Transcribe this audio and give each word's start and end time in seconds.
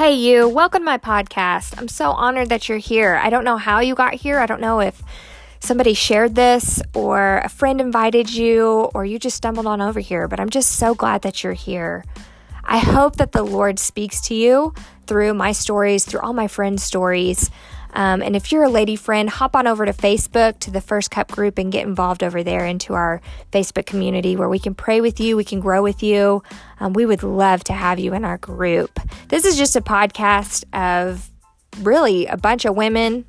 Hey, 0.00 0.14
you, 0.14 0.48
welcome 0.48 0.80
to 0.80 0.86
my 0.86 0.96
podcast. 0.96 1.76
I'm 1.76 1.86
so 1.86 2.12
honored 2.12 2.48
that 2.48 2.70
you're 2.70 2.78
here. 2.78 3.16
I 3.16 3.28
don't 3.28 3.44
know 3.44 3.58
how 3.58 3.80
you 3.80 3.94
got 3.94 4.14
here. 4.14 4.38
I 4.38 4.46
don't 4.46 4.62
know 4.62 4.80
if 4.80 5.02
somebody 5.58 5.92
shared 5.92 6.34
this 6.34 6.80
or 6.94 7.42
a 7.44 7.50
friend 7.50 7.82
invited 7.82 8.32
you 8.32 8.88
or 8.94 9.04
you 9.04 9.18
just 9.18 9.36
stumbled 9.36 9.66
on 9.66 9.82
over 9.82 10.00
here, 10.00 10.26
but 10.26 10.40
I'm 10.40 10.48
just 10.48 10.70
so 10.70 10.94
glad 10.94 11.20
that 11.20 11.44
you're 11.44 11.52
here. 11.52 12.06
I 12.64 12.78
hope 12.78 13.16
that 13.16 13.32
the 13.32 13.42
Lord 13.42 13.78
speaks 13.78 14.22
to 14.22 14.34
you 14.34 14.72
through 15.06 15.34
my 15.34 15.52
stories, 15.52 16.06
through 16.06 16.20
all 16.20 16.32
my 16.32 16.48
friends' 16.48 16.82
stories. 16.82 17.50
Um, 17.92 18.22
and 18.22 18.36
if 18.36 18.52
you're 18.52 18.64
a 18.64 18.68
lady 18.68 18.96
friend, 18.96 19.28
hop 19.28 19.56
on 19.56 19.66
over 19.66 19.84
to 19.84 19.92
Facebook 19.92 20.58
to 20.60 20.70
the 20.70 20.80
First 20.80 21.10
Cup 21.10 21.30
group 21.30 21.58
and 21.58 21.72
get 21.72 21.86
involved 21.86 22.22
over 22.22 22.42
there 22.42 22.64
into 22.64 22.94
our 22.94 23.20
Facebook 23.52 23.86
community 23.86 24.36
where 24.36 24.48
we 24.48 24.58
can 24.58 24.74
pray 24.74 25.00
with 25.00 25.20
you, 25.20 25.36
we 25.36 25.44
can 25.44 25.60
grow 25.60 25.82
with 25.82 26.02
you. 26.02 26.42
Um, 26.78 26.92
we 26.92 27.06
would 27.06 27.22
love 27.22 27.64
to 27.64 27.72
have 27.72 27.98
you 27.98 28.14
in 28.14 28.24
our 28.24 28.38
group. 28.38 28.98
This 29.28 29.44
is 29.44 29.56
just 29.56 29.76
a 29.76 29.80
podcast 29.80 30.64
of 30.72 31.30
really 31.80 32.26
a 32.26 32.36
bunch 32.36 32.64
of 32.64 32.76
women 32.76 33.24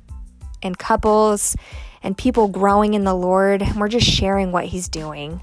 and 0.62 0.78
couples 0.78 1.56
and 2.02 2.16
people 2.16 2.48
growing 2.48 2.94
in 2.94 3.04
the 3.04 3.14
Lord. 3.14 3.62
And 3.62 3.76
we're 3.76 3.88
just 3.88 4.06
sharing 4.06 4.52
what 4.52 4.66
He's 4.66 4.88
doing. 4.88 5.42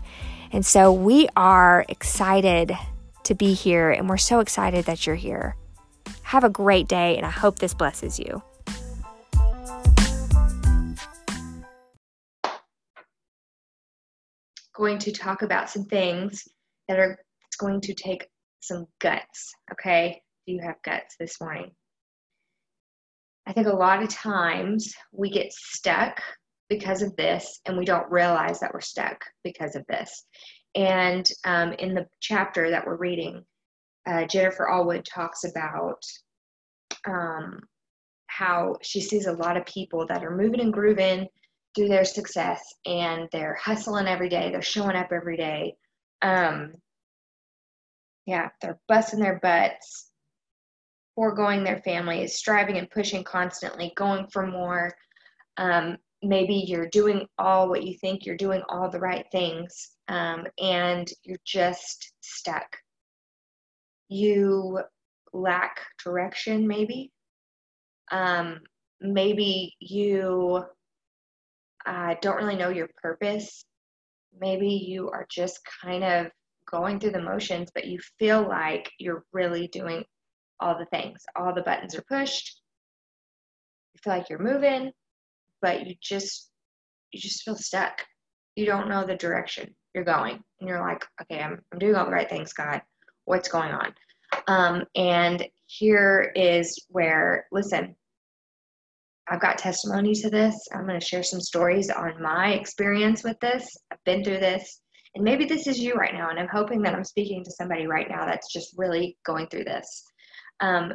And 0.51 0.65
so 0.65 0.91
we 0.91 1.27
are 1.35 1.85
excited 1.89 2.75
to 3.23 3.35
be 3.35 3.53
here, 3.53 3.91
and 3.91 4.09
we're 4.09 4.17
so 4.17 4.39
excited 4.39 4.85
that 4.85 5.05
you're 5.05 5.15
here. 5.15 5.55
Have 6.23 6.43
a 6.43 6.49
great 6.49 6.87
day, 6.87 7.15
and 7.15 7.25
I 7.25 7.29
hope 7.29 7.59
this 7.59 7.75
blesses 7.75 8.19
you. 8.19 8.41
Going 14.79 14.97
to 14.97 15.11
talk 15.11 15.41
about 15.41 15.69
some 15.69 15.83
things 15.83 16.47
that 16.87 16.99
are 16.99 17.19
going 17.59 17.81
to 17.81 17.93
take 17.93 18.25
some 18.61 18.85
guts. 19.01 19.53
Okay, 19.73 20.21
do 20.47 20.53
you 20.53 20.61
have 20.63 20.75
guts 20.83 21.15
this 21.19 21.39
morning? 21.41 21.71
I 23.45 23.51
think 23.51 23.67
a 23.67 23.75
lot 23.75 24.01
of 24.01 24.09
times 24.09 24.93
we 25.11 25.29
get 25.29 25.51
stuck 25.51 26.21
because 26.69 27.01
of 27.01 27.15
this 27.17 27.59
and 27.65 27.77
we 27.77 27.83
don't 27.83 28.09
realize 28.09 28.59
that 28.61 28.73
we're 28.73 28.79
stuck 28.79 29.19
because 29.43 29.75
of 29.75 29.85
this. 29.89 30.25
And 30.75 31.27
um, 31.45 31.73
in 31.73 31.93
the 31.93 32.07
chapter 32.21 32.69
that 32.69 32.85
we're 32.85 32.95
reading, 32.95 33.43
uh, 34.07 34.25
Jennifer 34.25 34.69
Allwood 34.71 35.03
talks 35.03 35.43
about 35.43 36.01
um, 37.05 37.59
how 38.27 38.75
she 38.81 39.01
sees 39.01 39.25
a 39.25 39.33
lot 39.33 39.57
of 39.57 39.65
people 39.65 40.05
that 40.07 40.23
are 40.23 40.35
moving 40.35 40.61
and 40.61 40.71
grooving 40.71 41.27
through 41.75 41.87
their 41.87 42.05
success 42.05 42.61
and 42.85 43.27
they're 43.31 43.55
hustling 43.55 44.07
every 44.07 44.29
day, 44.29 44.51
they're 44.51 44.61
showing 44.61 44.95
up 44.95 45.11
every 45.11 45.37
day. 45.37 45.75
Um, 46.21 46.73
yeah, 48.25 48.49
they're 48.61 48.79
busting 48.87 49.19
their 49.19 49.39
butts, 49.41 50.11
foregoing 51.15 51.63
their 51.63 51.81
families, 51.83 52.35
striving 52.35 52.77
and 52.77 52.89
pushing 52.89 53.23
constantly, 53.23 53.93
going 53.95 54.27
for 54.31 54.45
more. 54.45 54.93
Um, 55.57 55.97
maybe 56.21 56.55
you're 56.67 56.89
doing 56.89 57.25
all 57.37 57.69
what 57.69 57.83
you 57.83 57.97
think 57.99 58.25
you're 58.25 58.37
doing 58.37 58.61
all 58.69 58.89
the 58.89 58.99
right 58.99 59.25
things 59.31 59.91
um, 60.09 60.45
and 60.61 61.09
you're 61.23 61.37
just 61.45 62.13
stuck. 62.21 62.77
You 64.09 64.81
lack 65.33 65.79
direction, 66.03 66.67
maybe. 66.67 67.11
Um, 68.11 68.59
maybe 69.01 69.75
you 69.79 70.63
uh, 71.85 72.15
don't 72.21 72.37
really 72.37 72.55
know 72.55 72.69
your 72.69 72.89
purpose. 73.01 73.65
Maybe 74.39 74.67
you 74.67 75.09
are 75.09 75.25
just 75.29 75.59
kind 75.81 76.03
of 76.03 76.27
going 76.69 76.99
through 76.99 77.11
the 77.11 77.21
motions, 77.21 77.71
but 77.73 77.87
you 77.87 77.99
feel 78.19 78.47
like 78.47 78.91
you're 78.99 79.23
really 79.33 79.67
doing 79.67 80.03
all 80.59 80.77
the 80.77 80.85
things. 80.85 81.23
All 81.35 81.53
the 81.53 81.61
buttons 81.61 81.95
are 81.95 82.03
pushed. 82.03 82.61
You 83.93 83.99
feel 84.03 84.13
like 84.13 84.29
you're 84.29 84.39
moving, 84.39 84.91
but 85.61 85.87
you 85.87 85.95
just 86.01 86.49
you 87.11 87.19
just 87.19 87.43
feel 87.43 87.55
stuck. 87.55 88.05
You 88.55 88.65
don't 88.65 88.89
know 88.89 89.05
the 89.05 89.15
direction 89.15 89.73
you're 89.95 90.03
going, 90.03 90.43
and 90.59 90.69
you're 90.69 90.81
like, 90.81 91.05
okay, 91.21 91.41
I'm 91.41 91.61
I'm 91.71 91.79
doing 91.79 91.95
all 91.95 92.05
the 92.05 92.11
right 92.11 92.29
things, 92.29 92.53
God. 92.53 92.81
What's 93.25 93.49
going 93.49 93.71
on? 93.71 93.93
Um, 94.47 94.83
and 94.95 95.45
here 95.65 96.31
is 96.35 96.85
where 96.89 97.47
listen 97.51 97.95
I've 99.29 99.41
got 99.41 99.57
testimony 99.57 100.15
to 100.15 100.29
this. 100.29 100.55
I'm 100.73 100.87
going 100.87 100.99
to 100.99 101.05
share 101.05 101.23
some 101.23 101.39
stories 101.39 101.89
on 101.89 102.21
my 102.21 102.53
experience 102.53 103.23
with 103.23 103.39
this. 103.39 103.77
I've 103.91 104.03
been 104.05 104.23
through 104.23 104.39
this. 104.39 104.81
And 105.15 105.23
maybe 105.23 105.45
this 105.45 105.67
is 105.67 105.79
you 105.79 105.93
right 105.93 106.13
now. 106.13 106.29
And 106.29 106.39
I'm 106.39 106.47
hoping 106.47 106.81
that 106.83 106.95
I'm 106.95 107.03
speaking 107.03 107.43
to 107.43 107.51
somebody 107.51 107.87
right 107.87 108.07
now 108.09 108.25
that's 108.25 108.51
just 108.51 108.73
really 108.77 109.17
going 109.25 109.47
through 109.47 109.65
this. 109.65 110.03
Um, 110.61 110.93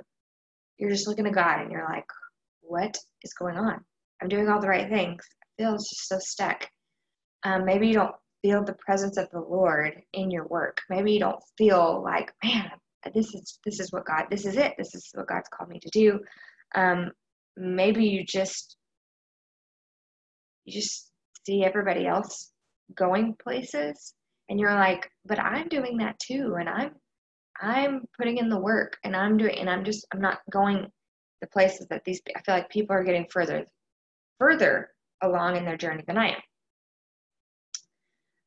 you're 0.78 0.90
just 0.90 1.06
looking 1.06 1.26
at 1.26 1.34
God 1.34 1.60
and 1.60 1.70
you're 1.70 1.88
like, 1.88 2.06
what 2.60 2.96
is 3.22 3.34
going 3.34 3.56
on? 3.56 3.84
I'm 4.20 4.28
doing 4.28 4.48
all 4.48 4.60
the 4.60 4.68
right 4.68 4.88
things. 4.88 5.24
I 5.42 5.62
feel 5.62 5.72
just 5.74 6.08
so 6.08 6.18
stuck. 6.18 6.68
Um, 7.44 7.64
maybe 7.64 7.88
you 7.88 7.94
don't 7.94 8.14
feel 8.42 8.64
the 8.64 8.74
presence 8.74 9.16
of 9.16 9.28
the 9.30 9.40
Lord 9.40 10.00
in 10.12 10.30
your 10.30 10.46
work. 10.48 10.80
Maybe 10.90 11.12
you 11.12 11.20
don't 11.20 11.42
feel 11.56 12.02
like, 12.02 12.32
man, 12.44 12.70
this 13.14 13.34
is 13.34 13.58
this 13.64 13.80
is 13.80 13.92
what 13.92 14.06
God, 14.06 14.26
this 14.30 14.46
is 14.46 14.56
it. 14.56 14.74
This 14.78 14.94
is 14.94 15.10
what 15.14 15.28
God's 15.28 15.48
called 15.48 15.70
me 15.70 15.78
to 15.80 15.90
do. 15.90 16.20
Um, 16.74 17.10
maybe 17.56 18.04
you 18.04 18.24
just 18.24 18.76
you 20.64 20.72
just 20.80 21.10
see 21.46 21.64
everybody 21.64 22.06
else 22.06 22.52
going 22.94 23.34
places 23.42 24.14
and 24.48 24.58
you're 24.58 24.74
like 24.74 25.10
but 25.24 25.38
i'm 25.38 25.68
doing 25.68 25.96
that 25.98 26.18
too. 26.18 26.56
And 26.58 26.68
i'm 26.68 26.90
i'm 27.60 28.04
putting 28.18 28.38
in 28.38 28.48
the 28.48 28.58
work 28.58 28.96
and 29.04 29.14
i'm 29.14 29.36
doing 29.36 29.58
and 29.58 29.70
i'm 29.70 29.84
just 29.84 30.06
i'm 30.12 30.20
not 30.20 30.38
going 30.50 30.86
the 31.40 31.46
places 31.48 31.86
that 31.88 32.02
these 32.04 32.20
i 32.36 32.40
feel 32.40 32.54
like 32.54 32.68
people 32.70 32.96
are 32.96 33.04
getting 33.04 33.26
further 33.30 33.64
further 34.38 34.90
along 35.22 35.56
in 35.56 35.64
their 35.64 35.76
journey 35.76 36.02
than 36.06 36.18
i 36.18 36.30
am. 36.30 36.40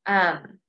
Um 0.07 0.59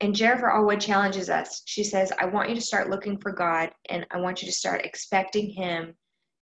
and 0.00 0.14
jennifer 0.14 0.50
allwood 0.54 0.80
challenges 0.80 1.30
us. 1.30 1.62
She 1.64 1.84
says 1.84 2.12
i 2.18 2.26
want 2.26 2.48
you 2.50 2.54
to 2.54 2.60
start 2.60 2.90
looking 2.90 3.18
for 3.18 3.32
god 3.32 3.70
and 3.88 4.06
i 4.10 4.18
want 4.18 4.42
you 4.42 4.46
to 4.48 4.54
start 4.54 4.84
expecting 4.84 5.50
him 5.50 5.94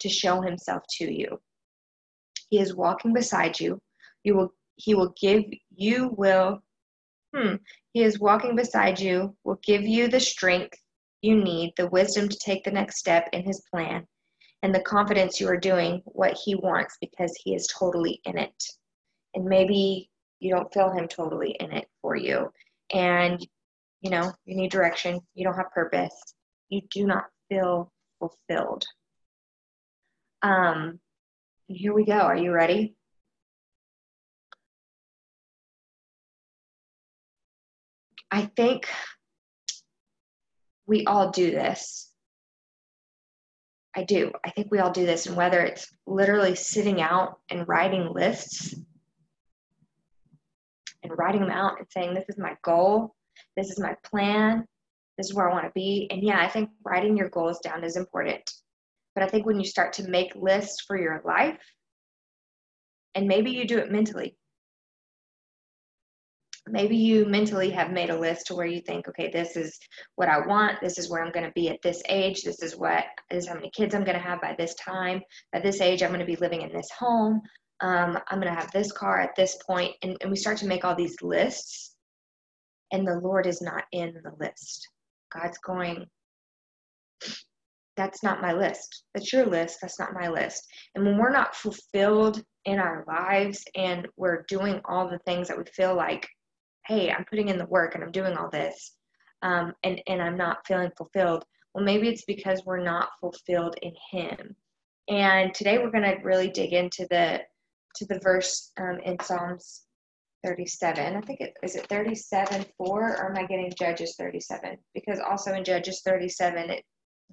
to 0.03 0.09
show 0.09 0.41
himself 0.41 0.83
to 0.99 1.13
you. 1.13 1.41
He 2.51 2.59
is 2.59 2.75
walking 2.75 3.13
beside 3.13 3.59
you. 3.59 3.79
You 4.25 4.37
will 4.37 4.55
he 4.77 4.95
will 4.95 5.15
give 5.21 5.45
you 5.75 6.15
will 6.17 6.63
hmm 7.35 7.57
he 7.93 8.03
is 8.03 8.19
walking 8.19 8.57
beside 8.57 8.99
you, 8.99 9.37
will 9.45 9.61
give 9.65 9.83
you 9.83 10.09
the 10.09 10.21
strength 10.21 10.79
you 11.21 11.37
need, 11.37 11.73
the 11.77 11.89
wisdom 11.89 12.29
to 12.29 12.39
take 12.39 12.65
the 12.65 12.71
next 12.71 12.99
step 12.99 13.29
in 13.33 13.45
his 13.45 13.63
plan, 13.71 14.07
and 14.63 14.75
the 14.75 14.81
confidence 14.81 15.41
you 15.41 15.49
are 15.49 15.59
doing 15.59 16.03
what 16.05 16.37
he 16.45 16.55
wants 16.55 16.97
because 17.01 17.33
he 17.45 17.55
is 17.55 17.67
totally 17.67 18.21
in 18.25 18.39
it. 18.39 18.65
And 19.34 19.45
maybe 19.45 20.11
you 20.41 20.55
don't 20.55 20.73
feel 20.73 20.91
him 20.91 21.07
totally 21.07 21.57
in 21.61 21.71
it 21.73 21.87
for 22.01 22.17
you. 22.17 22.51
And 22.93 23.47
you 24.01 24.11
know, 24.11 24.33
you 24.45 24.57
need 24.57 24.71
direction, 24.71 25.21
you 25.34 25.45
don't 25.45 25.57
have 25.57 25.71
purpose, 25.71 26.34
you 26.71 26.81
do 26.91 27.07
not 27.07 27.27
feel 27.49 27.93
fulfilled. 28.19 28.84
Um, 30.42 30.98
and 31.69 31.78
here 31.78 31.92
we 31.92 32.04
go. 32.04 32.19
Are 32.19 32.36
you 32.36 32.53
ready? 32.53 32.97
I 38.30 38.47
think 38.47 38.88
we 40.86 41.04
all 41.04 41.30
do 41.30 41.50
this. 41.50 42.10
I 43.94 44.04
do. 44.04 44.32
I 44.44 44.50
think 44.50 44.69
we 44.70 44.78
all 44.78 44.91
do 44.91 45.04
this. 45.04 45.26
And 45.26 45.36
whether 45.36 45.60
it's 45.60 45.86
literally 46.06 46.54
sitting 46.54 47.03
out 47.03 47.38
and 47.50 47.69
writing 47.69 48.10
lists 48.12 48.74
and 51.03 51.12
writing 51.19 51.42
them 51.42 51.50
out 51.50 51.78
and 51.78 51.86
saying, 51.91 52.14
this 52.14 52.24
is 52.28 52.38
my 52.38 52.56
goal, 52.62 53.14
this 53.56 53.71
is 53.71 53.78
my 53.78 53.97
plan, 54.03 54.66
this 55.18 55.27
is 55.27 55.34
where 55.34 55.50
I 55.50 55.53
want 55.53 55.66
to 55.66 55.72
be. 55.74 56.09
And 56.10 56.22
yeah, 56.22 56.41
I 56.41 56.48
think 56.48 56.71
writing 56.84 57.16
your 57.16 57.28
goals 57.28 57.59
down 57.60 57.84
is 57.84 57.97
important. 57.97 58.50
But 59.14 59.24
I 59.24 59.28
think 59.28 59.47
when 59.47 59.60
you 59.60 59.66
start 59.66 59.92
to 59.94 60.09
make 60.09 60.34
lists 60.34 60.84
for 60.86 60.98
your 60.98 61.22
life, 61.24 61.59
and 63.14 63.28
maybe 63.28 63.50
you 63.50 63.66
do 63.66 63.78
it 63.78 63.92
mentally, 63.92 64.36
maybe 66.68 66.97
you 66.97 67.26
mentally 67.26 67.70
have 67.70 67.91
made 67.91 68.10
a 68.10 68.18
list 68.18 68.47
to 68.47 68.54
where 68.54 68.66
you 68.66 68.80
think, 68.80 69.09
okay, 69.09 69.30
this 69.30 69.56
is 69.56 69.78
what 70.14 70.28
I 70.28 70.47
want, 70.47 70.80
this 70.80 70.98
is 70.98 71.10
where 71.10 71.22
I'm 71.22 71.32
going 71.32 71.47
to 71.47 71.53
be 71.53 71.68
at 71.68 71.82
this 71.82 72.03
age, 72.09 72.42
this 72.42 72.62
is 72.62 72.76
what 72.76 73.04
this 73.30 73.44
is 73.44 73.48
how 73.48 73.54
many 73.54 73.70
kids 73.70 73.94
I'm 73.94 74.04
going 74.04 74.16
to 74.16 74.22
have 74.22 74.41
by 74.41 74.54
this 74.56 74.74
time, 74.76 75.20
at 75.53 75.62
this 75.62 75.80
age, 75.80 76.03
I'm 76.03 76.10
going 76.10 76.20
to 76.20 76.26
be 76.26 76.36
living 76.36 76.62
in 76.62 76.72
this 76.72 76.88
home, 76.97 77.42
um, 77.80 78.18
I'm 78.28 78.41
going 78.41 78.53
to 78.53 78.60
have 78.60 78.70
this 78.70 78.92
car 78.92 79.20
at 79.20 79.34
this 79.36 79.59
point, 79.66 79.94
and, 80.03 80.16
and 80.20 80.30
we 80.30 80.36
start 80.36 80.56
to 80.59 80.66
make 80.66 80.84
all 80.84 80.94
these 80.94 81.20
lists, 81.20 81.97
and 82.92 83.06
the 83.06 83.18
Lord 83.18 83.47
is 83.47 83.60
not 83.60 83.84
in 83.92 84.14
the 84.22 84.32
list. 84.38 84.88
God's 85.32 85.59
going, 85.59 86.06
that's 87.97 88.22
not 88.22 88.41
my 88.41 88.53
list. 88.53 89.04
That's 89.15 89.33
your 89.33 89.47
list. 89.47 89.78
That's 89.80 89.98
not 89.98 90.15
my 90.15 90.28
list. 90.28 90.66
And 90.94 91.04
when 91.04 91.18
we're 91.18 91.33
not 91.33 91.54
fulfilled 91.54 92.42
in 92.65 92.78
our 92.78 93.04
lives 93.06 93.65
and 93.74 94.09
we're 94.16 94.44
doing 94.48 94.80
all 94.84 95.09
the 95.09 95.21
things 95.21 95.48
that 95.48 95.59
we 95.59 95.65
feel 95.65 95.94
like, 95.94 96.28
hey, 96.86 97.10
I'm 97.10 97.24
putting 97.24 97.48
in 97.48 97.59
the 97.59 97.66
work 97.66 97.94
and 97.94 98.03
I'm 98.03 98.12
doing 98.12 98.36
all 98.36 98.50
this, 98.50 98.94
um, 99.42 99.72
and, 99.83 100.00
and 100.06 100.22
I'm 100.22 100.36
not 100.36 100.66
feeling 100.66 100.91
fulfilled, 100.97 101.44
Well, 101.74 101.84
maybe 101.84 102.09
it's 102.09 102.24
because 102.24 102.62
we're 102.65 102.83
not 102.83 103.10
fulfilled 103.21 103.77
in 103.83 103.92
Him. 104.10 104.56
And 105.09 105.53
today 105.54 105.78
we're 105.78 105.91
going 105.91 106.04
to 106.04 106.22
really 106.22 106.48
dig 106.48 106.72
into 106.72 107.06
the 107.10 107.42
to 107.97 108.06
the 108.06 108.21
verse 108.21 108.72
um, 108.80 108.98
in 109.04 109.18
Psalms 109.21 109.83
37. 110.45 111.16
I 111.16 111.21
think 111.21 111.41
it 111.41 111.54
is 111.62 111.77
it 111.77 111.86
37 111.88 112.65
4 112.77 112.88
or 112.88 113.30
am 113.30 113.36
I 113.36 113.47
getting 113.47 113.72
Judges 113.78 114.15
37? 114.18 114.78
Because 114.95 115.21
also 115.21 115.53
in 115.53 115.65
Judges 115.65 116.03
37, 116.04 116.71
it 116.71 116.84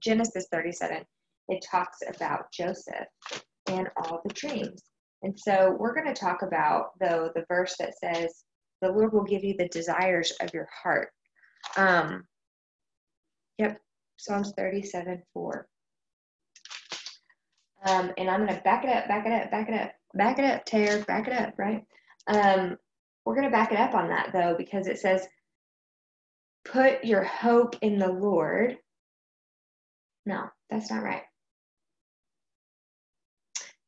Genesis 0.02 0.48
37, 0.52 1.04
it 1.50 1.66
talks 1.70 2.00
about 2.08 2.52
Joseph 2.52 3.08
and 3.68 3.90
all 3.98 4.22
the 4.26 4.34
dreams. 4.34 4.82
And 5.24 5.38
so 5.38 5.76
we're 5.78 5.94
going 5.94 6.14
to 6.14 6.20
talk 6.20 6.42
about 6.42 6.92
though 7.00 7.32
the 7.36 7.46
verse 7.50 7.76
that 7.80 7.98
says 7.98 8.44
the 8.82 8.92
Lord 8.92 9.14
will 9.14 9.24
give 9.24 9.44
you 9.44 9.56
the 9.58 9.68
desires 9.70 10.32
of 10.42 10.54
your 10.54 10.70
heart. 10.84 11.10
Um, 11.76 12.24
yep, 13.58 13.80
Psalms 14.18 14.54
37 14.58 15.22
4. 15.34 15.68
Um, 17.86 18.12
and 18.18 18.30
I'm 18.30 18.46
going 18.46 18.56
to 18.56 18.62
back 18.64 18.84
it 18.84 18.90
up, 18.90 19.08
back 19.08 19.26
it 19.26 19.32
up, 19.32 19.52
back 19.52 19.70
it 19.70 19.74
up, 19.74 19.92
back 20.14 20.40
it 20.40 20.46
up, 20.46 20.66
Taylor, 20.66 21.04
back 21.06 21.28
it 21.28 21.34
up, 21.34 21.54
right? 21.58 21.84
Um, 22.28 22.78
we're 23.26 23.36
going 23.36 23.48
to 23.48 23.52
back 23.52 23.72
it 23.72 23.80
up 23.80 23.94
on 23.94 24.10
that 24.10 24.32
though, 24.34 24.56
because 24.58 24.88
it 24.88 25.00
says, 25.00 25.28
put 26.66 27.04
your 27.04 27.24
hope 27.24 27.76
in 27.82 27.98
the 27.98 28.12
Lord. 28.12 28.78
No, 30.30 30.44
that's 30.70 30.92
not 30.92 31.02
right. 31.02 31.24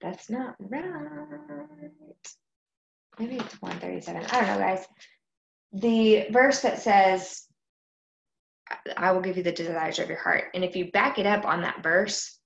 That's 0.01 0.27
not 0.27 0.55
right. 0.59 0.83
Maybe 3.19 3.35
it's 3.35 3.61
137. 3.61 4.25
I 4.25 4.27
don't 4.27 4.47
know, 4.47 4.57
guys. 4.57 4.88
The 5.73 6.25
verse 6.31 6.61
that 6.61 6.81
says, 6.81 7.43
I 8.97 9.11
will 9.11 9.21
give 9.21 9.38
you 9.38 9.43
the 9.43 9.51
desires 9.51 9.99
of 9.99 10.09
your 10.09 10.17
heart. 10.17 10.45
And 10.55 10.63
if 10.63 10.75
you 10.75 10.89
back 10.89 11.19
it 11.19 11.27
up 11.27 11.45
on 11.45 11.61
that 11.61 11.83
verse, 11.83 12.39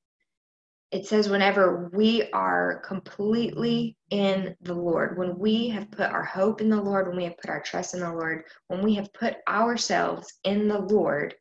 it 0.91 1.05
says, 1.05 1.29
whenever 1.29 1.89
we 1.93 2.29
are 2.33 2.81
completely 2.85 3.95
in 4.09 4.57
the 4.59 4.73
Lord, 4.73 5.17
when 5.17 5.39
we 5.39 5.69
have 5.69 5.89
put 5.89 6.11
our 6.11 6.25
hope 6.25 6.59
in 6.59 6.69
the 6.69 6.81
Lord, 6.81 7.07
when 7.07 7.15
we 7.15 7.23
have 7.23 7.37
put 7.37 7.49
our 7.49 7.61
trust 7.61 7.93
in 7.93 8.01
the 8.01 8.11
Lord, 8.11 8.43
when 8.67 8.81
we 8.81 8.95
have 8.95 9.13
put 9.13 9.35
ourselves 9.47 10.33
in 10.43 10.67
the 10.67 10.79
Lord, 10.79 11.33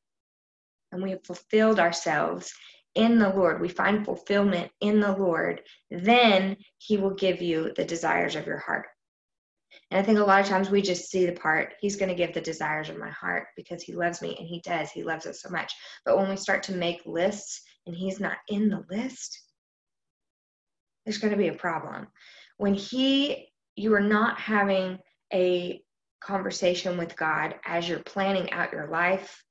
and 0.95 1.03
we 1.03 1.11
have 1.11 1.25
fulfilled 1.25 1.79
ourselves 1.79 2.55
in 2.95 3.19
the 3.19 3.29
Lord, 3.29 3.61
we 3.61 3.69
find 3.69 4.05
fulfillment 4.05 4.71
in 4.81 5.01
the 5.01 5.13
Lord, 5.13 5.63
then 5.91 6.57
He 6.79 6.97
will 6.97 7.15
give 7.15 7.43
you 7.43 7.73
the 7.75 7.85
desires 7.85 8.37
of 8.37 8.47
your 8.47 8.59
heart. 8.59 8.87
And 9.91 9.99
I 9.99 10.05
think 10.05 10.19
a 10.19 10.25
lot 10.25 10.41
of 10.41 10.47
times 10.47 10.71
we 10.71 10.81
just 10.81 11.11
see 11.11 11.27
the 11.27 11.33
part, 11.33 11.75
He's 11.81 11.97
going 11.97 12.09
to 12.09 12.15
give 12.15 12.33
the 12.33 12.41
desires 12.41 12.89
of 12.89 12.99
my 12.99 13.11
heart 13.11 13.49
because 13.57 13.83
He 13.83 13.95
loves 13.95 14.23
me, 14.23 14.37
and 14.39 14.47
He 14.47 14.61
does. 14.61 14.91
He 14.93 15.03
loves 15.03 15.27
us 15.27 15.43
so 15.43 15.51
much. 15.51 15.73
But 16.05 16.17
when 16.17 16.31
we 16.31 16.37
start 16.37 16.63
to 16.65 16.77
make 16.77 17.03
lists 17.05 17.63
and 17.87 17.97
He's 17.97 18.21
not 18.21 18.37
in 18.49 18.69
the 18.69 18.85
list, 18.89 19.41
there's 21.05 21.19
going 21.19 21.33
to 21.33 21.39
be 21.39 21.49
a 21.49 21.55
problem. 21.55 22.07
When 22.59 22.75
He, 22.75 23.49
you 23.75 23.93
are 23.95 24.01
not 24.01 24.39
having 24.39 24.99
a 25.33 25.83
conversation 26.21 26.97
with 26.97 27.17
God 27.17 27.57
as 27.67 27.89
you're 27.89 27.99
planning 27.99 28.53
out 28.53 28.73
your 28.73 28.87
life, 28.89 29.45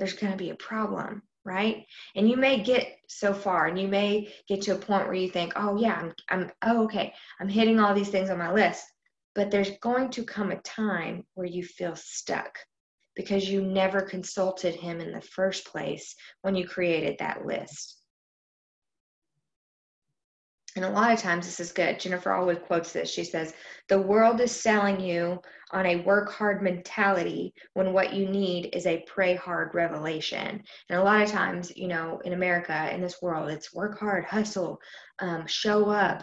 there's 0.00 0.14
going 0.14 0.32
to 0.32 0.36
be 0.38 0.50
a 0.50 0.56
problem 0.56 1.22
right? 1.44 1.86
And 2.16 2.28
you 2.28 2.36
may 2.36 2.62
get 2.62 2.98
so 3.08 3.32
far 3.32 3.66
and 3.66 3.78
you 3.80 3.88
may 3.88 4.32
get 4.46 4.62
to 4.62 4.72
a 4.72 4.78
point 4.78 5.06
where 5.06 5.14
you 5.14 5.28
think 5.28 5.52
oh 5.56 5.78
yeah 5.78 5.94
i'm, 5.94 6.12
I'm 6.28 6.50
oh 6.62 6.84
okay 6.84 7.12
i'm 7.40 7.48
hitting 7.48 7.80
all 7.80 7.94
these 7.94 8.10
things 8.10 8.30
on 8.30 8.38
my 8.38 8.52
list. 8.52 8.84
But 9.34 9.50
there's 9.50 9.78
going 9.80 10.10
to 10.10 10.24
come 10.24 10.50
a 10.50 10.60
time 10.60 11.24
where 11.34 11.46
you 11.46 11.64
feel 11.64 11.94
stuck 11.96 12.58
because 13.14 13.48
you 13.48 13.62
never 13.62 14.00
consulted 14.00 14.74
him 14.74 15.00
in 15.00 15.12
the 15.12 15.20
first 15.20 15.66
place 15.66 16.14
when 16.42 16.56
you 16.56 16.66
created 16.66 17.16
that 17.18 17.46
list 17.46 17.99
and 20.76 20.84
a 20.84 20.90
lot 20.90 21.12
of 21.12 21.18
times 21.18 21.46
this 21.46 21.58
is 21.58 21.72
good. 21.72 21.98
Jennifer 21.98 22.32
always 22.32 22.58
quotes 22.58 22.92
this. 22.92 23.10
She 23.10 23.24
says, 23.24 23.52
The 23.88 24.00
world 24.00 24.40
is 24.40 24.52
selling 24.52 25.00
you 25.00 25.40
on 25.72 25.86
a 25.86 26.02
work 26.02 26.30
hard 26.30 26.62
mentality 26.62 27.54
when 27.74 27.92
what 27.92 28.12
you 28.12 28.28
need 28.28 28.74
is 28.74 28.86
a 28.86 29.04
pray 29.06 29.34
hard 29.34 29.74
revelation. 29.74 30.62
And 30.88 30.98
a 30.98 31.02
lot 31.02 31.22
of 31.22 31.30
times, 31.30 31.76
you 31.76 31.88
know, 31.88 32.20
in 32.24 32.34
America, 32.34 32.92
in 32.94 33.00
this 33.00 33.20
world, 33.20 33.50
it's 33.50 33.74
work 33.74 33.98
hard, 33.98 34.24
hustle, 34.24 34.80
um, 35.18 35.44
show 35.46 35.90
up, 35.90 36.22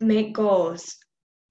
make 0.00 0.34
goals. 0.34 0.96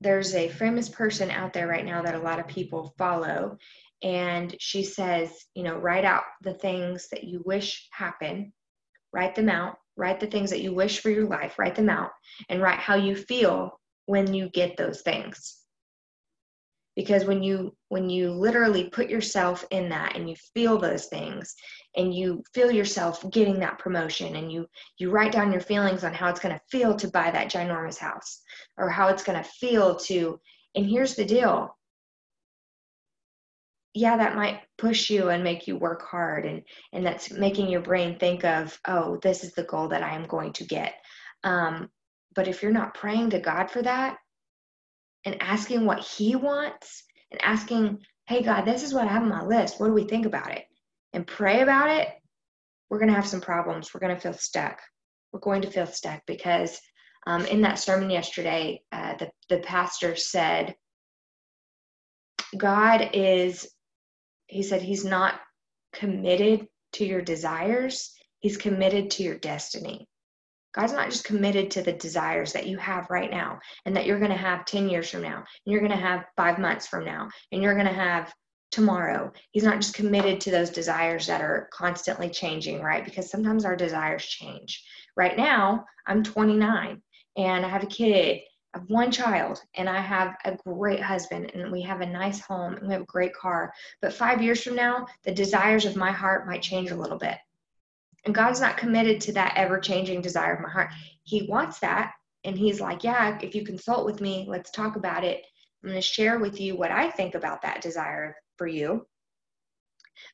There's 0.01 0.35
a 0.35 0.49
famous 0.49 0.89
person 0.89 1.31
out 1.31 1.53
there 1.53 1.67
right 1.67 1.85
now 1.85 2.01
that 2.01 2.15
a 2.15 2.19
lot 2.19 2.39
of 2.39 2.47
people 2.47 2.93
follow. 2.97 3.57
And 4.03 4.53
she 4.59 4.83
says, 4.83 5.31
you 5.53 5.63
know, 5.63 5.77
write 5.77 6.05
out 6.05 6.23
the 6.41 6.55
things 6.55 7.07
that 7.09 7.23
you 7.23 7.41
wish 7.45 7.87
happen, 7.91 8.51
write 9.13 9.35
them 9.35 9.47
out 9.47 9.77
write 9.97 10.19
the 10.19 10.27
things 10.27 10.49
that 10.49 10.61
you 10.61 10.73
wish 10.73 10.99
for 10.99 11.09
your 11.09 11.27
life 11.27 11.59
write 11.59 11.75
them 11.75 11.89
out 11.89 12.11
and 12.49 12.61
write 12.61 12.79
how 12.79 12.95
you 12.95 13.15
feel 13.15 13.79
when 14.05 14.33
you 14.33 14.49
get 14.49 14.77
those 14.77 15.01
things. 15.01 15.57
Because 16.95 17.23
when 17.23 17.41
you 17.41 17.73
when 17.87 18.09
you 18.09 18.31
literally 18.31 18.89
put 18.89 19.09
yourself 19.09 19.65
in 19.71 19.89
that 19.89 20.17
and 20.17 20.29
you 20.29 20.35
feel 20.53 20.77
those 20.77 21.05
things 21.05 21.55
and 21.95 22.13
you 22.13 22.43
feel 22.53 22.69
yourself 22.69 23.23
getting 23.31 23.59
that 23.59 23.79
promotion 23.79 24.35
and 24.35 24.51
you 24.51 24.67
you 24.97 25.09
write 25.09 25.31
down 25.31 25.53
your 25.53 25.61
feelings 25.61 26.03
on 26.03 26.13
how 26.13 26.29
it's 26.29 26.41
going 26.41 26.53
to 26.53 26.61
feel 26.69 26.95
to 26.95 27.07
buy 27.09 27.31
that 27.31 27.49
ginormous 27.49 27.97
house 27.97 28.41
or 28.77 28.89
how 28.89 29.07
it's 29.07 29.23
going 29.23 29.41
to 29.41 29.49
feel 29.49 29.95
to 29.95 30.37
and 30.75 30.85
here's 30.85 31.15
the 31.15 31.25
deal 31.25 31.73
yeah 33.93 34.17
that 34.17 34.35
might 34.35 34.61
push 34.77 35.09
you 35.09 35.29
and 35.29 35.43
make 35.43 35.67
you 35.67 35.77
work 35.77 36.01
hard 36.03 36.45
and 36.45 36.61
and 36.93 37.05
that's 37.05 37.31
making 37.31 37.69
your 37.69 37.81
brain 37.81 38.17
think 38.17 38.43
of 38.45 38.79
oh 38.87 39.17
this 39.21 39.43
is 39.43 39.53
the 39.53 39.63
goal 39.63 39.89
that 39.89 40.03
i 40.03 40.15
am 40.15 40.25
going 40.25 40.53
to 40.53 40.65
get. 40.65 40.93
Um, 41.43 41.89
but 42.35 42.47
if 42.47 42.61
you're 42.61 42.71
not 42.71 42.93
praying 42.93 43.31
to 43.31 43.39
god 43.39 43.69
for 43.71 43.81
that 43.81 44.17
and 45.25 45.41
asking 45.41 45.85
what 45.85 45.99
he 45.99 46.35
wants 46.35 47.03
and 47.31 47.41
asking 47.43 47.99
hey 48.27 48.41
god 48.41 48.63
this 48.63 48.83
is 48.83 48.93
what 48.93 49.07
i 49.07 49.11
have 49.11 49.23
on 49.23 49.29
my 49.29 49.43
list. 49.43 49.79
What 49.79 49.87
do 49.87 49.93
we 49.93 50.05
think 50.05 50.25
about 50.25 50.51
it? 50.51 50.63
And 51.13 51.27
pray 51.27 51.61
about 51.61 51.89
it 51.89 52.07
we're 52.91 52.99
going 52.99 53.09
to 53.09 53.15
have 53.15 53.25
some 53.25 53.39
problems. 53.39 53.93
We're 53.93 54.01
going 54.01 54.13
to 54.13 54.21
feel 54.21 54.33
stuck. 54.33 54.81
We're 55.31 55.39
going 55.39 55.61
to 55.61 55.71
feel 55.71 55.87
stuck 55.87 56.21
because 56.27 56.77
um, 57.25 57.45
in 57.45 57.61
that 57.61 57.79
sermon 57.79 58.09
yesterday 58.09 58.81
uh, 58.91 59.13
the, 59.17 59.29
the 59.47 59.59
pastor 59.59 60.15
said 60.15 60.75
god 62.57 63.11
is 63.13 63.69
he 64.51 64.63
said 64.63 64.81
he's 64.81 65.05
not 65.05 65.39
committed 65.93 66.67
to 66.93 67.05
your 67.05 67.21
desires, 67.21 68.13
he's 68.39 68.57
committed 68.57 69.11
to 69.11 69.23
your 69.23 69.37
destiny. 69.37 70.07
God's 70.73 70.93
not 70.93 71.09
just 71.09 71.23
committed 71.23 71.71
to 71.71 71.81
the 71.81 71.93
desires 71.93 72.53
that 72.53 72.67
you 72.67 72.77
have 72.77 73.07
right 73.09 73.31
now 73.31 73.59
and 73.85 73.95
that 73.95 74.05
you're 74.05 74.19
going 74.19 74.31
to 74.31 74.37
have 74.37 74.65
10 74.65 74.89
years 74.89 75.09
from 75.09 75.21
now, 75.21 75.37
and 75.37 75.45
you're 75.65 75.79
going 75.79 75.91
to 75.91 75.97
have 75.97 76.25
five 76.37 76.59
months 76.59 76.87
from 76.87 77.05
now, 77.05 77.29
and 77.51 77.61
you're 77.61 77.75
going 77.75 77.87
to 77.87 77.93
have 77.93 78.33
tomorrow. 78.71 79.31
He's 79.51 79.63
not 79.63 79.81
just 79.81 79.93
committed 79.93 80.41
to 80.41 80.51
those 80.51 80.69
desires 80.69 81.27
that 81.27 81.41
are 81.41 81.69
constantly 81.73 82.29
changing, 82.29 82.81
right? 82.81 83.03
Because 83.03 83.29
sometimes 83.29 83.65
our 83.65 83.75
desires 83.75 84.25
change. 84.25 84.83
Right 85.17 85.35
now, 85.37 85.85
I'm 86.07 86.23
29 86.23 87.01
and 87.37 87.65
I 87.65 87.69
have 87.69 87.83
a 87.83 87.87
kid 87.87 88.41
I 88.73 88.79
have 88.79 88.89
one 88.89 89.11
child 89.11 89.61
and 89.75 89.89
I 89.89 89.99
have 89.99 90.37
a 90.45 90.57
great 90.65 91.01
husband 91.01 91.51
and 91.53 91.71
we 91.71 91.81
have 91.81 92.01
a 92.01 92.05
nice 92.05 92.39
home 92.39 92.75
and 92.75 92.87
we 92.87 92.93
have 92.93 93.03
a 93.03 93.05
great 93.05 93.33
car. 93.33 93.73
But 94.01 94.13
five 94.13 94.41
years 94.41 94.63
from 94.63 94.75
now, 94.75 95.07
the 95.23 95.33
desires 95.33 95.85
of 95.85 95.95
my 95.95 96.11
heart 96.11 96.47
might 96.47 96.61
change 96.61 96.91
a 96.91 96.95
little 96.95 97.17
bit. 97.17 97.37
And 98.25 98.35
God's 98.35 98.61
not 98.61 98.77
committed 98.77 99.19
to 99.21 99.33
that 99.33 99.53
ever 99.57 99.79
changing 99.79 100.21
desire 100.21 100.53
of 100.53 100.61
my 100.61 100.69
heart. 100.69 100.91
He 101.23 101.47
wants 101.47 101.79
that. 101.79 102.13
And 102.43 102.57
He's 102.57 102.79
like, 102.79 103.03
Yeah, 103.03 103.37
if 103.41 103.55
you 103.55 103.65
consult 103.65 104.05
with 104.05 104.21
me, 104.21 104.45
let's 104.47 104.71
talk 104.71 104.95
about 104.95 105.23
it. 105.23 105.45
I'm 105.83 105.89
going 105.89 106.01
to 106.01 106.07
share 106.07 106.39
with 106.39 106.61
you 106.61 106.75
what 106.77 106.91
I 106.91 107.09
think 107.09 107.35
about 107.35 107.63
that 107.63 107.81
desire 107.81 108.35
for 108.57 108.67
you. 108.67 109.05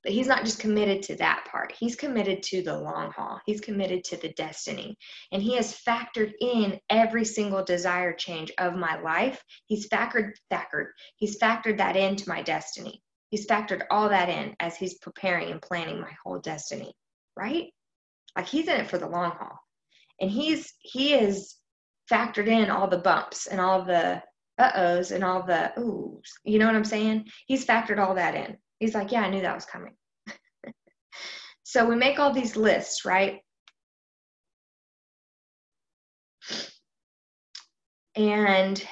But 0.04 0.12
he's 0.12 0.28
not 0.28 0.44
just 0.46 0.60
committed 0.60 1.04
to 1.04 1.16
that 1.18 1.48
part. 1.50 1.74
He's 1.78 1.96
committed 1.96 2.44
to 2.44 2.62
the 2.62 2.78
long 2.78 3.12
haul. 3.12 3.40
He's 3.46 3.62
committed 3.62 4.04
to 4.06 4.18
the 4.18 4.34
destiny. 4.34 4.98
And 5.32 5.42
he 5.42 5.56
has 5.56 5.80
factored 5.88 6.34
in 6.40 6.80
every 6.90 7.26
single 7.26 7.64
desire 7.64 8.14
change 8.14 8.52
of 8.58 8.76
my 8.76 9.00
life. 9.02 9.42
He's 9.66 9.88
factored, 9.90 10.32
factored, 10.52 10.88
he's 11.18 11.40
factored 11.40 11.78
that 11.78 11.96
into 11.96 12.30
my 12.30 12.42
destiny. 12.42 13.02
He's 13.30 13.48
factored 13.48 13.84
all 13.92 14.10
that 14.10 14.30
in 14.30 14.56
as 14.60 14.78
he's 14.78 14.98
preparing 15.00 15.52
and 15.52 15.62
planning 15.62 16.00
my 16.00 16.12
whole 16.24 16.40
destiny, 16.40 16.94
right? 17.36 17.72
Like 18.36 18.48
he's 18.48 18.68
in 18.68 18.80
it 18.80 18.90
for 18.90 18.98
the 18.98 19.10
long 19.10 19.32
haul. 19.32 19.60
And 20.22 20.32
he's 20.32 20.74
he 20.80 21.14
is 21.14 21.56
factored 22.12 22.48
in 22.48 22.70
all 22.70 22.88
the 22.88 22.98
bumps 22.98 23.48
and 23.48 23.60
all 23.60 23.84
the 23.84 24.24
uh-ohs 24.58 25.12
and 25.12 25.24
all 25.24 25.44
the 25.44 25.72
oohs. 25.78 26.30
You 26.44 26.60
know 26.60 26.66
what 26.66 26.76
I'm 26.76 26.86
saying? 26.86 27.26
He's 27.46 27.66
factored 27.66 28.00
all 28.00 28.16
that 28.16 28.36
in. 28.36 28.58
He's 28.80 28.94
like, 28.96 29.12
Yeah, 29.12 29.22
I 29.22 29.30
knew 29.30 29.42
that 29.42 29.56
was 29.56 29.66
coming. 29.66 29.96
so 31.64 31.86
we 31.86 31.96
make 31.96 32.20
all 32.20 32.34
these 32.34 32.56
lists, 32.56 33.06
right? 33.06 33.42
And 38.16 38.84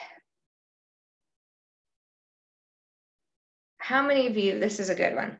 how 3.80 4.06
many 4.06 4.28
of 4.28 4.38
you, 4.38 4.60
this 4.60 4.80
is 4.80 4.90
a 4.90 4.96
good 4.96 5.16
one. 5.16 5.40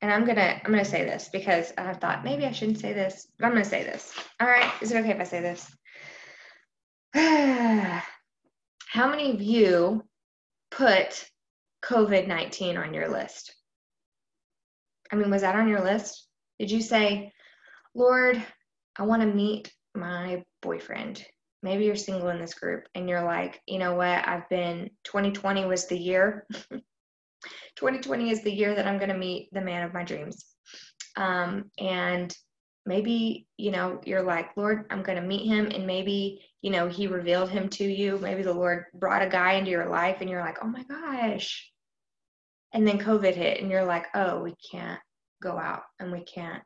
and 0.00 0.12
I'm 0.12 0.24
gonna 0.24 0.60
I'm 0.64 0.70
gonna 0.72 0.84
say 0.84 1.04
this 1.04 1.28
because 1.32 1.72
I 1.78 1.92
thought 1.94 2.24
maybe 2.24 2.44
I 2.44 2.52
shouldn't 2.52 2.78
say 2.80 2.92
this, 2.92 3.28
but 3.38 3.46
I'm 3.46 3.52
gonna 3.52 3.64
say 3.64 3.84
this. 3.84 4.12
All 4.40 4.48
right, 4.48 4.70
is 4.82 4.90
it 4.92 4.98
okay 4.98 5.10
if 5.12 5.20
I 5.20 5.24
say 5.24 5.40
this? 5.40 5.70
How 8.88 9.08
many 9.08 9.32
of 9.32 9.40
you 9.40 10.04
put 10.70 11.28
COVID 11.84 12.26
19 12.26 12.76
on 12.76 12.94
your 12.94 13.08
list? 13.08 13.54
I 15.12 15.16
mean, 15.16 15.30
was 15.30 15.42
that 15.42 15.56
on 15.56 15.68
your 15.68 15.82
list? 15.82 16.26
Did 16.58 16.70
you 16.70 16.80
say, 16.80 17.32
Lord, 17.94 18.42
I 18.96 19.02
want 19.02 19.22
to 19.22 19.28
meet 19.28 19.72
my 19.94 20.44
boyfriend? 20.62 21.24
Maybe 21.62 21.84
you're 21.84 21.96
single 21.96 22.28
in 22.30 22.40
this 22.40 22.54
group 22.54 22.88
and 22.94 23.08
you're 23.08 23.24
like, 23.24 23.60
you 23.66 23.78
know 23.78 23.94
what? 23.94 24.26
I've 24.26 24.48
been, 24.48 24.90
2020 25.04 25.66
was 25.66 25.86
the 25.86 25.98
year. 25.98 26.46
2020 27.76 28.30
is 28.30 28.42
the 28.42 28.52
year 28.52 28.74
that 28.74 28.86
I'm 28.86 28.98
going 28.98 29.10
to 29.10 29.16
meet 29.16 29.48
the 29.52 29.60
man 29.60 29.84
of 29.84 29.92
my 29.92 30.04
dreams. 30.04 30.46
Um, 31.16 31.70
and 31.78 32.34
maybe, 32.86 33.46
you 33.56 33.70
know, 33.70 34.00
you're 34.04 34.22
like, 34.22 34.56
Lord, 34.56 34.86
I'm 34.90 35.02
going 35.02 35.20
to 35.20 35.26
meet 35.26 35.46
him. 35.46 35.66
And 35.66 35.86
maybe, 35.86 36.40
you 36.62 36.70
know, 36.70 36.88
he 36.88 37.06
revealed 37.06 37.50
him 37.50 37.68
to 37.70 37.84
you. 37.84 38.18
Maybe 38.18 38.42
the 38.42 38.52
Lord 38.52 38.86
brought 38.94 39.22
a 39.22 39.28
guy 39.28 39.54
into 39.54 39.70
your 39.70 39.88
life 39.88 40.18
and 40.20 40.30
you're 40.30 40.44
like, 40.44 40.58
oh 40.62 40.68
my 40.68 40.84
gosh. 40.84 41.71
And 42.72 42.86
then 42.86 42.98
COVID 42.98 43.34
hit 43.34 43.60
and 43.60 43.70
you're 43.70 43.84
like, 43.84 44.06
oh, 44.14 44.40
we 44.40 44.54
can't 44.70 45.00
go 45.42 45.58
out 45.58 45.82
and 45.98 46.10
we 46.10 46.24
can't 46.24 46.62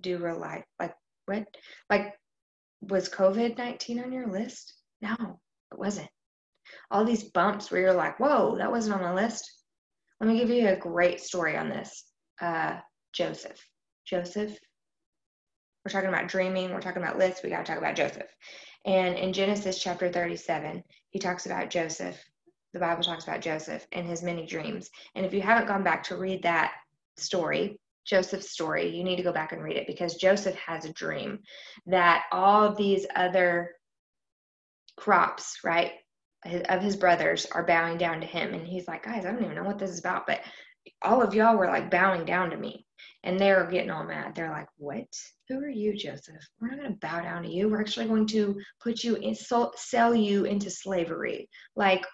do 0.00 0.18
real 0.18 0.38
life. 0.38 0.64
Like, 0.78 0.94
what? 1.26 1.44
Like, 1.90 2.14
was 2.80 3.08
COVID 3.08 3.58
19 3.58 4.00
on 4.00 4.12
your 4.12 4.28
list? 4.28 4.74
No, 5.00 5.40
it 5.72 5.78
wasn't. 5.78 6.08
All 6.90 7.04
these 7.04 7.24
bumps 7.24 7.70
where 7.70 7.80
you're 7.80 7.92
like, 7.92 8.18
whoa, 8.18 8.56
that 8.56 8.70
wasn't 8.70 8.96
on 8.96 9.02
my 9.02 9.14
list. 9.14 9.50
Let 10.20 10.28
me 10.28 10.38
give 10.38 10.50
you 10.50 10.68
a 10.68 10.76
great 10.76 11.20
story 11.20 11.56
on 11.56 11.68
this. 11.68 12.04
Uh, 12.40 12.78
Joseph. 13.12 13.60
Joseph. 14.06 14.56
We're 15.84 15.92
talking 15.92 16.08
about 16.08 16.28
dreaming. 16.28 16.70
We're 16.72 16.80
talking 16.80 17.02
about 17.02 17.18
lists. 17.18 17.42
We 17.42 17.50
got 17.50 17.58
to 17.58 17.64
talk 17.64 17.78
about 17.78 17.96
Joseph. 17.96 18.30
And 18.86 19.16
in 19.16 19.32
Genesis 19.32 19.78
chapter 19.78 20.10
37, 20.10 20.82
he 21.10 21.18
talks 21.18 21.46
about 21.46 21.70
Joseph. 21.70 22.18
The 22.74 22.80
Bible 22.80 23.02
talks 23.02 23.24
about 23.24 23.40
Joseph 23.40 23.86
and 23.92 24.06
his 24.06 24.22
many 24.22 24.44
dreams. 24.44 24.90
And 25.14 25.24
if 25.24 25.32
you 25.32 25.40
haven't 25.40 25.68
gone 25.68 25.84
back 25.84 26.02
to 26.04 26.16
read 26.16 26.42
that 26.42 26.72
story, 27.16 27.78
Joseph's 28.04 28.50
story, 28.50 28.94
you 28.94 29.04
need 29.04 29.16
to 29.16 29.22
go 29.22 29.32
back 29.32 29.52
and 29.52 29.62
read 29.62 29.76
it 29.76 29.86
because 29.86 30.16
Joseph 30.16 30.56
has 30.56 30.84
a 30.84 30.92
dream 30.92 31.38
that 31.86 32.24
all 32.32 32.64
of 32.64 32.76
these 32.76 33.06
other 33.16 33.70
crops, 34.96 35.60
right, 35.64 35.92
of 36.44 36.82
his 36.82 36.96
brothers 36.96 37.46
are 37.46 37.64
bowing 37.64 37.96
down 37.96 38.20
to 38.20 38.26
him. 38.26 38.52
And 38.52 38.66
he's 38.66 38.88
like, 38.88 39.04
guys, 39.04 39.24
I 39.24 39.30
don't 39.30 39.44
even 39.44 39.54
know 39.54 39.64
what 39.64 39.78
this 39.78 39.90
is 39.90 40.00
about, 40.00 40.26
but 40.26 40.40
all 41.00 41.22
of 41.22 41.32
y'all 41.32 41.56
were 41.56 41.66
like 41.66 41.90
bowing 41.90 42.24
down 42.24 42.50
to 42.50 42.56
me. 42.56 42.84
And 43.22 43.40
they're 43.40 43.70
getting 43.70 43.90
all 43.90 44.04
mad. 44.04 44.34
They're 44.34 44.50
like, 44.50 44.68
what? 44.76 45.06
Who 45.48 45.58
are 45.60 45.68
you, 45.68 45.96
Joseph? 45.96 46.46
We're 46.60 46.68
not 46.68 46.78
going 46.78 46.92
to 46.92 46.98
bow 46.98 47.20
down 47.20 47.44
to 47.44 47.50
you. 47.50 47.70
We're 47.70 47.80
actually 47.80 48.06
going 48.06 48.26
to 48.28 48.60
put 48.82 49.02
you 49.02 49.14
in, 49.14 49.34
sell 49.34 50.14
you 50.14 50.44
into 50.44 50.70
slavery. 50.70 51.48
Like, 51.74 52.04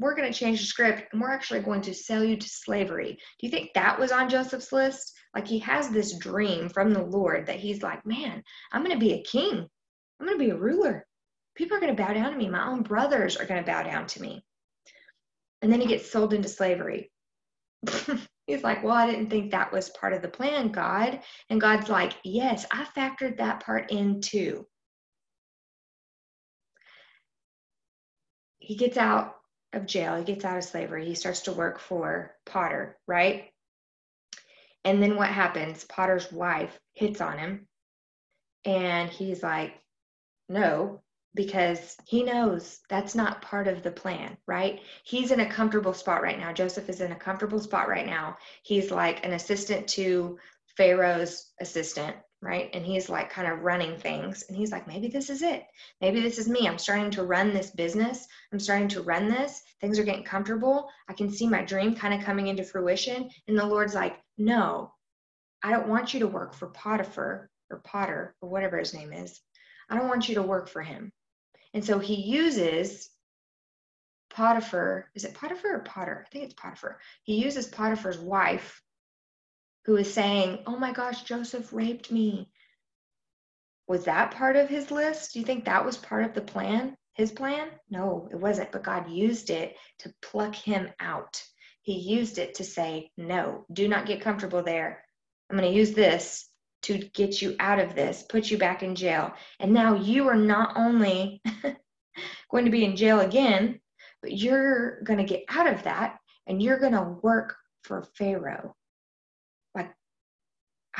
we're 0.00 0.14
going 0.14 0.32
to 0.32 0.38
change 0.38 0.60
the 0.60 0.66
script 0.66 1.12
and 1.12 1.20
we're 1.20 1.30
actually 1.30 1.60
going 1.60 1.82
to 1.82 1.94
sell 1.94 2.24
you 2.24 2.36
to 2.36 2.48
slavery. 2.48 3.18
Do 3.38 3.46
you 3.46 3.50
think 3.50 3.70
that 3.74 3.98
was 3.98 4.12
on 4.12 4.30
Joseph's 4.30 4.72
list? 4.72 5.12
Like 5.34 5.46
he 5.46 5.58
has 5.60 5.90
this 5.90 6.16
dream 6.18 6.68
from 6.68 6.92
the 6.92 7.02
Lord 7.02 7.46
that 7.46 7.60
he's 7.60 7.82
like, 7.82 8.04
man, 8.06 8.42
I'm 8.72 8.82
going 8.82 8.98
to 8.98 9.04
be 9.04 9.12
a 9.12 9.22
king. 9.22 9.68
I'm 10.18 10.26
going 10.26 10.38
to 10.38 10.44
be 10.44 10.50
a 10.50 10.56
ruler. 10.56 11.06
People 11.54 11.76
are 11.76 11.80
going 11.80 11.94
to 11.94 12.02
bow 12.02 12.14
down 12.14 12.32
to 12.32 12.38
me. 12.38 12.48
My 12.48 12.66
own 12.66 12.82
brothers 12.82 13.36
are 13.36 13.44
going 13.44 13.62
to 13.62 13.70
bow 13.70 13.82
down 13.82 14.06
to 14.06 14.22
me. 14.22 14.42
And 15.62 15.70
then 15.70 15.80
he 15.80 15.86
gets 15.86 16.10
sold 16.10 16.32
into 16.32 16.48
slavery. 16.48 17.12
he's 18.46 18.62
like, 18.62 18.82
well, 18.82 18.94
I 18.94 19.06
didn't 19.06 19.28
think 19.28 19.50
that 19.50 19.72
was 19.72 19.90
part 19.90 20.14
of 20.14 20.22
the 20.22 20.28
plan, 20.28 20.68
God. 20.68 21.20
And 21.50 21.60
God's 21.60 21.90
like, 21.90 22.14
yes, 22.24 22.64
I 22.72 22.86
factored 22.96 23.36
that 23.36 23.62
part 23.64 23.90
in 23.90 24.22
too. 24.22 24.66
He 28.58 28.76
gets 28.76 28.96
out 28.96 29.34
of 29.72 29.86
jail, 29.86 30.16
he 30.16 30.24
gets 30.24 30.44
out 30.44 30.58
of 30.58 30.64
slavery, 30.64 31.06
he 31.06 31.14
starts 31.14 31.42
to 31.42 31.52
work 31.52 31.78
for 31.78 32.34
Potter, 32.46 32.98
right? 33.06 33.50
And 34.84 35.02
then 35.02 35.16
what 35.16 35.28
happens? 35.28 35.84
Potter's 35.84 36.32
wife 36.32 36.78
hits 36.94 37.20
on 37.20 37.38
him, 37.38 37.68
and 38.64 39.10
he's 39.10 39.42
like, 39.42 39.74
no, 40.48 41.02
because 41.34 41.96
he 42.06 42.22
knows 42.24 42.80
that's 42.88 43.14
not 43.14 43.42
part 43.42 43.68
of 43.68 43.82
the 43.82 43.90
plan, 43.90 44.36
right? 44.46 44.80
He's 45.04 45.30
in 45.30 45.40
a 45.40 45.50
comfortable 45.50 45.94
spot 45.94 46.22
right 46.22 46.38
now. 46.38 46.52
Joseph 46.52 46.88
is 46.88 47.00
in 47.00 47.12
a 47.12 47.16
comfortable 47.16 47.60
spot 47.60 47.88
right 47.88 48.06
now. 48.06 48.36
He's 48.64 48.90
like 48.90 49.24
an 49.24 49.32
assistant 49.32 49.86
to 49.90 50.38
Pharaoh's 50.76 51.52
assistant, 51.60 52.16
right? 52.42 52.70
And 52.72 52.84
he's 52.84 53.10
like 53.10 53.30
kind 53.30 53.46
of 53.46 53.60
running 53.60 53.96
things. 53.98 54.44
And 54.48 54.56
he's 54.56 54.72
like, 54.72 54.86
maybe 54.86 55.08
this 55.08 55.28
is 55.28 55.42
it. 55.42 55.64
Maybe 56.00 56.20
this 56.20 56.38
is 56.38 56.48
me. 56.48 56.66
I'm 56.66 56.78
starting 56.78 57.10
to 57.12 57.24
run 57.24 57.52
this 57.52 57.70
business. 57.70 58.26
I'm 58.52 58.60
starting 58.60 58.88
to 58.88 59.02
run 59.02 59.28
this. 59.28 59.62
Things 59.80 59.98
are 59.98 60.04
getting 60.04 60.24
comfortable. 60.24 60.88
I 61.08 61.12
can 61.12 61.30
see 61.30 61.46
my 61.46 61.62
dream 61.62 61.94
kind 61.94 62.14
of 62.14 62.24
coming 62.24 62.46
into 62.46 62.64
fruition. 62.64 63.28
And 63.46 63.58
the 63.58 63.66
Lord's 63.66 63.94
like, 63.94 64.16
no, 64.38 64.92
I 65.62 65.70
don't 65.70 65.88
want 65.88 66.14
you 66.14 66.20
to 66.20 66.26
work 66.26 66.54
for 66.54 66.68
Potiphar 66.68 67.50
or 67.70 67.78
Potter 67.84 68.34
or 68.40 68.48
whatever 68.48 68.78
his 68.78 68.94
name 68.94 69.12
is. 69.12 69.40
I 69.90 69.96
don't 69.96 70.08
want 70.08 70.28
you 70.28 70.36
to 70.36 70.42
work 70.42 70.68
for 70.68 70.82
him. 70.82 71.12
And 71.74 71.84
so 71.84 71.98
he 71.98 72.14
uses 72.14 73.10
Potiphar. 74.30 75.10
Is 75.14 75.24
it 75.24 75.34
Potiphar 75.34 75.76
or 75.76 75.80
Potter? 75.80 76.24
I 76.26 76.30
think 76.30 76.44
it's 76.44 76.54
Potiphar. 76.54 76.98
He 77.24 77.34
uses 77.34 77.66
Potiphar's 77.66 78.18
wife 78.18 78.80
who 79.90 79.96
is 79.96 80.14
saying, 80.14 80.56
Oh 80.68 80.76
my 80.76 80.92
gosh, 80.92 81.24
Joseph 81.24 81.72
raped 81.72 82.12
me. 82.12 82.48
Was 83.88 84.04
that 84.04 84.30
part 84.30 84.54
of 84.54 84.68
his 84.68 84.92
list? 84.92 85.32
Do 85.32 85.40
you 85.40 85.44
think 85.44 85.64
that 85.64 85.84
was 85.84 85.96
part 85.96 86.24
of 86.24 86.32
the 86.32 86.42
plan? 86.42 86.96
His 87.14 87.32
plan? 87.32 87.70
No, 87.90 88.28
it 88.30 88.36
wasn't, 88.36 88.70
but 88.70 88.84
God 88.84 89.10
used 89.10 89.50
it 89.50 89.74
to 89.98 90.14
pluck 90.22 90.54
him 90.54 90.90
out. 91.00 91.42
He 91.82 91.94
used 91.94 92.38
it 92.38 92.54
to 92.54 92.64
say, 92.64 93.10
No, 93.16 93.66
do 93.72 93.88
not 93.88 94.06
get 94.06 94.20
comfortable 94.20 94.62
there. 94.62 95.02
I'm 95.50 95.56
going 95.56 95.68
to 95.68 95.76
use 95.76 95.90
this 95.90 96.48
to 96.82 96.98
get 96.98 97.42
you 97.42 97.56
out 97.58 97.80
of 97.80 97.96
this, 97.96 98.22
put 98.22 98.48
you 98.48 98.58
back 98.58 98.84
in 98.84 98.94
jail. 98.94 99.32
And 99.58 99.72
now 99.72 99.96
you 99.96 100.28
are 100.28 100.36
not 100.36 100.76
only 100.76 101.42
going 102.52 102.64
to 102.64 102.70
be 102.70 102.84
in 102.84 102.94
jail 102.94 103.18
again, 103.18 103.80
but 104.22 104.38
you're 104.38 105.02
going 105.02 105.18
to 105.18 105.24
get 105.24 105.42
out 105.48 105.66
of 105.66 105.82
that 105.82 106.20
and 106.46 106.62
you're 106.62 106.78
going 106.78 106.92
to 106.92 107.18
work 107.24 107.56
for 107.82 108.04
Pharaoh. 108.16 108.76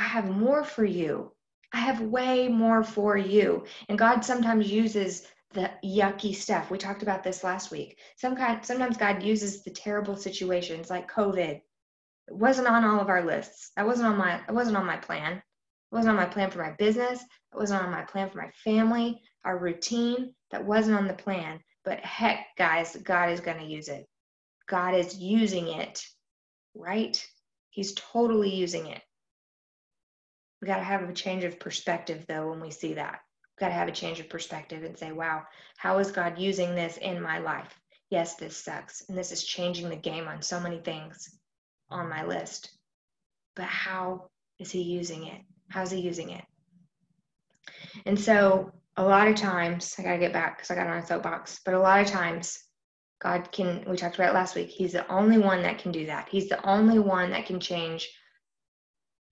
I 0.01 0.05
have 0.05 0.31
more 0.31 0.63
for 0.63 0.83
you. 0.83 1.31
I 1.71 1.77
have 1.77 2.01
way 2.01 2.47
more 2.47 2.83
for 2.83 3.17
you. 3.17 3.65
And 3.87 3.99
God 3.99 4.25
sometimes 4.25 4.71
uses 4.71 5.27
the 5.53 5.69
yucky 5.85 6.33
stuff. 6.33 6.71
We 6.71 6.79
talked 6.79 7.03
about 7.03 7.23
this 7.23 7.43
last 7.43 7.69
week. 7.69 7.99
Some 8.17 8.35
kind, 8.35 8.65
sometimes 8.65 8.97
God 8.97 9.21
uses 9.21 9.61
the 9.61 9.69
terrible 9.69 10.15
situations 10.15 10.89
like 10.89 11.11
COVID. 11.11 11.51
It 11.51 11.63
wasn't 12.27 12.67
on 12.67 12.83
all 12.83 12.99
of 12.99 13.09
our 13.09 13.23
lists. 13.23 13.73
That 13.77 13.85
wasn't 13.85 14.07
on 14.07 14.17
my 14.17 14.37
it 14.37 14.51
wasn't 14.51 14.77
on 14.77 14.87
my 14.87 14.97
plan. 14.97 15.33
It 15.33 15.43
wasn't 15.95 16.09
on 16.09 16.23
my 16.23 16.25
plan 16.25 16.49
for 16.49 16.63
my 16.63 16.71
business. 16.79 17.21
It 17.21 17.57
wasn't 17.57 17.83
on 17.83 17.91
my 17.91 18.01
plan 18.01 18.31
for 18.31 18.39
my 18.39 18.49
family, 18.63 19.21
our 19.45 19.59
routine. 19.59 20.33
That 20.49 20.65
wasn't 20.65 20.97
on 20.97 21.07
the 21.07 21.13
plan. 21.13 21.59
But 21.85 21.99
heck, 21.99 22.47
guys, 22.57 22.95
God 23.03 23.29
is 23.29 23.39
going 23.39 23.59
to 23.59 23.65
use 23.65 23.87
it. 23.87 24.07
God 24.67 24.95
is 24.95 25.19
using 25.19 25.67
it, 25.67 26.03
right? 26.73 27.23
He's 27.69 27.93
totally 27.93 28.49
using 28.49 28.87
it. 28.87 29.03
We 30.61 30.67
got 30.67 30.77
to 30.77 30.83
have 30.83 31.09
a 31.09 31.13
change 31.13 31.43
of 31.43 31.59
perspective, 31.59 32.25
though, 32.27 32.49
when 32.49 32.61
we 32.61 32.69
see 32.69 32.93
that. 32.93 33.21
Got 33.59 33.67
to 33.67 33.73
have 33.73 33.87
a 33.87 33.93
change 33.93 34.19
of 34.19 34.29
perspective 34.29 34.83
and 34.83 34.97
say, 34.97 35.11
wow, 35.11 35.43
how 35.77 35.97
is 35.97 36.11
God 36.11 36.37
using 36.37 36.75
this 36.75 36.97
in 36.97 37.21
my 37.21 37.39
life? 37.39 37.73
Yes, 38.11 38.35
this 38.35 38.57
sucks. 38.57 39.03
And 39.09 39.17
this 39.17 39.31
is 39.31 39.43
changing 39.43 39.89
the 39.89 39.95
game 39.95 40.27
on 40.27 40.41
so 40.41 40.59
many 40.59 40.79
things 40.79 41.37
on 41.89 42.09
my 42.09 42.25
list. 42.25 42.71
But 43.55 43.65
how 43.65 44.29
is 44.59 44.71
He 44.71 44.83
using 44.83 45.25
it? 45.27 45.41
How's 45.69 45.91
He 45.91 45.99
using 45.99 46.29
it? 46.29 46.43
And 48.05 48.19
so, 48.19 48.71
a 48.97 49.03
lot 49.03 49.27
of 49.27 49.35
times, 49.35 49.95
I 49.97 50.03
got 50.03 50.13
to 50.13 50.19
get 50.19 50.33
back 50.33 50.57
because 50.57 50.69
I 50.69 50.75
got 50.75 50.87
on 50.87 50.97
a 50.97 51.05
soapbox, 51.05 51.59
but 51.65 51.73
a 51.73 51.79
lot 51.79 52.01
of 52.01 52.07
times, 52.07 52.59
God 53.19 53.51
can, 53.51 53.85
we 53.87 53.97
talked 53.97 54.15
about 54.15 54.29
it 54.29 54.35
last 54.35 54.55
week, 54.55 54.69
He's 54.69 54.93
the 54.93 55.09
only 55.11 55.37
one 55.37 55.63
that 55.63 55.79
can 55.79 55.91
do 55.91 56.05
that. 56.05 56.27
He's 56.29 56.49
the 56.49 56.63
only 56.67 56.99
one 56.99 57.31
that 57.31 57.45
can 57.45 57.59
change 57.59 58.09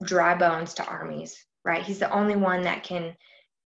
dry 0.03 0.35
bones 0.35 0.73
to 0.75 0.85
armies, 0.85 1.37
right? 1.65 1.83
He's 1.83 1.99
the 1.99 2.11
only 2.11 2.35
one 2.35 2.63
that 2.63 2.83
can 2.83 3.15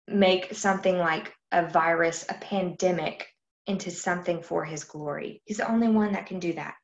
make 0.06 0.54
something 0.54 0.98
like 0.98 1.32
a 1.52 1.66
virus, 1.66 2.24
a 2.28 2.34
pandemic, 2.34 3.26
into 3.66 3.90
something 3.90 4.42
for 4.42 4.64
his 4.64 4.84
glory. 4.84 5.42
He's 5.44 5.58
the 5.58 5.70
only 5.70 5.88
one 5.88 6.12
that 6.12 6.26
can 6.26 6.40
do 6.40 6.52
that. 6.54 6.74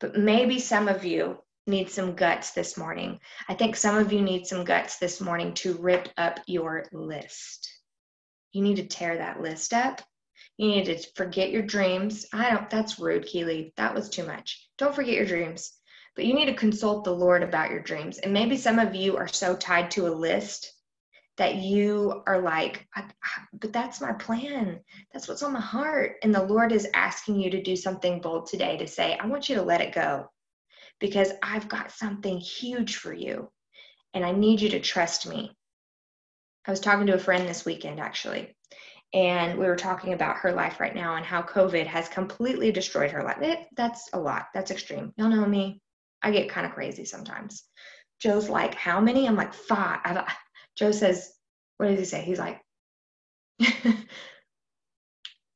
But 0.00 0.16
maybe 0.16 0.58
some 0.58 0.88
of 0.88 1.04
you 1.04 1.38
need 1.66 1.90
some 1.90 2.14
guts 2.14 2.52
this 2.52 2.78
morning. 2.78 3.18
I 3.48 3.54
think 3.54 3.76
some 3.76 3.96
of 3.96 4.12
you 4.12 4.22
need 4.22 4.46
some 4.46 4.64
guts 4.64 4.98
this 4.98 5.20
morning 5.20 5.54
to 5.54 5.74
rip 5.74 6.08
up 6.16 6.38
your 6.46 6.86
list. 6.92 7.68
You 8.52 8.62
need 8.62 8.76
to 8.76 8.86
tear 8.86 9.18
that 9.18 9.40
list 9.40 9.72
up. 9.72 10.00
You 10.56 10.68
need 10.68 10.86
to 10.86 10.98
forget 11.14 11.50
your 11.50 11.62
dreams. 11.62 12.26
I 12.32 12.50
don't, 12.50 12.70
that's 12.70 12.98
rude, 12.98 13.26
Keely. 13.26 13.72
That 13.76 13.94
was 13.94 14.08
too 14.08 14.26
much. 14.26 14.68
Don't 14.78 14.94
forget 14.94 15.14
your 15.14 15.26
dreams. 15.26 15.72
But 16.16 16.24
you 16.24 16.34
need 16.34 16.46
to 16.46 16.54
consult 16.54 17.04
the 17.04 17.14
Lord 17.14 17.42
about 17.42 17.70
your 17.70 17.80
dreams. 17.80 18.18
And 18.18 18.32
maybe 18.32 18.56
some 18.56 18.78
of 18.78 18.94
you 18.94 19.16
are 19.16 19.28
so 19.28 19.54
tied 19.54 19.90
to 19.92 20.08
a 20.08 20.08
list 20.08 20.72
that 21.36 21.56
you 21.56 22.22
are 22.26 22.40
like, 22.40 22.88
but 23.52 23.72
that's 23.72 24.00
my 24.00 24.14
plan. 24.14 24.80
That's 25.12 25.28
what's 25.28 25.42
on 25.42 25.52
my 25.52 25.60
heart. 25.60 26.16
And 26.22 26.34
the 26.34 26.42
Lord 26.42 26.72
is 26.72 26.88
asking 26.94 27.38
you 27.38 27.50
to 27.50 27.62
do 27.62 27.76
something 27.76 28.20
bold 28.20 28.46
today 28.46 28.78
to 28.78 28.86
say, 28.86 29.18
I 29.18 29.26
want 29.26 29.48
you 29.48 29.56
to 29.56 29.62
let 29.62 29.82
it 29.82 29.94
go 29.94 30.30
because 30.98 31.32
I've 31.42 31.68
got 31.68 31.92
something 31.92 32.38
huge 32.38 32.96
for 32.96 33.12
you 33.12 33.50
and 34.14 34.24
I 34.24 34.32
need 34.32 34.62
you 34.62 34.70
to 34.70 34.80
trust 34.80 35.28
me. 35.28 35.52
I 36.66 36.70
was 36.70 36.80
talking 36.80 37.06
to 37.06 37.14
a 37.14 37.18
friend 37.18 37.46
this 37.46 37.66
weekend 37.66 38.00
actually, 38.00 38.56
and 39.12 39.58
we 39.58 39.66
were 39.66 39.76
talking 39.76 40.14
about 40.14 40.38
her 40.38 40.52
life 40.52 40.80
right 40.80 40.94
now 40.94 41.16
and 41.16 41.24
how 41.24 41.42
COVID 41.42 41.86
has 41.86 42.08
completely 42.08 42.72
destroyed 42.72 43.10
her 43.12 43.22
life. 43.22 43.42
It, 43.42 43.66
that's 43.76 44.08
a 44.14 44.18
lot. 44.18 44.46
That's 44.54 44.70
extreme. 44.70 45.12
Y'all 45.16 45.28
know 45.28 45.46
me. 45.46 45.80
I 46.26 46.30
get 46.32 46.48
kind 46.48 46.66
of 46.66 46.72
crazy 46.72 47.04
sometimes. 47.04 47.62
Joe's 48.20 48.48
like, 48.48 48.74
How 48.74 49.00
many? 49.00 49.28
I'm 49.28 49.36
like, 49.36 49.54
Five. 49.54 50.24
Joe 50.76 50.90
says, 50.90 51.32
What 51.76 51.86
did 51.86 52.00
he 52.00 52.04
say? 52.04 52.22
He's 52.22 52.40
like, 52.40 52.60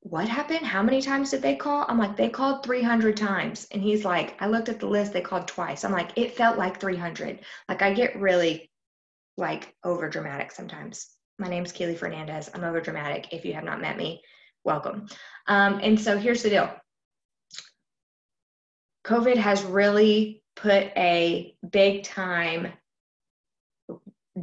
What 0.02 0.28
happened? 0.28 0.64
How 0.64 0.84
many 0.84 1.02
times 1.02 1.32
did 1.32 1.42
they 1.42 1.56
call? 1.56 1.84
I'm 1.88 1.98
like, 1.98 2.16
They 2.16 2.28
called 2.28 2.62
300 2.62 3.16
times. 3.16 3.66
And 3.72 3.82
he's 3.82 4.04
like, 4.04 4.40
I 4.40 4.46
looked 4.46 4.68
at 4.68 4.78
the 4.78 4.86
list, 4.86 5.12
they 5.12 5.20
called 5.20 5.48
twice. 5.48 5.84
I'm 5.84 5.90
like, 5.90 6.12
It 6.14 6.36
felt 6.36 6.56
like 6.56 6.78
300. 6.78 7.40
Like, 7.68 7.82
I 7.82 7.92
get 7.92 8.20
really 8.20 8.70
like 9.36 9.74
over 9.82 10.08
dramatic 10.08 10.52
sometimes. 10.52 11.08
My 11.40 11.48
name's 11.48 11.72
Keely 11.72 11.96
Fernandez. 11.96 12.48
I'm 12.54 12.62
over 12.62 12.80
dramatic. 12.80 13.32
If 13.32 13.44
you 13.44 13.54
have 13.54 13.64
not 13.64 13.80
met 13.80 13.96
me, 13.96 14.22
welcome. 14.62 15.08
Um, 15.48 15.80
and 15.82 15.98
so 15.98 16.16
here's 16.16 16.44
the 16.44 16.50
deal 16.50 16.72
COVID 19.04 19.36
has 19.36 19.64
really 19.64 20.39
put 20.61 20.93
a 20.97 21.55
big 21.71 22.05
time 22.05 22.73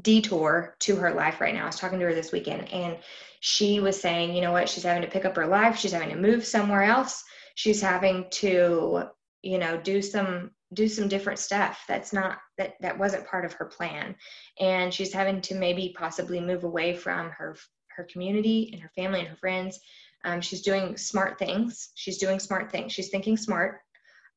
detour 0.02 0.76
to 0.80 0.96
her 0.96 1.14
life 1.14 1.40
right 1.40 1.54
now. 1.54 1.64
I 1.64 1.68
was 1.68 1.80
talking 1.80 2.00
to 2.00 2.06
her 2.06 2.14
this 2.14 2.32
weekend 2.32 2.72
and 2.72 2.98
she 3.40 3.80
was 3.80 4.00
saying, 4.00 4.36
you 4.36 4.42
know 4.42 4.52
what, 4.52 4.68
she's 4.68 4.84
having 4.84 5.04
to 5.04 5.10
pick 5.10 5.26
up 5.26 5.36
her 5.36 5.48
life, 5.48 5.78
she's 5.78 5.92
having 5.92 6.10
to 6.10 6.16
move 6.16 6.46
somewhere 6.46 6.84
else, 6.84 7.24
she's 7.56 7.82
having 7.82 8.26
to, 8.32 9.04
you 9.44 9.58
know, 9.58 9.78
do 9.78 10.02
some 10.02 10.52
do 10.74 10.90
some 10.90 11.08
different 11.08 11.40
stuff 11.40 11.86
that's 11.88 12.12
not 12.12 12.40
that 12.58 12.74
that 12.82 12.98
wasn't 12.98 13.26
part 13.28 13.46
of 13.46 13.54
her 13.54 13.66
plan. 13.66 14.16
And 14.60 14.94
she's 14.94 15.14
having 15.14 15.40
to 15.42 15.56
maybe 15.56 15.96
possibly 15.98 16.42
move 16.42 16.64
away 16.64 16.96
from 16.96 17.30
her 17.30 17.56
her 17.96 18.04
community 18.12 18.70
and 18.74 18.82
her 18.82 18.92
family 18.96 19.20
and 19.20 19.30
her 19.30 19.38
friends. 19.38 19.80
Um, 20.26 20.42
she's 20.42 20.62
doing 20.62 20.98
smart 20.98 21.40
things. 21.40 21.92
She's 21.96 22.18
doing 22.18 22.40
smart 22.40 22.72
things. 22.72 22.92
She's 22.92 23.10
thinking 23.10 23.38
smart. 23.38 23.80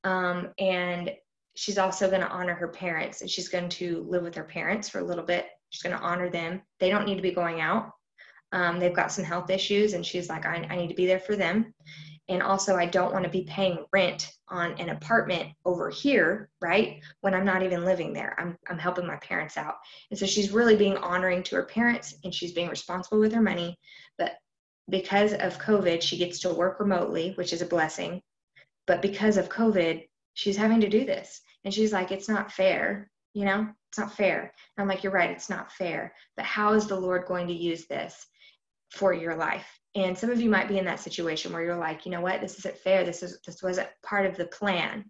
Um, 0.04 0.50
and 0.58 1.10
she's 1.54 1.78
also 1.78 2.08
going 2.08 2.20
to 2.20 2.28
honor 2.28 2.54
her 2.54 2.68
parents 2.68 3.20
and 3.20 3.30
she's 3.30 3.48
going 3.48 3.68
to 3.68 4.06
live 4.08 4.22
with 4.22 4.34
her 4.34 4.44
parents 4.44 4.88
for 4.88 4.98
a 4.98 5.04
little 5.04 5.24
bit 5.24 5.46
she's 5.70 5.82
going 5.82 5.96
to 5.96 6.02
honor 6.02 6.28
them 6.28 6.60
they 6.78 6.90
don't 6.90 7.06
need 7.06 7.16
to 7.16 7.22
be 7.22 7.32
going 7.32 7.60
out 7.60 7.92
um, 8.52 8.80
they've 8.80 8.94
got 8.94 9.12
some 9.12 9.24
health 9.24 9.50
issues 9.50 9.92
and 9.92 10.04
she's 10.04 10.28
like 10.28 10.46
I, 10.46 10.66
I 10.68 10.76
need 10.76 10.88
to 10.88 10.94
be 10.94 11.06
there 11.06 11.20
for 11.20 11.36
them 11.36 11.72
and 12.30 12.44
also 12.44 12.76
I 12.76 12.86
don't 12.86 13.12
want 13.12 13.24
to 13.24 13.30
be 13.30 13.42
paying 13.42 13.84
rent 13.92 14.30
on 14.48 14.78
an 14.78 14.90
apartment 14.90 15.50
over 15.64 15.90
here, 15.90 16.48
right? 16.60 17.00
When 17.22 17.34
I'm 17.34 17.44
not 17.44 17.64
even 17.64 17.84
living 17.84 18.12
there. 18.12 18.36
I'm 18.38 18.56
I'm 18.68 18.78
helping 18.78 19.06
my 19.06 19.16
parents 19.16 19.56
out. 19.56 19.74
And 20.10 20.18
so 20.18 20.26
she's 20.26 20.52
really 20.52 20.76
being 20.76 20.96
honoring 20.96 21.42
to 21.44 21.56
her 21.56 21.64
parents 21.64 22.14
and 22.22 22.32
she's 22.32 22.52
being 22.52 22.68
responsible 22.68 23.18
with 23.18 23.32
her 23.32 23.42
money, 23.42 23.76
but 24.16 24.34
because 24.88 25.32
of 25.32 25.58
COVID, 25.58 26.02
she 26.02 26.18
gets 26.18 26.40
to 26.40 26.54
work 26.54 26.78
remotely, 26.78 27.32
which 27.34 27.52
is 27.52 27.62
a 27.62 27.66
blessing. 27.66 28.22
But 28.86 29.02
because 29.02 29.36
of 29.36 29.48
COVID, 29.48 30.06
she's 30.34 30.56
having 30.56 30.80
to 30.80 30.88
do 30.88 31.04
this. 31.04 31.40
And 31.64 31.72
she's 31.72 31.92
like, 31.92 32.10
it's 32.10 32.28
not 32.28 32.52
fair, 32.52 33.10
you 33.34 33.44
know? 33.44 33.68
It's 33.90 33.98
not 33.98 34.16
fair. 34.16 34.40
And 34.42 34.82
I'm 34.82 34.88
like, 34.88 35.02
you're 35.02 35.12
right, 35.12 35.30
it's 35.30 35.50
not 35.50 35.72
fair. 35.72 36.14
But 36.36 36.46
how 36.46 36.74
is 36.74 36.86
the 36.86 36.98
Lord 36.98 37.26
going 37.26 37.48
to 37.48 37.54
use 37.54 37.86
this 37.86 38.26
for 38.90 39.12
your 39.12 39.36
life? 39.36 39.80
and 39.94 40.16
some 40.16 40.30
of 40.30 40.40
you 40.40 40.48
might 40.48 40.68
be 40.68 40.78
in 40.78 40.84
that 40.84 41.00
situation 41.00 41.52
where 41.52 41.62
you're 41.62 41.76
like 41.76 42.04
you 42.04 42.12
know 42.12 42.20
what 42.20 42.40
this 42.40 42.58
isn't 42.58 42.78
fair 42.78 43.04
this 43.04 43.22
is 43.22 43.40
this 43.46 43.62
wasn't 43.62 43.88
part 44.02 44.26
of 44.26 44.36
the 44.36 44.46
plan 44.46 45.04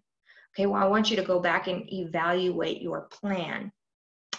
okay 0.55 0.65
well 0.65 0.81
i 0.81 0.87
want 0.87 1.09
you 1.09 1.15
to 1.15 1.23
go 1.23 1.39
back 1.39 1.67
and 1.67 1.91
evaluate 1.93 2.81
your 2.81 3.01
plan 3.01 3.71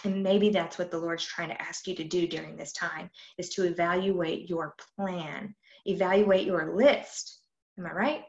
and 0.03 0.21
maybe 0.21 0.49
that's 0.49 0.77
what 0.77 0.91
the 0.91 0.97
lord's 0.97 1.25
trying 1.25 1.49
to 1.49 1.61
ask 1.61 1.87
you 1.87 1.95
to 1.95 2.03
do 2.03 2.27
during 2.27 2.57
this 2.57 2.73
time 2.73 3.09
is 3.37 3.49
to 3.49 3.63
evaluate 3.63 4.49
your 4.49 4.75
plan 4.97 5.55
evaluate 5.85 6.45
your 6.45 6.75
list 6.75 7.39
am 7.79 7.85
i 7.85 7.91
right 7.91 8.23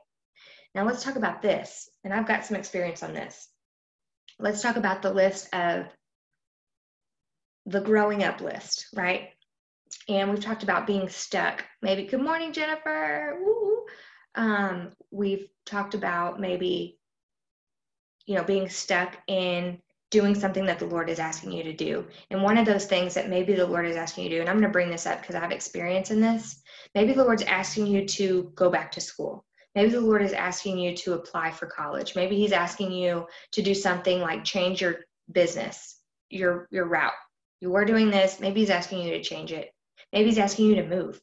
now 0.74 0.84
let's 0.84 1.02
talk 1.02 1.16
about 1.16 1.42
this 1.42 1.88
and 2.04 2.12
i've 2.12 2.28
got 2.28 2.44
some 2.44 2.56
experience 2.56 3.02
on 3.02 3.12
this 3.12 3.48
let's 4.38 4.62
talk 4.62 4.76
about 4.76 5.02
the 5.02 5.12
list 5.12 5.52
of 5.54 5.86
the 7.66 7.80
growing 7.80 8.22
up 8.22 8.40
list 8.40 8.86
right 8.94 9.30
and 10.08 10.30
we've 10.30 10.40
talked 10.40 10.62
about 10.62 10.86
being 10.86 11.08
stuck. 11.08 11.64
Maybe, 11.82 12.04
good 12.04 12.20
morning, 12.20 12.52
Jennifer. 12.52 13.38
Um, 14.34 14.92
we've 15.10 15.48
talked 15.64 15.94
about 15.94 16.40
maybe, 16.40 16.98
you 18.26 18.34
know, 18.34 18.44
being 18.44 18.68
stuck 18.68 19.16
in 19.26 19.80
doing 20.10 20.34
something 20.34 20.66
that 20.66 20.78
the 20.78 20.86
Lord 20.86 21.08
is 21.08 21.18
asking 21.18 21.52
you 21.52 21.64
to 21.64 21.72
do. 21.72 22.06
And 22.30 22.42
one 22.42 22.58
of 22.58 22.66
those 22.66 22.86
things 22.86 23.14
that 23.14 23.30
maybe 23.30 23.54
the 23.54 23.66
Lord 23.66 23.86
is 23.86 23.96
asking 23.96 24.24
you 24.24 24.30
to 24.30 24.36
do, 24.36 24.40
and 24.40 24.50
I'm 24.50 24.56
going 24.56 24.68
to 24.68 24.72
bring 24.72 24.90
this 24.90 25.06
up 25.06 25.20
because 25.20 25.34
I 25.34 25.40
have 25.40 25.52
experience 25.52 26.10
in 26.10 26.20
this. 26.20 26.62
Maybe 26.94 27.12
the 27.12 27.24
Lord's 27.24 27.42
asking 27.42 27.86
you 27.86 28.06
to 28.06 28.52
go 28.54 28.70
back 28.70 28.92
to 28.92 29.00
school. 29.00 29.44
Maybe 29.74 29.90
the 29.90 30.00
Lord 30.00 30.22
is 30.22 30.32
asking 30.32 30.78
you 30.78 30.96
to 30.96 31.14
apply 31.14 31.50
for 31.50 31.66
college. 31.66 32.14
Maybe 32.14 32.36
He's 32.36 32.52
asking 32.52 32.92
you 32.92 33.26
to 33.52 33.62
do 33.62 33.74
something 33.74 34.20
like 34.20 34.44
change 34.44 34.80
your 34.80 35.00
business, 35.32 36.00
your 36.30 36.68
your 36.70 36.86
route. 36.86 37.12
You 37.60 37.70
were 37.70 37.84
doing 37.84 38.10
this. 38.10 38.40
Maybe 38.40 38.60
He's 38.60 38.70
asking 38.70 39.02
you 39.02 39.12
to 39.12 39.22
change 39.22 39.52
it. 39.52 39.70
Maybe 40.14 40.28
he's 40.28 40.38
asking 40.38 40.66
you 40.66 40.76
to 40.76 40.86
move. 40.86 41.20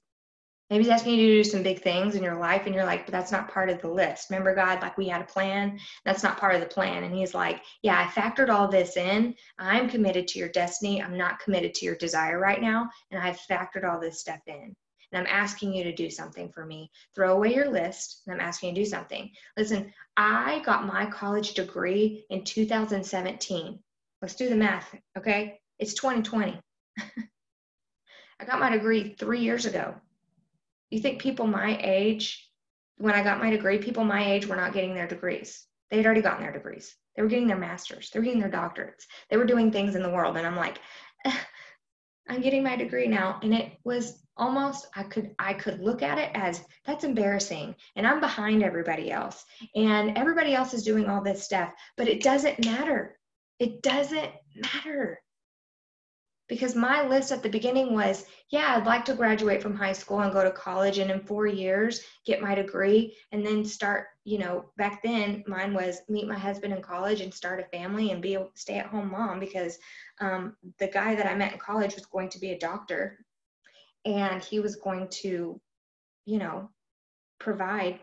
Maybe 0.70 0.84
he's 0.84 0.92
asking 0.92 1.16
you 1.16 1.28
to 1.28 1.44
do 1.44 1.50
some 1.50 1.64
big 1.64 1.82
things 1.82 2.16
in 2.16 2.24
your 2.24 2.38
life, 2.38 2.66
and 2.66 2.76
you're 2.76 2.86
like, 2.86 3.06
but 3.06 3.12
that's 3.12 3.32
not 3.32 3.52
part 3.52 3.70
of 3.70 3.82
the 3.82 3.90
list. 3.90 4.30
Remember, 4.30 4.54
God, 4.54 4.82
like 4.82 4.98
we 4.98 5.08
had 5.08 5.22
a 5.22 5.26
plan. 5.26 5.80
That's 6.06 6.24
not 6.24 6.38
part 6.38 6.56
of 6.56 6.62
the 6.62 6.68
plan. 6.68 7.04
And 7.04 7.16
he's 7.16 7.34
like, 7.34 7.62
yeah, 7.84 8.00
I 8.00 8.20
factored 8.20 8.50
all 8.50 8.68
this 8.68 8.98
in. 8.98 9.36
I'm 9.60 9.90
committed 9.90 10.28
to 10.30 10.40
your 10.40 10.50
destiny. 10.50 11.02
I'm 11.02 11.18
not 11.18 11.40
committed 11.40 11.74
to 11.76 11.86
your 11.86 11.96
desire 11.96 12.40
right 12.40 12.62
now. 12.62 12.90
And 13.12 13.22
I've 13.22 13.40
factored 13.50 13.90
all 13.90 14.00
this 14.00 14.20
stuff 14.20 14.40
in. 14.48 14.74
And 15.12 15.28
I'm 15.28 15.34
asking 15.34 15.74
you 15.74 15.84
to 15.84 15.93
do 15.93 16.10
something 16.10 16.52
for 16.52 16.65
me. 16.65 16.91
Throw 17.15 17.36
away 17.36 17.54
your 17.54 17.69
list, 17.69 18.21
and 18.26 18.36
I'm 18.36 18.47
asking 18.47 18.69
you 18.69 18.76
to 18.76 18.82
do 18.82 18.89
something. 18.89 19.32
Listen, 19.58 19.93
I 20.17 20.62
got 20.65 20.86
my 20.86 21.06
college 21.06 21.54
degree 21.54 22.26
in 22.30 22.43
2017. 22.43 23.80
Let's 24.21 24.36
do 24.36 24.50
the 24.50 24.56
math, 24.56 24.95
okay? 25.17 25.60
It's 25.80 25.93
2020. 25.95 26.60
I 28.39 28.45
got 28.45 28.60
my 28.60 28.69
degree 28.69 29.15
three 29.17 29.41
years 29.41 29.65
ago. 29.65 29.95
You 30.89 31.00
think 31.00 31.21
people 31.21 31.47
my 31.47 31.80
age, 31.82 32.50
when 32.97 33.15
I 33.15 33.24
got 33.24 33.39
my 33.39 33.50
degree, 33.50 33.78
people 33.78 34.04
my 34.04 34.32
age 34.32 34.45
were 34.45 34.56
not 34.56 34.74
getting 34.74 34.93
their 34.93 35.08
degrees. 35.08 35.65
They 35.89 35.97
had 35.97 36.06
already 36.06 36.21
gotten 36.21 36.43
their 36.43 36.54
degrees. 36.54 36.95
They 37.15 37.21
were 37.21 37.28
getting 37.28 37.47
their 37.47 37.58
masters. 37.58 38.10
They 38.10 38.19
were 38.19 38.26
getting 38.26 38.39
their 38.39 38.50
doctorates. 38.50 39.06
They 39.30 39.38
were 39.38 39.45
doing 39.45 39.71
things 39.71 39.95
in 39.95 40.04
the 40.04 40.10
world. 40.10 40.38
And 40.38 40.47
I'm 40.47 40.56
like, 40.56 40.80
I'm 42.30 42.41
getting 42.41 42.63
my 42.63 42.76
degree 42.76 43.08
now. 43.08 43.39
And 43.43 43.54
it 43.54 43.74
was 43.84 44.20
almost 44.38 44.88
I 44.96 45.04
could 45.04 45.36
I 45.39 45.54
could 45.54 45.80
look 45.82 46.02
at 46.02 46.17
it 46.17 46.32
as 46.34 46.63
that's 46.86 47.04
embarrassing 47.04 47.76
and 47.96 48.08
I'm 48.08 48.20
behind 48.20 48.63
everybody 48.63 49.12
else. 49.12 49.46
And 49.76 50.17
everybody 50.17 50.54
else 50.54 50.74
is 50.74 50.84
doing 50.84 51.08
all 51.08 51.22
this 51.22 51.44
stuff, 51.44 51.74
but 51.98 52.08
it 52.08 52.24
doesn't 52.24 52.65
matter. 52.65 53.17
It 53.60 53.82
doesn't 53.84 54.32
matter 54.56 55.22
because 56.52 56.76
my 56.76 57.08
list 57.08 57.32
at 57.32 57.41
the 57.41 57.50
beginning 57.50 57.94
was 57.94 58.26
yeah 58.50 58.76
i'd 58.76 58.86
like 58.86 59.06
to 59.06 59.13
graduate 59.13 59.62
from 59.62 59.74
high 59.74 59.94
school 59.94 60.20
and 60.20 60.34
go 60.34 60.44
to 60.44 60.52
college 60.52 60.98
and 60.98 61.10
in 61.10 61.22
four 61.22 61.48
years 61.48 62.02
get 62.26 62.41
my 62.41 62.54
degree 62.54 63.15
and 63.32 63.46
then 63.46 63.63
start 63.63 64.08
you 64.26 64.38
know 64.38 64.65
back 64.76 65.02
then 65.02 65.41
mine 65.48 65.74
was 65.74 66.02
meet 66.10 66.28
my 66.28 66.38
husband 66.38 66.74
in 66.74 66.82
college 66.82 67.22
and 67.22 67.34
start 67.34 67.62
a 67.62 67.78
family 67.78 68.12
and 68.12 68.22
be 68.22 68.36
a 68.36 68.46
stay 68.54 68.78
at 68.78 68.86
home 68.88 69.10
mom 69.10 69.39
because 69.39 69.78
um, 70.20 70.54
the 70.78 70.88
guy 70.88 71.15
that 71.15 71.26
i 71.26 71.34
met 71.34 71.54
in 71.54 71.58
college 71.58 71.96
was 71.96 72.06
going 72.08 72.28
to 72.28 72.39
be 72.39 72.52
a 72.52 72.60
doctor 72.60 73.17
and 74.06 74.44
he 74.44 74.60
was 74.60 74.76
going 74.76 75.08
to 75.10 75.60
you 76.26 76.40
know 76.40 76.70
provide 77.40 78.00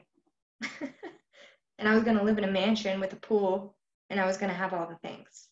and 1.79 1.89
i 1.89 1.95
was 1.95 2.05
going 2.05 2.17
to 2.17 2.25
live 2.25 2.39
in 2.39 2.45
a 2.45 2.51
mansion 2.51 3.01
with 3.01 3.13
a 3.13 3.17
pool 3.17 3.77
and 4.11 4.21
i 4.21 4.27
was 4.27 4.37
going 4.37 4.51
to 4.51 4.57
have 4.57 4.73
all 4.73 4.87
the 4.89 5.09
things 5.09 5.49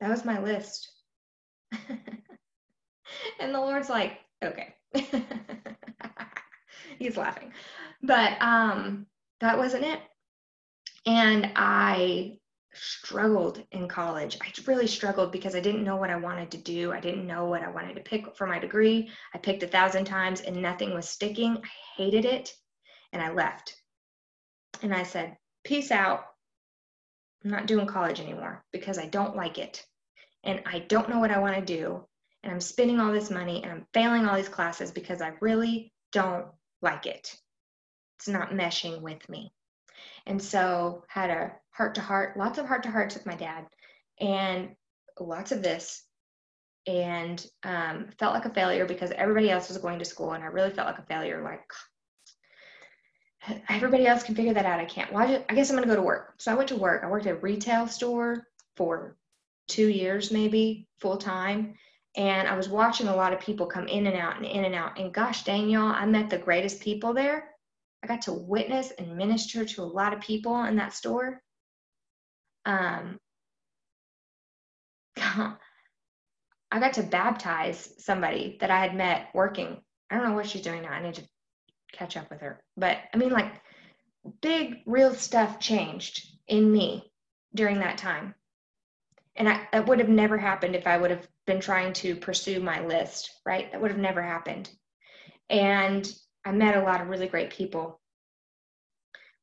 that 0.00 0.10
was 0.10 0.24
my 0.24 0.40
list 0.40 0.90
and 3.40 3.54
the 3.54 3.60
Lord's 3.60 3.88
like, 3.88 4.18
okay. 4.42 4.74
He's 6.98 7.16
laughing. 7.16 7.52
But 8.02 8.40
um, 8.40 9.06
that 9.40 9.58
wasn't 9.58 9.84
it. 9.84 10.00
And 11.06 11.52
I 11.56 12.38
struggled 12.76 13.62
in 13.72 13.88
college. 13.88 14.38
I 14.42 14.52
really 14.66 14.86
struggled 14.86 15.32
because 15.32 15.54
I 15.54 15.60
didn't 15.60 15.84
know 15.84 15.96
what 15.96 16.10
I 16.10 16.16
wanted 16.16 16.50
to 16.52 16.58
do. 16.58 16.92
I 16.92 17.00
didn't 17.00 17.26
know 17.26 17.46
what 17.46 17.62
I 17.62 17.70
wanted 17.70 17.94
to 17.96 18.02
pick 18.02 18.36
for 18.36 18.46
my 18.46 18.58
degree. 18.58 19.10
I 19.34 19.38
picked 19.38 19.62
a 19.62 19.68
thousand 19.68 20.04
times 20.04 20.40
and 20.40 20.56
nothing 20.56 20.94
was 20.94 21.08
sticking. 21.08 21.56
I 21.56 21.68
hated 21.96 22.24
it. 22.24 22.52
And 23.12 23.22
I 23.22 23.32
left. 23.32 23.74
And 24.82 24.94
I 24.94 25.04
said, 25.04 25.36
peace 25.64 25.90
out. 25.90 26.24
I'm 27.44 27.50
not 27.50 27.66
doing 27.66 27.86
college 27.86 28.20
anymore 28.20 28.64
because 28.72 28.98
I 28.98 29.06
don't 29.06 29.36
like 29.36 29.58
it. 29.58 29.84
And 30.44 30.62
I 30.66 30.80
don't 30.80 31.08
know 31.08 31.18
what 31.18 31.30
I 31.30 31.38
want 31.38 31.56
to 31.56 31.62
do. 31.62 32.04
And 32.42 32.52
I'm 32.52 32.60
spending 32.60 33.00
all 33.00 33.12
this 33.12 33.30
money 33.30 33.62
and 33.62 33.72
I'm 33.72 33.86
failing 33.92 34.26
all 34.26 34.36
these 34.36 34.48
classes 34.48 34.90
because 34.90 35.20
I 35.20 35.32
really 35.40 35.92
don't 36.12 36.46
like 36.82 37.06
it. 37.06 37.34
It's 38.18 38.28
not 38.28 38.50
meshing 38.50 39.00
with 39.00 39.28
me. 39.28 39.52
And 40.26 40.42
so 40.42 41.04
had 41.08 41.30
a 41.30 41.52
heart 41.70 41.94
to 41.96 42.00
heart, 42.00 42.36
lots 42.36 42.58
of 42.58 42.66
heart 42.66 42.82
to 42.84 42.90
hearts 42.90 43.14
with 43.14 43.26
my 43.26 43.36
dad 43.36 43.66
and 44.20 44.70
lots 45.20 45.52
of 45.52 45.62
this 45.62 46.02
and 46.86 47.44
um, 47.64 48.08
felt 48.18 48.34
like 48.34 48.44
a 48.44 48.54
failure 48.54 48.86
because 48.86 49.10
everybody 49.12 49.50
else 49.50 49.68
was 49.68 49.78
going 49.78 49.98
to 49.98 50.04
school 50.04 50.32
and 50.32 50.44
I 50.44 50.48
really 50.48 50.70
felt 50.70 50.86
like 50.86 50.98
a 50.98 51.02
failure. 51.02 51.42
Like 51.42 51.62
everybody 53.68 54.06
else 54.06 54.22
can 54.22 54.34
figure 54.34 54.54
that 54.54 54.66
out. 54.66 54.80
I 54.80 54.84
can't. 54.84 55.14
I, 55.14 55.44
I 55.48 55.54
guess 55.54 55.70
I'm 55.70 55.76
going 55.76 55.88
to 55.88 55.94
go 55.94 56.00
to 56.00 56.06
work. 56.06 56.34
So 56.38 56.52
I 56.52 56.54
went 56.54 56.68
to 56.70 56.76
work. 56.76 57.02
I 57.04 57.08
worked 57.08 57.26
at 57.26 57.36
a 57.36 57.40
retail 57.40 57.86
store 57.86 58.46
for 58.76 59.16
two 59.68 59.88
years, 59.88 60.30
maybe 60.30 60.86
full 60.98 61.16
time. 61.16 61.74
And 62.16 62.48
I 62.48 62.56
was 62.56 62.68
watching 62.68 63.08
a 63.08 63.16
lot 63.16 63.34
of 63.34 63.40
people 63.40 63.66
come 63.66 63.88
in 63.88 64.06
and 64.06 64.16
out 64.16 64.36
and 64.36 64.46
in 64.46 64.64
and 64.64 64.74
out. 64.74 64.98
And 64.98 65.12
gosh 65.12 65.44
dang, 65.44 65.68
y'all, 65.68 65.92
I 65.92 66.06
met 66.06 66.30
the 66.30 66.38
greatest 66.38 66.80
people 66.80 67.12
there. 67.12 67.50
I 68.02 68.06
got 68.06 68.22
to 68.22 68.32
witness 68.32 68.90
and 68.90 69.16
minister 69.16 69.64
to 69.64 69.82
a 69.82 69.84
lot 69.84 70.12
of 70.12 70.20
people 70.20 70.62
in 70.64 70.76
that 70.76 70.94
store. 70.94 71.40
Um, 72.64 73.18
I 75.16 76.80
got 76.80 76.94
to 76.94 77.02
baptize 77.02 77.92
somebody 77.98 78.58
that 78.60 78.70
I 78.70 78.80
had 78.80 78.94
met 78.94 79.28
working. 79.34 79.80
I 80.10 80.16
don't 80.16 80.28
know 80.28 80.34
what 80.34 80.48
she's 80.48 80.62
doing 80.62 80.82
now. 80.82 80.90
I 80.90 81.02
need 81.02 81.14
to 81.14 81.28
catch 81.92 82.16
up 82.16 82.30
with 82.30 82.40
her. 82.40 82.62
But 82.76 82.98
I 83.12 83.16
mean, 83.16 83.30
like, 83.30 83.52
big, 84.40 84.82
real 84.86 85.14
stuff 85.14 85.58
changed 85.60 86.26
in 86.48 86.70
me 86.70 87.10
during 87.54 87.80
that 87.80 87.98
time. 87.98 88.34
And 89.36 89.48
I, 89.48 89.68
that 89.72 89.86
would 89.86 89.98
have 89.98 90.08
never 90.08 90.38
happened 90.38 90.74
if 90.74 90.86
I 90.86 90.96
would 90.96 91.10
have 91.10 91.26
been 91.46 91.60
trying 91.60 91.92
to 91.94 92.16
pursue 92.16 92.60
my 92.60 92.84
list, 92.84 93.30
right? 93.44 93.70
That 93.70 93.80
would 93.80 93.90
have 93.90 94.00
never 94.00 94.22
happened. 94.22 94.70
And 95.48 96.10
I 96.46 96.52
met 96.52 96.76
a 96.76 96.82
lot 96.82 97.00
of 97.00 97.08
really 97.08 97.26
great 97.26 97.50
people. 97.50 98.00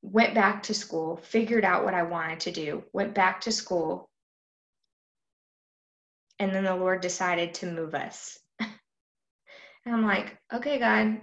Went 0.02 0.34
back 0.34 0.64
to 0.64 0.74
school, 0.74 1.18
figured 1.18 1.66
out 1.66 1.84
what 1.84 1.94
I 1.94 2.04
wanted 2.04 2.40
to 2.42 2.52
do, 2.52 2.84
went 2.94 3.14
back 3.14 3.42
to 3.42 3.52
school, 3.52 4.10
and 6.40 6.56
then 6.56 6.64
the 6.64 6.76
Lord 6.76 7.02
decided 7.02 7.56
to 7.56 7.72
move 7.72 7.94
us. 7.94 8.40
and 8.60 8.70
I'm 9.86 10.06
like, 10.06 10.38
okay, 10.54 10.80
God, 10.80 11.22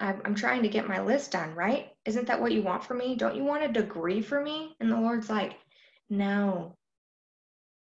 I'm 0.00 0.34
trying 0.34 0.62
to 0.62 0.68
get 0.68 0.88
my 0.88 1.00
list 1.00 1.32
done, 1.32 1.54
right? 1.54 1.88
Isn't 2.04 2.26
that 2.26 2.40
what 2.40 2.52
you 2.52 2.62
want 2.62 2.84
for 2.84 2.94
me? 2.94 3.14
Don't 3.14 3.36
you 3.36 3.44
want 3.44 3.64
a 3.64 3.68
degree 3.68 4.20
for 4.20 4.40
me? 4.40 4.74
And 4.80 4.90
the 4.90 5.00
Lord's 5.00 5.30
like, 5.30 5.54
no, 6.10 6.76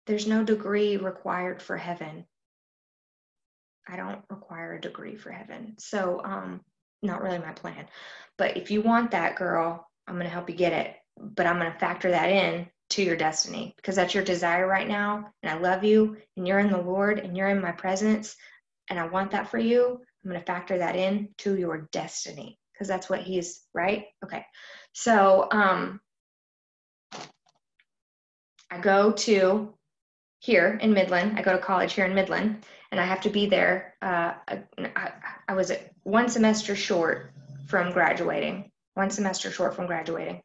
there's 0.06 0.26
no 0.26 0.42
degree 0.42 0.96
required 0.96 1.62
for 1.62 1.76
heaven. 1.76 2.24
I 3.88 3.96
don't 3.96 4.22
require 4.30 4.74
a 4.74 4.80
degree 4.80 5.16
for 5.16 5.30
heaven. 5.30 5.74
So, 5.78 6.20
um, 6.24 6.60
not 7.02 7.22
really 7.22 7.38
my 7.38 7.52
plan. 7.52 7.86
But 8.36 8.56
if 8.56 8.70
you 8.70 8.82
want 8.82 9.10
that, 9.10 9.36
girl, 9.36 9.88
I'm 10.06 10.14
going 10.14 10.26
to 10.26 10.32
help 10.32 10.48
you 10.48 10.56
get 10.56 10.72
it. 10.72 10.96
But 11.20 11.46
I'm 11.46 11.58
going 11.58 11.72
to 11.72 11.78
factor 11.78 12.10
that 12.10 12.30
in 12.30 12.68
to 12.90 13.02
your 13.02 13.16
destiny 13.16 13.74
because 13.76 13.96
that's 13.96 14.14
your 14.14 14.24
desire 14.24 14.66
right 14.66 14.88
now. 14.88 15.30
And 15.42 15.52
I 15.52 15.58
love 15.58 15.84
you 15.84 16.16
and 16.36 16.46
you're 16.46 16.60
in 16.60 16.70
the 16.70 16.80
Lord 16.80 17.18
and 17.18 17.36
you're 17.36 17.48
in 17.48 17.60
my 17.60 17.72
presence. 17.72 18.36
And 18.88 18.98
I 18.98 19.06
want 19.06 19.32
that 19.32 19.50
for 19.50 19.58
you. 19.58 20.00
I'm 20.24 20.30
going 20.30 20.40
to 20.40 20.46
factor 20.46 20.78
that 20.78 20.96
in 20.96 21.28
to 21.38 21.56
your 21.56 21.88
destiny 21.92 22.58
because 22.72 22.88
that's 22.88 23.10
what 23.10 23.20
he's 23.20 23.62
right. 23.74 24.06
Okay. 24.24 24.44
So, 24.92 25.48
um, 25.50 26.00
I 28.70 28.78
go 28.78 29.12
to 29.12 29.74
here 30.40 30.78
in 30.80 30.92
Midland. 30.92 31.38
I 31.38 31.42
go 31.42 31.52
to 31.52 31.58
college 31.58 31.94
here 31.94 32.04
in 32.04 32.14
Midland, 32.14 32.64
and 32.90 33.00
I 33.00 33.04
have 33.04 33.20
to 33.22 33.30
be 33.30 33.46
there. 33.46 33.94
Uh, 34.00 34.34
I, 34.48 35.12
I 35.48 35.54
was 35.54 35.72
one 36.02 36.28
semester 36.28 36.74
short 36.74 37.32
from 37.66 37.92
graduating. 37.92 38.70
One 38.94 39.10
semester 39.10 39.50
short 39.50 39.76
from 39.76 39.86
graduating 39.86 40.42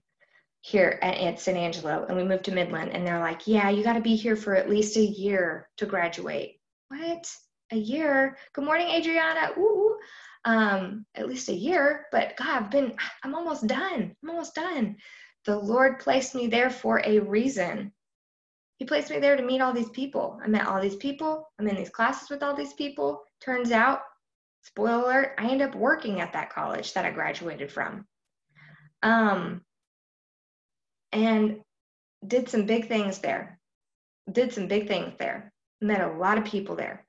here 0.64 0.98
at, 1.02 1.18
at 1.18 1.40
San 1.42 1.58
Angelo 1.58 2.06
and 2.08 2.16
we 2.16 2.24
moved 2.24 2.46
to 2.46 2.54
Midland 2.54 2.92
and 2.94 3.06
they're 3.06 3.20
like, 3.20 3.48
yeah, 3.48 3.70
you 3.70 3.84
got 3.84 3.94
to 3.94 4.02
be 4.02 4.16
here 4.16 4.38
for 4.38 4.56
at 4.56 4.70
least 4.70 4.96
a 4.96 5.02
year 5.02 5.68
to 5.78 5.86
graduate. 5.86 6.60
What? 6.88 7.30
A 7.72 7.76
year? 7.76 8.38
Good 8.54 8.64
morning, 8.64 8.88
Adriana. 8.88 9.52
Ooh. 9.58 9.98
Um, 10.46 11.06
at 11.16 11.28
least 11.28 11.50
a 11.50 11.54
year, 11.54 12.06
but 12.12 12.36
God, 12.38 12.64
I've 12.64 12.72
been, 12.72 12.96
I'm 13.24 13.34
almost 13.34 13.66
done. 13.68 14.16
I'm 14.22 14.30
almost 14.30 14.56
done. 14.56 14.98
The 15.46 15.58
Lord 15.58 16.00
placed 16.00 16.36
me 16.36 16.48
there 16.48 16.70
for 16.70 17.02
a 17.04 17.20
reason. 17.20 17.94
He 18.84 18.86
placed 18.86 19.10
me 19.10 19.20
there 19.20 19.38
to 19.38 19.44
meet 19.44 19.62
all 19.62 19.72
these 19.72 19.92
people. 19.92 20.38
I 20.44 20.48
met 20.50 20.68
all 20.68 20.82
these 20.82 20.98
people. 20.98 21.50
I'm 21.58 21.70
in 21.70 21.78
these 21.78 21.90
classes 21.90 22.30
with 22.30 22.44
all 22.44 22.54
these 22.54 22.74
people. 22.74 23.24
Turns 23.40 23.72
out, 23.72 24.02
spoiler 24.64 25.04
alert, 25.04 25.36
I 25.38 25.48
end 25.48 25.62
up 25.62 25.74
working 25.74 26.20
at 26.20 26.34
that 26.34 26.50
college 26.50 26.92
that 26.92 27.06
I 27.06 27.12
graduated 27.12 27.72
from. 27.72 28.06
Um, 29.02 29.62
and 31.14 31.62
did 32.28 32.50
some 32.50 32.66
big 32.66 32.90
things 32.90 33.20
there. 33.20 33.58
Did 34.30 34.52
some 34.52 34.68
big 34.68 34.90
things 34.90 35.14
there. 35.18 35.54
Met 35.80 36.02
a 36.02 36.18
lot 36.18 36.38
of 36.38 36.44
people 36.44 36.76
there. 36.76 37.06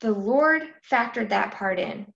The 0.00 0.12
Lord 0.12 0.62
factored 0.90 1.28
that 1.28 1.52
part 1.52 1.78
in. 1.78 2.06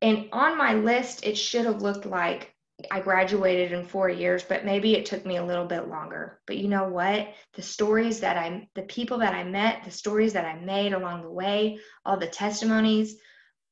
And 0.00 0.30
on 0.32 0.56
my 0.56 0.72
list, 0.72 1.26
it 1.26 1.36
should 1.36 1.66
have 1.66 1.82
looked 1.82 2.06
like 2.06 2.54
I 2.92 3.00
graduated 3.00 3.72
in 3.72 3.84
four 3.84 4.08
years, 4.08 4.44
but 4.44 4.64
maybe 4.64 4.94
it 4.94 5.04
took 5.04 5.26
me 5.26 5.36
a 5.36 5.44
little 5.44 5.64
bit 5.64 5.88
longer. 5.88 6.40
But 6.46 6.58
you 6.58 6.68
know 6.68 6.88
what? 6.88 7.28
The 7.54 7.62
stories 7.62 8.20
that 8.20 8.36
I, 8.36 8.68
the 8.74 8.82
people 8.82 9.18
that 9.18 9.34
I 9.34 9.42
met, 9.42 9.84
the 9.84 9.90
stories 9.90 10.32
that 10.34 10.44
I 10.44 10.60
made 10.60 10.92
along 10.92 11.22
the 11.22 11.30
way, 11.30 11.80
all 12.04 12.16
the 12.16 12.28
testimonies, 12.28 13.16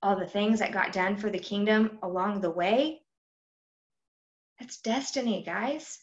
all 0.03 0.19
the 0.19 0.27
things 0.27 0.59
that 0.59 0.73
got 0.73 0.93
done 0.93 1.17
for 1.17 1.31
the 1.31 1.39
kingdom 1.39 1.99
along 2.03 2.41
the 2.41 2.51
way, 2.51 3.01
that's 4.59 4.81
destiny, 4.81 5.45
guys. 5.45 5.99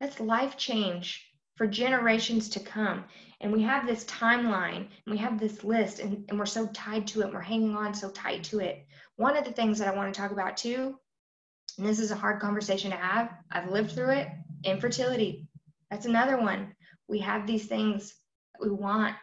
That's 0.00 0.20
life 0.20 0.56
change 0.56 1.26
for 1.56 1.66
generations 1.66 2.48
to 2.50 2.60
come. 2.60 3.04
And 3.40 3.52
we 3.52 3.62
have 3.62 3.86
this 3.86 4.04
timeline 4.04 4.86
and 5.04 5.08
we 5.08 5.16
have 5.18 5.40
this 5.40 5.64
list, 5.64 5.98
and, 5.98 6.24
and 6.28 6.38
we're 6.38 6.46
so 6.46 6.66
tied 6.68 7.06
to 7.08 7.22
it. 7.22 7.32
We're 7.32 7.40
hanging 7.40 7.76
on 7.76 7.94
so 7.94 8.10
tight 8.10 8.44
to 8.44 8.60
it. 8.60 8.86
One 9.16 9.36
of 9.36 9.44
the 9.44 9.52
things 9.52 9.78
that 9.78 9.88
I 9.88 9.96
want 9.96 10.12
to 10.12 10.20
talk 10.20 10.30
about 10.30 10.56
too, 10.56 10.98
and 11.78 11.86
this 11.86 11.98
is 11.98 12.10
a 12.10 12.16
hard 12.16 12.40
conversation 12.40 12.90
to 12.90 12.96
have, 12.96 13.32
I've 13.50 13.70
lived 13.70 13.92
through 13.92 14.10
it 14.10 14.28
infertility. 14.64 15.46
That's 15.90 16.06
another 16.06 16.38
one. 16.38 16.74
We 17.08 17.18
have 17.20 17.46
these 17.46 17.66
things 17.66 18.14
we 18.60 18.70
want, 18.70 19.14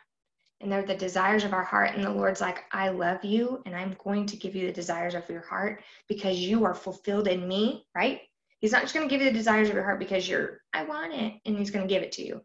and 0.59 0.71
they're 0.71 0.85
the 0.85 0.95
desires 0.95 1.43
of 1.43 1.53
our 1.53 1.63
heart. 1.63 1.95
And 1.95 2.03
the 2.03 2.09
Lord's 2.11 2.41
like, 2.41 2.63
I 2.71 2.89
love 2.89 3.25
you, 3.25 3.61
and 3.65 3.75
I'm 3.75 3.95
going 4.03 4.27
to 4.27 4.37
give 4.37 4.55
you 4.55 4.67
the 4.67 4.73
desires 4.73 5.15
of 5.15 5.27
your 5.29 5.41
heart 5.41 5.83
because 6.07 6.37
you 6.37 6.65
are 6.65 6.75
fulfilled 6.75 7.27
in 7.27 7.47
me, 7.47 7.85
right? 7.95 8.21
He's 8.59 8.71
not 8.71 8.83
just 8.83 8.93
going 8.93 9.07
to 9.07 9.13
give 9.13 9.21
you 9.21 9.31
the 9.31 9.37
desires 9.37 9.69
of 9.69 9.73
your 9.73 9.83
heart 9.83 9.99
because 9.99 10.29
you're, 10.29 10.61
I 10.73 10.83
want 10.83 11.13
it, 11.13 11.33
and 11.45 11.57
he's 11.57 11.71
going 11.71 11.87
to 11.87 11.93
give 11.93 12.03
it 12.03 12.11
to 12.13 12.25
you. 12.25 12.41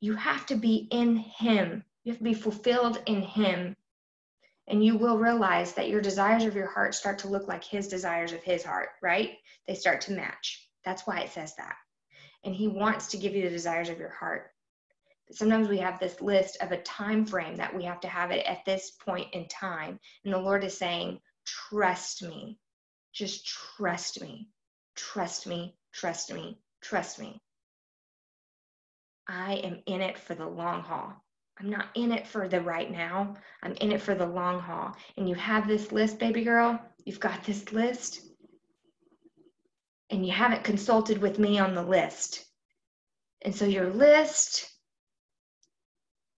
You 0.00 0.16
have 0.16 0.46
to 0.46 0.56
be 0.56 0.88
in 0.90 1.16
him. 1.16 1.84
You 2.04 2.12
have 2.12 2.18
to 2.18 2.24
be 2.24 2.34
fulfilled 2.34 3.00
in 3.06 3.22
him. 3.22 3.76
And 4.68 4.84
you 4.84 4.96
will 4.96 5.18
realize 5.18 5.74
that 5.74 5.88
your 5.88 6.00
desires 6.00 6.44
of 6.44 6.54
your 6.54 6.68
heart 6.68 6.94
start 6.94 7.18
to 7.20 7.28
look 7.28 7.48
like 7.48 7.64
his 7.64 7.88
desires 7.88 8.32
of 8.32 8.42
his 8.42 8.64
heart, 8.64 8.90
right? 9.02 9.36
They 9.66 9.74
start 9.74 10.02
to 10.02 10.12
match. 10.12 10.68
That's 10.84 11.06
why 11.06 11.20
it 11.20 11.30
says 11.30 11.54
that. 11.56 11.76
And 12.44 12.54
he 12.54 12.68
wants 12.68 13.08
to 13.08 13.16
give 13.16 13.34
you 13.34 13.42
the 13.42 13.50
desires 13.50 13.88
of 13.88 13.98
your 13.98 14.10
heart. 14.10 14.50
But 15.26 15.36
sometimes 15.36 15.68
we 15.68 15.78
have 15.78 15.98
this 15.98 16.20
list 16.20 16.58
of 16.60 16.72
a 16.72 16.82
time 16.82 17.26
frame 17.26 17.56
that 17.56 17.74
we 17.76 17.84
have 17.84 18.00
to 18.00 18.08
have 18.08 18.30
it 18.30 18.46
at 18.46 18.64
this 18.64 18.90
point 18.90 19.32
in 19.32 19.46
time. 19.48 19.98
And 20.24 20.32
the 20.32 20.38
Lord 20.38 20.64
is 20.64 20.76
saying, 20.76 21.20
trust 21.44 22.22
me. 22.22 22.58
Just 23.12 23.46
trust 23.46 24.20
me. 24.20 24.48
Trust 24.94 25.46
me, 25.46 25.74
trust 25.92 26.32
me, 26.32 26.58
trust 26.82 27.18
me. 27.18 27.40
I 29.26 29.54
am 29.54 29.82
in 29.86 30.02
it 30.02 30.18
for 30.18 30.34
the 30.34 30.46
long 30.46 30.82
haul. 30.82 31.21
I'm 31.58 31.70
not 31.70 31.86
in 31.94 32.12
it 32.12 32.26
for 32.26 32.48
the 32.48 32.60
right 32.60 32.90
now. 32.90 33.34
I'm 33.62 33.72
in 33.74 33.92
it 33.92 34.00
for 34.00 34.14
the 34.14 34.26
long 34.26 34.60
haul. 34.60 34.96
And 35.16 35.28
you 35.28 35.34
have 35.36 35.68
this 35.68 35.92
list, 35.92 36.18
baby 36.18 36.44
girl. 36.44 36.80
You've 37.04 37.20
got 37.20 37.44
this 37.44 37.72
list. 37.72 38.22
And 40.10 40.26
you 40.26 40.32
haven't 40.32 40.64
consulted 40.64 41.18
with 41.18 41.38
me 41.38 41.58
on 41.58 41.74
the 41.74 41.82
list. 41.82 42.44
And 43.42 43.54
so 43.54 43.64
your 43.64 43.90
list, 43.90 44.70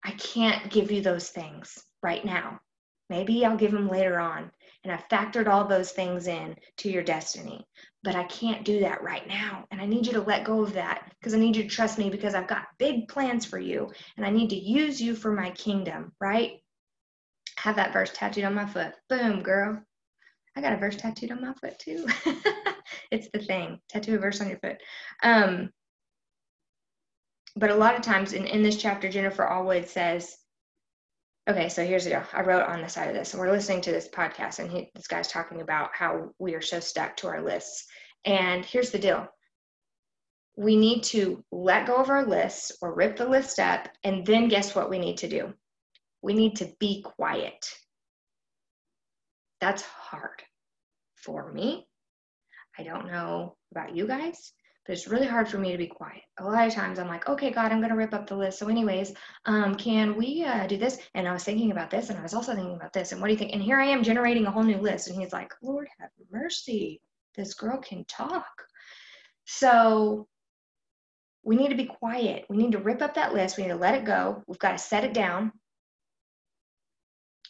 I 0.05 0.13
can't 0.13 0.71
give 0.71 0.91
you 0.91 1.03
those 1.03 1.29
things 1.29 1.83
right 2.03 2.25
now. 2.25 2.61
Maybe 3.09 3.45
I'll 3.45 3.57
give 3.57 3.73
them 3.73 3.89
later 3.89 4.19
on. 4.19 4.51
And 4.85 4.93
I 4.93 5.03
factored 5.11 5.47
all 5.47 5.67
those 5.67 5.93
things 5.93 6.27
in 6.27 6.57
to 6.79 6.91
your 6.91 7.03
destiny 7.03 7.67
but 8.05 8.17
I 8.17 8.25
can't 8.25 8.65
do 8.65 8.81
that 8.81 9.01
right 9.05 9.25
now. 9.29 9.65
And 9.71 9.81
I 9.81 9.87
need 9.87 10.07
you 10.07 10.13
to 10.15 10.23
let 10.23 10.43
go 10.43 10.65
of 10.65 10.73
that 10.73 11.13
because 11.21 11.35
I 11.35 11.39
need 11.39 11.55
you 11.55 11.63
to 11.63 11.69
trust 11.69 12.01
me 12.01 12.11
because 12.11 12.35
I've 12.35 12.49
got 12.49 12.67
big 12.77 13.07
plans 13.07 13.45
for 13.45 13.61
you 13.61 13.93
and 14.17 14.27
I 14.27 14.31
need 14.31 14.51
to 14.51 14.57
use 14.57 15.01
you 15.01 15.15
for 15.15 15.31
my 15.31 15.51
kingdom, 15.51 16.11
right? 16.21 16.59
have 17.63 17.77
that 17.77 17.93
verse 17.93 18.11
tattooed 18.13 18.45
on 18.45 18.55
my 18.55 18.67
foot. 18.67 18.93
Boom, 19.09 19.43
girl. 19.43 19.81
I 20.57 20.61
got 20.61 20.73
a 20.73 20.79
verse 20.79 20.97
tattooed 20.97 21.31
on 21.31 21.41
my 21.41 21.53
foot 21.55 21.79
too. 21.79 22.07
it's 23.11 23.29
the 23.33 23.39
thing. 23.39 23.79
Tattoo 23.89 24.17
a 24.17 24.19
verse 24.19 24.41
on 24.41 24.49
your 24.49 24.59
foot. 24.59 24.79
Um, 25.23 25.71
but 27.55 27.71
a 27.71 27.77
lot 27.77 27.95
of 27.95 28.03
times 28.03 28.33
in, 28.33 28.47
in 28.47 28.63
this 28.63 28.77
chapter, 28.77 29.09
Jennifer 29.09 29.45
Allwood 29.45 29.87
says, 29.87 30.37
okay, 31.49 31.69
so 31.69 31.85
here's 31.85 32.05
the 32.05 32.11
deal. 32.11 32.23
I 32.33 32.43
wrote 32.43 32.63
on 32.63 32.83
the 32.83 32.89
side 32.89 33.09
of 33.09 33.15
this, 33.15 33.33
and 33.33 33.41
we're 33.41 33.51
listening 33.53 33.81
to 33.83 33.93
this 33.93 34.09
podcast, 34.09 34.59
and 34.59 34.71
he, 34.71 34.91
this 34.95 35.07
guy's 35.07 35.29
talking 35.29 35.61
about 35.61 35.91
how 35.93 36.31
we 36.39 36.55
are 36.55 36.63
so 36.63 36.81
stuck 36.81 37.17
to 37.19 37.29
our 37.29 37.43
lists. 37.43 37.87
And 38.25 38.65
here's 38.65 38.91
the 38.91 38.99
deal 38.99 39.29
we 40.57 40.77
need 40.77 41.03
to 41.03 41.43
let 41.51 41.87
go 41.87 41.97
of 41.97 42.11
our 42.11 42.27
lists 42.27 42.73
or 42.83 42.95
rip 42.95 43.17
the 43.17 43.29
list 43.29 43.59
up, 43.59 43.89
and 44.05 44.27
then 44.27 44.49
guess 44.49 44.75
what 44.75 44.91
we 44.91 44.99
need 44.99 45.19
to 45.19 45.29
do? 45.29 45.53
We 46.21 46.35
need 46.35 46.57
to 46.57 46.71
be 46.79 47.03
quiet. 47.03 47.67
That's 49.61 49.83
hard 49.83 50.43
for 51.17 51.53
me. 51.53 51.87
I 52.79 52.83
don't 52.83 53.07
know 53.07 53.57
about 53.71 53.97
you 53.97 54.07
guys, 54.07 54.53
but 54.87 54.95
it's 54.95 55.07
really 55.07 55.27
hard 55.27 55.49
for 55.49 55.59
me 55.59 55.71
to 55.71 55.79
be 55.79 55.87
quiet. 55.87 56.23
A 56.39 56.45
lot 56.45 56.67
of 56.67 56.75
times 56.75 56.99
I'm 56.99 57.09
like, 57.09 57.29
okay, 57.29 57.51
God, 57.51 57.71
I'm 57.71 57.79
going 57.79 57.91
to 57.91 57.97
rip 57.97 58.15
up 58.15 58.27
the 58.27 58.37
list. 58.37 58.59
So, 58.59 58.69
anyways, 58.69 59.15
um, 59.47 59.75
can 59.77 60.17
we 60.17 60.45
uh, 60.45 60.67
do 60.67 60.77
this? 60.77 60.99
And 61.15 61.29
I 61.29 61.33
was 61.33 61.45
thinking 61.45 61.71
about 61.71 61.91
this, 61.91 62.11
and 62.11 62.19
I 62.19 62.23
was 62.23 62.35
also 62.35 62.55
thinking 62.55 62.75
about 62.75 62.93
this. 62.93 63.13
And 63.13 63.21
what 63.21 63.29
do 63.29 63.33
you 63.33 63.39
think? 63.39 63.53
And 63.53 63.63
here 63.63 63.79
I 63.79 63.87
am 63.87 64.03
generating 64.03 64.47
a 64.47 64.51
whole 64.51 64.65
new 64.65 64.79
list. 64.79 65.09
And 65.09 65.21
he's 65.21 65.33
like, 65.33 65.53
Lord 65.63 65.89
have 66.01 66.11
mercy. 66.31 67.01
This 67.37 67.55
girl 67.55 67.79
can 67.79 68.05
talk. 68.07 68.65
So, 69.45 70.27
we 71.45 71.57
need 71.57 71.71
to 71.71 71.77
be 71.77 71.87
quiet. 71.87 72.47
We 72.49 72.57
need 72.57 72.73
to 72.73 72.79
rip 72.79 73.03
up 73.03 73.15
that 73.15 73.35
list. 73.35 73.57
We 73.57 73.65
need 73.65 73.71
to 73.71 73.77
let 73.77 73.95
it 73.95 74.05
go. 74.05 74.43
We've 74.47 74.59
got 74.59 74.73
to 74.73 74.79
set 74.79 75.05
it 75.05 75.15
down 75.15 75.53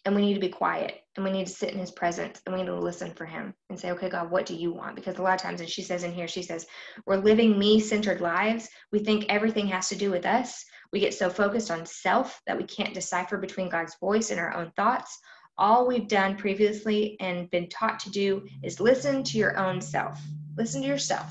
and 0.05 0.15
we 0.17 0.23
need 0.23 0.35
to 0.35 0.41
be 0.41 0.49
quiet 0.49 1.01
and 1.15 1.25
we 1.25 1.31
need 1.31 1.47
to 1.47 1.53
sit 1.53 1.71
in 1.71 1.79
his 1.79 1.91
presence 1.91 2.41
and 2.45 2.55
we 2.55 2.63
need 2.63 2.67
to 2.67 2.75
listen 2.75 3.13
for 3.13 3.25
him 3.25 3.55
and 3.71 3.79
say 3.79 3.91
okay 3.93 4.09
god 4.09 4.31
what 4.31 4.47
do 4.47 4.55
you 4.55 4.73
want? 4.73 4.97
Because 4.97 5.19
a 5.19 5.23
lot 5.23 5.35
of 5.35 5.41
times 5.41 5.61
and 5.61 5.71
she 5.71 5.83
says 5.83 6.03
in 6.03 6.13
here 6.13 6.29
she 6.29 6.43
says 6.43 6.67
we're 7.07 7.17
living 7.17 7.59
me 7.59 7.81
centered 7.81 8.21
lives. 8.21 8.69
We 8.91 9.01
think 9.01 9.27
everything 9.29 9.67
has 9.69 9.89
to 9.91 9.97
do 9.97 10.11
with 10.11 10.27
us. 10.27 10.65
We 10.93 11.01
get 11.01 11.15
so 11.15 11.31
focused 11.31 11.71
on 11.71 11.87
self 11.87 12.41
that 12.47 12.59
we 12.59 12.65
can't 12.65 12.95
decipher 12.95 13.39
between 13.39 13.69
god's 13.69 13.97
voice 14.01 14.31
and 14.31 14.41
our 14.41 14.55
own 14.55 14.73
thoughts. 14.77 15.19
All 15.57 15.87
we've 15.87 16.09
done 16.09 16.37
previously 16.37 17.17
and 17.21 17.51
been 17.51 17.69
taught 17.69 18.01
to 18.01 18.11
do 18.11 18.47
is 18.63 18.81
listen 18.81 19.23
to 19.25 19.39
your 19.39 19.59
own 19.59 19.81
self. 19.81 20.21
Listen 20.57 20.83
to 20.83 20.89
yourself. 20.89 21.31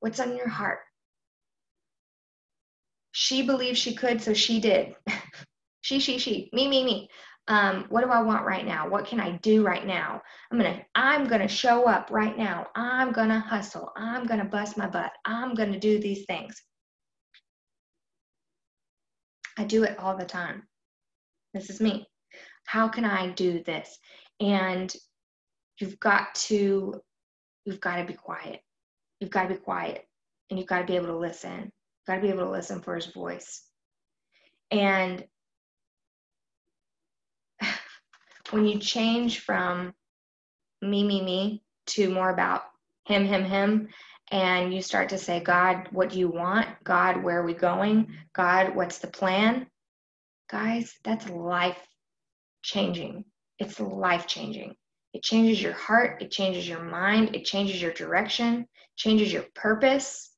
What's 0.00 0.20
on 0.20 0.36
your 0.36 0.48
heart? 0.48 0.78
She 3.12 3.42
believed 3.42 3.78
she 3.78 3.94
could 3.94 4.22
so 4.22 4.32
she 4.32 4.60
did. 4.60 4.94
She 5.84 6.00
she 6.00 6.16
she. 6.16 6.48
Me 6.54 6.66
me 6.66 6.82
me 6.82 7.10
um, 7.48 7.84
what 7.90 8.02
do 8.02 8.10
i 8.10 8.22
want 8.22 8.46
right 8.46 8.66
now? 8.66 8.88
What 8.88 9.06
can 9.06 9.20
i 9.20 9.32
do 9.38 9.64
right 9.64 9.86
now? 9.86 10.22
I'm 10.50 10.58
gonna 10.58 10.80
i'm 10.94 11.26
gonna 11.26 11.48
show 11.48 11.84
up 11.84 12.10
right 12.10 12.36
now. 12.36 12.66
I'm 12.74 13.12
gonna 13.12 13.38
hustle. 13.40 13.92
I'm 13.96 14.26
gonna 14.26 14.44
bust 14.44 14.76
my 14.76 14.86
butt. 14.86 15.12
I'm 15.24 15.54
gonna 15.54 15.78
do 15.78 15.98
these 15.98 16.24
things. 16.26 16.62
I 19.58 19.64
do 19.64 19.84
it 19.84 19.98
all 19.98 20.16
the 20.16 20.24
time. 20.24 20.62
This 21.52 21.70
is 21.70 21.80
me. 21.80 22.06
How 22.66 22.88
can 22.88 23.04
i 23.04 23.28
do 23.30 23.62
this? 23.62 23.98
And 24.40 24.94
you've 25.78 26.00
got 26.00 26.34
to 26.34 27.00
you've 27.64 27.80
got 27.80 27.96
to 27.96 28.04
be 28.04 28.14
quiet. 28.14 28.60
You've 29.20 29.30
got 29.30 29.44
to 29.44 29.54
be 29.54 29.60
quiet 29.60 30.04
and 30.50 30.58
you've 30.58 30.68
got 30.68 30.80
to 30.80 30.86
be 30.86 30.96
able 30.96 31.06
to 31.08 31.16
listen. 31.16 31.60
You've 31.60 32.06
got 32.06 32.16
to 32.16 32.20
be 32.22 32.28
able 32.28 32.44
to 32.44 32.50
listen 32.50 32.80
for 32.80 32.96
his 32.96 33.06
voice. 33.06 33.62
And 34.70 35.24
when 38.54 38.66
you 38.66 38.78
change 38.78 39.40
from 39.40 39.92
me, 40.80 41.02
me, 41.02 41.22
me 41.22 41.62
to 41.86 42.08
more 42.08 42.30
about 42.30 42.62
him, 43.04 43.24
him, 43.26 43.44
him, 43.44 43.88
and 44.30 44.72
you 44.72 44.80
start 44.80 45.08
to 45.08 45.18
say, 45.18 45.40
God, 45.40 45.88
what 45.90 46.10
do 46.10 46.18
you 46.20 46.28
want? 46.28 46.68
God, 46.84 47.22
where 47.22 47.40
are 47.40 47.44
we 47.44 47.52
going? 47.52 48.14
God, 48.32 48.76
what's 48.76 48.98
the 48.98 49.08
plan? 49.08 49.66
Guys, 50.48 50.94
that's 51.02 51.28
life 51.28 51.78
changing. 52.62 53.24
It's 53.58 53.80
life 53.80 54.28
changing. 54.28 54.76
It 55.12 55.22
changes 55.22 55.60
your 55.60 55.72
heart, 55.72 56.22
it 56.22 56.30
changes 56.30 56.68
your 56.68 56.82
mind, 56.82 57.34
it 57.34 57.44
changes 57.44 57.82
your 57.82 57.92
direction, 57.92 58.66
changes 58.96 59.32
your 59.32 59.44
purpose. 59.54 60.30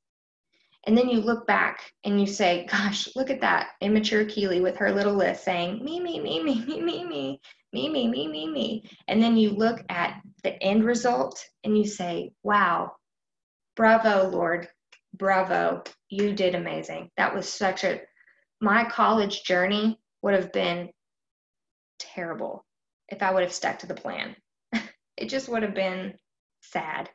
And 0.87 0.97
then 0.97 1.09
you 1.09 1.21
look 1.21 1.47
back 1.47 1.93
and 2.05 2.21
you 2.21 2.27
say, 2.27 2.67
Gosh, 2.71 3.09
look 3.15 3.29
at 3.29 3.41
that 3.43 3.71
immature 3.81 4.25
Keely 4.25 4.61
with 4.61 4.77
her 4.77 4.93
little 4.93 5.15
list 5.15 5.45
saying, 5.45 5.85
Me, 5.85 6.01
me, 6.01 6.19
me, 6.21 6.43
me, 6.43 6.65
me, 6.65 6.81
me, 6.81 7.05
me 7.05 7.41
me, 7.77 7.91
me, 7.91 8.09
me, 8.09 8.27
me, 8.27 8.49
me. 8.49 8.91
And 9.07 9.23
then 9.23 9.37
you 9.37 9.51
look 9.51 9.85
at 9.91 10.23
the 10.43 10.63
end 10.63 10.85
result 10.85 11.45
and 11.63 11.77
you 11.77 11.87
say, 11.87 12.33
wow, 12.43 12.93
bravo, 13.77 14.29
Lord, 14.29 14.69
bravo, 15.13 15.83
you 16.09 16.33
did 16.33 16.55
amazing. 16.55 17.11
That 17.19 17.35
was 17.35 17.53
such 17.53 17.85
a, 17.85 18.01
my 18.63 18.85
college 18.85 19.45
journey 19.45 20.01
would 20.23 20.33
have 20.33 20.53
been 20.53 20.89
terrible 21.99 22.65
if 23.09 23.23
I 23.23 23.31
would 23.31 23.43
have 23.43 23.53
stuck 23.53 23.81
to 23.81 23.87
the 23.87 23.95
plan. 23.95 24.35
it 25.19 25.29
just 25.29 25.49
would 25.51 25.63
have 25.63 25.75
been 25.75 26.15
sad. 26.63 27.11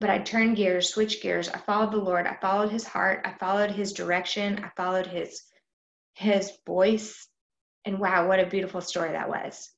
But 0.00 0.08
I 0.08 0.20
turned 0.20 0.56
gears, 0.56 0.88
switched 0.88 1.22
gears. 1.22 1.50
I 1.50 1.58
followed 1.58 1.92
the 1.92 1.98
Lord. 1.98 2.26
I 2.26 2.36
followed 2.40 2.72
his 2.72 2.86
heart. 2.86 3.20
I 3.26 3.34
followed 3.38 3.70
his 3.70 3.92
direction. 3.92 4.64
I 4.64 4.70
followed 4.74 5.06
his 5.06 5.42
his 6.14 6.52
voice 6.66 7.28
and 7.84 7.98
wow, 7.98 8.28
what 8.28 8.40
a 8.40 8.46
beautiful 8.46 8.80
story 8.80 9.12
that 9.12 9.28
was. 9.28 9.70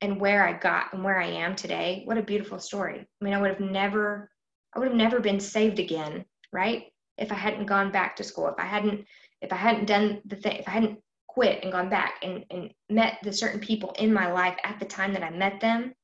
And 0.00 0.20
where 0.20 0.46
I 0.46 0.52
got 0.52 0.92
and 0.92 1.02
where 1.02 1.18
I 1.18 1.26
am 1.26 1.56
today, 1.56 2.02
what 2.04 2.18
a 2.18 2.22
beautiful 2.22 2.58
story. 2.58 3.00
I 3.00 3.24
mean, 3.24 3.34
I 3.34 3.40
would 3.40 3.50
have 3.50 3.60
never, 3.60 4.30
I 4.74 4.78
would 4.78 4.88
have 4.88 4.96
never 4.96 5.20
been 5.20 5.40
saved 5.40 5.78
again, 5.78 6.24
right? 6.52 6.84
If 7.16 7.32
I 7.32 7.36
hadn't 7.36 7.66
gone 7.66 7.90
back 7.90 8.16
to 8.16 8.24
school, 8.24 8.48
if 8.48 8.58
I 8.58 8.66
hadn't, 8.66 9.06
if 9.40 9.52
I 9.52 9.56
hadn't 9.56 9.86
done 9.86 10.20
the 10.26 10.36
thing, 10.36 10.56
if 10.56 10.68
I 10.68 10.72
hadn't 10.72 10.98
quit 11.28 11.62
and 11.62 11.72
gone 11.72 11.88
back 11.88 12.16
and, 12.22 12.44
and 12.50 12.70
met 12.90 13.18
the 13.22 13.32
certain 13.32 13.60
people 13.60 13.94
in 13.98 14.12
my 14.12 14.30
life 14.30 14.56
at 14.64 14.78
the 14.78 14.84
time 14.84 15.14
that 15.14 15.22
I 15.22 15.30
met 15.30 15.60
them, 15.60 15.94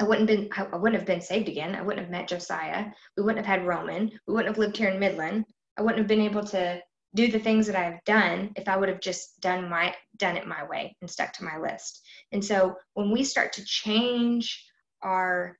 I 0.00 0.04
wouldn't 0.04 0.26
been 0.26 0.48
I 0.56 0.76
wouldn't 0.76 0.98
have 0.98 1.06
been 1.06 1.20
saved 1.20 1.48
again. 1.48 1.76
I 1.76 1.82
wouldn't 1.82 2.04
have 2.04 2.10
met 2.10 2.26
Josiah. 2.26 2.86
We 3.16 3.22
wouldn't 3.22 3.46
have 3.46 3.58
had 3.58 3.66
Roman. 3.66 4.10
We 4.26 4.34
wouldn't 4.34 4.48
have 4.48 4.58
lived 4.58 4.76
here 4.76 4.88
in 4.88 4.98
Midland. 4.98 5.44
I 5.78 5.82
wouldn't 5.82 5.98
have 5.98 6.08
been 6.08 6.20
able 6.20 6.42
to 6.44 6.80
do 7.14 7.30
the 7.30 7.38
things 7.38 7.66
that 7.66 7.76
I've 7.76 8.02
done 8.04 8.52
if 8.56 8.68
I 8.68 8.76
would 8.76 8.88
have 8.88 9.00
just 9.00 9.40
done 9.40 9.68
my 9.68 9.94
done 10.16 10.36
it 10.36 10.46
my 10.46 10.64
way 10.64 10.96
and 11.00 11.10
stuck 11.10 11.32
to 11.34 11.44
my 11.44 11.58
list. 11.58 12.02
And 12.32 12.44
so 12.44 12.76
when 12.94 13.10
we 13.10 13.24
start 13.24 13.52
to 13.54 13.64
change 13.64 14.64
our 15.02 15.58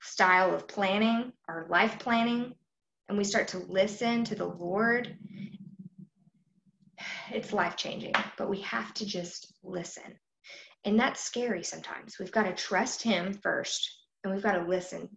style 0.00 0.54
of 0.54 0.68
planning, 0.68 1.32
our 1.48 1.66
life 1.68 1.98
planning, 1.98 2.54
and 3.08 3.16
we 3.16 3.24
start 3.24 3.48
to 3.48 3.58
listen 3.58 4.24
to 4.24 4.34
the 4.34 4.46
Lord, 4.46 5.16
it's 7.30 7.52
life 7.52 7.76
changing. 7.76 8.14
But 8.36 8.50
we 8.50 8.60
have 8.62 8.92
to 8.94 9.06
just 9.06 9.52
listen. 9.62 10.18
And 10.84 10.98
that's 10.98 11.22
scary 11.22 11.62
sometimes. 11.62 12.18
We've 12.18 12.32
got 12.32 12.44
to 12.44 12.54
trust 12.54 13.02
Him 13.02 13.34
first, 13.34 13.90
and 14.24 14.32
we've 14.32 14.42
got 14.42 14.52
to 14.52 14.64
listen 14.64 15.08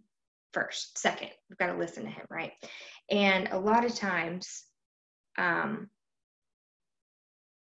first. 0.52 0.98
Second, 0.98 1.30
we've 1.48 1.58
got 1.58 1.72
to 1.72 1.78
listen 1.78 2.04
to 2.04 2.10
Him, 2.10 2.26
right? 2.30 2.52
And 3.10 3.48
a 3.52 3.58
lot 3.58 3.84
of 3.84 3.94
times, 3.94 4.64
um, 5.38 5.88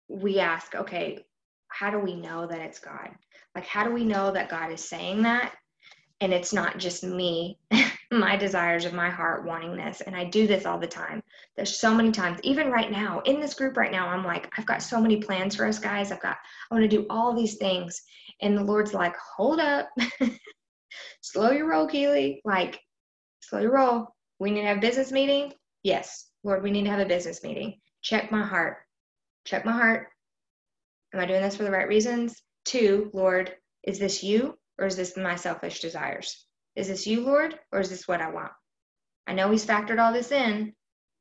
we 0.08 0.40
ask, 0.40 0.76
okay, 0.76 1.26
how 1.68 1.92
do 1.92 2.00
we 2.00 2.16
know 2.16 2.48
that 2.48 2.62
it's 2.62 2.80
God? 2.80 3.10
Like, 3.56 3.66
how 3.66 3.84
do 3.84 3.94
we 3.94 4.04
know 4.04 4.32
that 4.32 4.50
God 4.50 4.72
is 4.72 4.84
saying 4.84 5.22
that? 5.24 5.54
And 6.22 6.34
it's 6.34 6.52
not 6.52 6.78
just 6.78 7.04
me, 7.04 7.58
my 8.12 8.36
desires 8.36 8.86
of 8.86 8.94
my 8.94 9.10
heart 9.10 9.46
wanting 9.46 9.78
this. 9.78 10.02
And 10.02 10.16
I 10.16 10.26
do 10.26 10.48
this 10.48 10.66
all 10.66 10.80
the 10.80 10.88
time. 10.88 11.22
There's 11.56 11.80
so 11.80 11.94
many 11.94 12.12
times, 12.12 12.40
even 12.44 12.72
right 12.72 12.92
now, 12.92 13.22
in 13.22 13.40
this 13.40 13.54
group 13.54 13.78
right 13.78 13.92
now, 13.92 14.08
I'm 14.08 14.26
like, 14.26 14.52
I've 14.58 14.66
got 14.66 14.84
so 14.84 15.00
many 15.00 15.18
plans 15.18 15.56
for 15.56 15.66
us 15.66 15.80
guys. 15.80 16.12
I've 16.12 16.22
got, 16.22 16.38
I 16.70 16.76
want 16.76 16.90
to 16.90 16.98
do 16.98 17.06
all 17.10 17.34
these 17.34 17.56
things. 17.58 18.02
And 18.42 18.58
the 18.58 18.64
Lord's 18.64 18.94
like, 18.94 19.16
hold 19.38 19.60
up, 19.60 19.88
slow 21.22 21.52
your 21.52 21.68
roll, 21.68 21.88
Keely. 21.88 22.42
Like, 22.44 22.80
slow 23.42 23.60
your 23.60 23.74
roll. 23.74 24.16
We 24.40 24.52
need 24.52 24.62
to 24.62 24.68
have 24.68 24.82
business 24.82 25.12
meeting. 25.12 25.54
Yes, 25.84 26.30
Lord, 26.44 26.64
we 26.64 26.72
need 26.72 26.84
to 26.84 26.90
have 26.90 27.00
a 27.00 27.06
business 27.06 27.44
meeting. 27.44 27.80
Check 28.02 28.32
my 28.32 28.46
heart. 28.46 28.78
Check 29.46 29.66
my 29.66 29.74
heart. 29.74 30.08
Am 31.14 31.20
I 31.20 31.26
doing 31.26 31.42
this 31.42 31.56
for 31.56 31.64
the 31.64 31.72
right 31.72 31.88
reasons? 31.88 32.42
Two, 32.66 33.10
Lord, 33.14 33.54
is 33.84 34.00
this 34.00 34.24
you 34.24 34.58
or 34.78 34.86
is 34.86 34.96
this 34.96 35.18
my 35.18 35.36
selfish 35.36 35.80
desires? 35.80 36.46
Is 36.76 36.88
this 36.88 37.08
you, 37.08 37.22
Lord, 37.22 37.58
or 37.72 37.80
is 37.80 37.90
this 37.90 38.08
what 38.08 38.22
I 38.22 38.30
want? 38.30 38.52
I 39.28 39.34
know 39.34 39.52
He's 39.52 39.66
factored 39.66 40.00
all 40.00 40.14
this 40.14 40.32
in, 40.32 40.74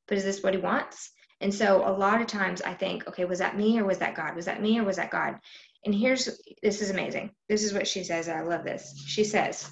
but 0.07 0.18
is 0.18 0.24
this 0.24 0.42
what 0.42 0.54
He 0.54 0.61
wants? 0.61 1.11
And 1.40 1.54
so 1.54 1.88
a 1.88 1.92
lot 1.92 2.20
of 2.20 2.26
times 2.26 2.62
I 2.62 2.74
think, 2.74 3.07
okay, 3.09 3.24
was 3.24 3.38
that 3.38 3.57
me 3.57 3.78
or 3.78 3.85
was 3.85 3.98
that 3.98 4.14
God? 4.14 4.35
Was 4.35 4.46
that 4.46 4.61
me 4.61 4.78
or 4.78 4.85
was 4.85 4.96
that 4.96 5.11
God? 5.11 5.37
And 5.85 5.95
here's 5.95 6.29
this 6.62 6.83
is 6.83 6.91
amazing. 6.91 7.31
This 7.49 7.64
is 7.64 7.73
what 7.73 7.87
she 7.87 8.05
says. 8.05 8.29
I 8.29 8.43
love 8.43 8.64
this. 8.64 9.03
She 9.07 9.25
says, 9.25 9.71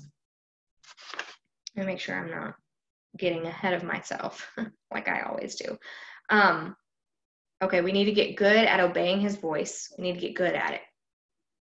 let 1.75 1.87
me 1.87 1.93
make 1.93 2.01
sure 2.01 2.19
I'm 2.19 2.31
not 2.31 2.55
getting 3.17 3.47
ahead 3.47 3.75
of 3.75 3.83
myself 3.83 4.51
like 4.93 5.09
I 5.09 5.23
always 5.23 5.57
do. 5.57 5.77
Um, 6.31 6.77
okay, 7.63 7.81
we 7.81 7.93
need 7.93 8.07
to 8.07 8.13
get 8.13 8.37
good 8.37 8.57
at 8.57 8.81
obeying 8.81 9.21
his 9.21 9.37
voice. 9.37 9.93
We 9.99 10.05
need 10.05 10.15
to 10.15 10.27
get 10.27 10.37
good 10.37 10.55
at 10.55 10.75
it. 10.75 10.81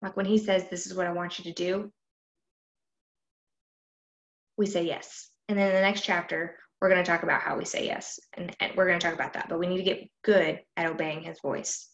Like 0.00 0.16
when 0.16 0.26
he 0.26 0.38
says, 0.38 0.68
This 0.68 0.86
is 0.86 0.94
what 0.94 1.06
I 1.06 1.12
want 1.12 1.38
you 1.38 1.44
to 1.44 1.52
do, 1.52 1.92
we 4.56 4.66
say 4.66 4.84
yes. 4.84 5.30
And 5.48 5.58
then 5.58 5.68
in 5.68 5.74
the 5.74 5.80
next 5.80 6.02
chapter, 6.02 6.56
we're 6.80 6.88
going 6.88 7.02
to 7.02 7.08
talk 7.08 7.22
about 7.22 7.42
how 7.42 7.56
we 7.56 7.64
say 7.64 7.86
yes. 7.86 8.18
And, 8.34 8.54
and 8.58 8.72
we're 8.76 8.86
going 8.86 8.98
to 8.98 9.04
talk 9.04 9.14
about 9.14 9.34
that. 9.34 9.48
But 9.48 9.58
we 9.58 9.68
need 9.68 9.78
to 9.78 9.82
get 9.82 10.08
good 10.24 10.60
at 10.76 10.86
obeying 10.86 11.22
his 11.22 11.40
voice. 11.40 11.88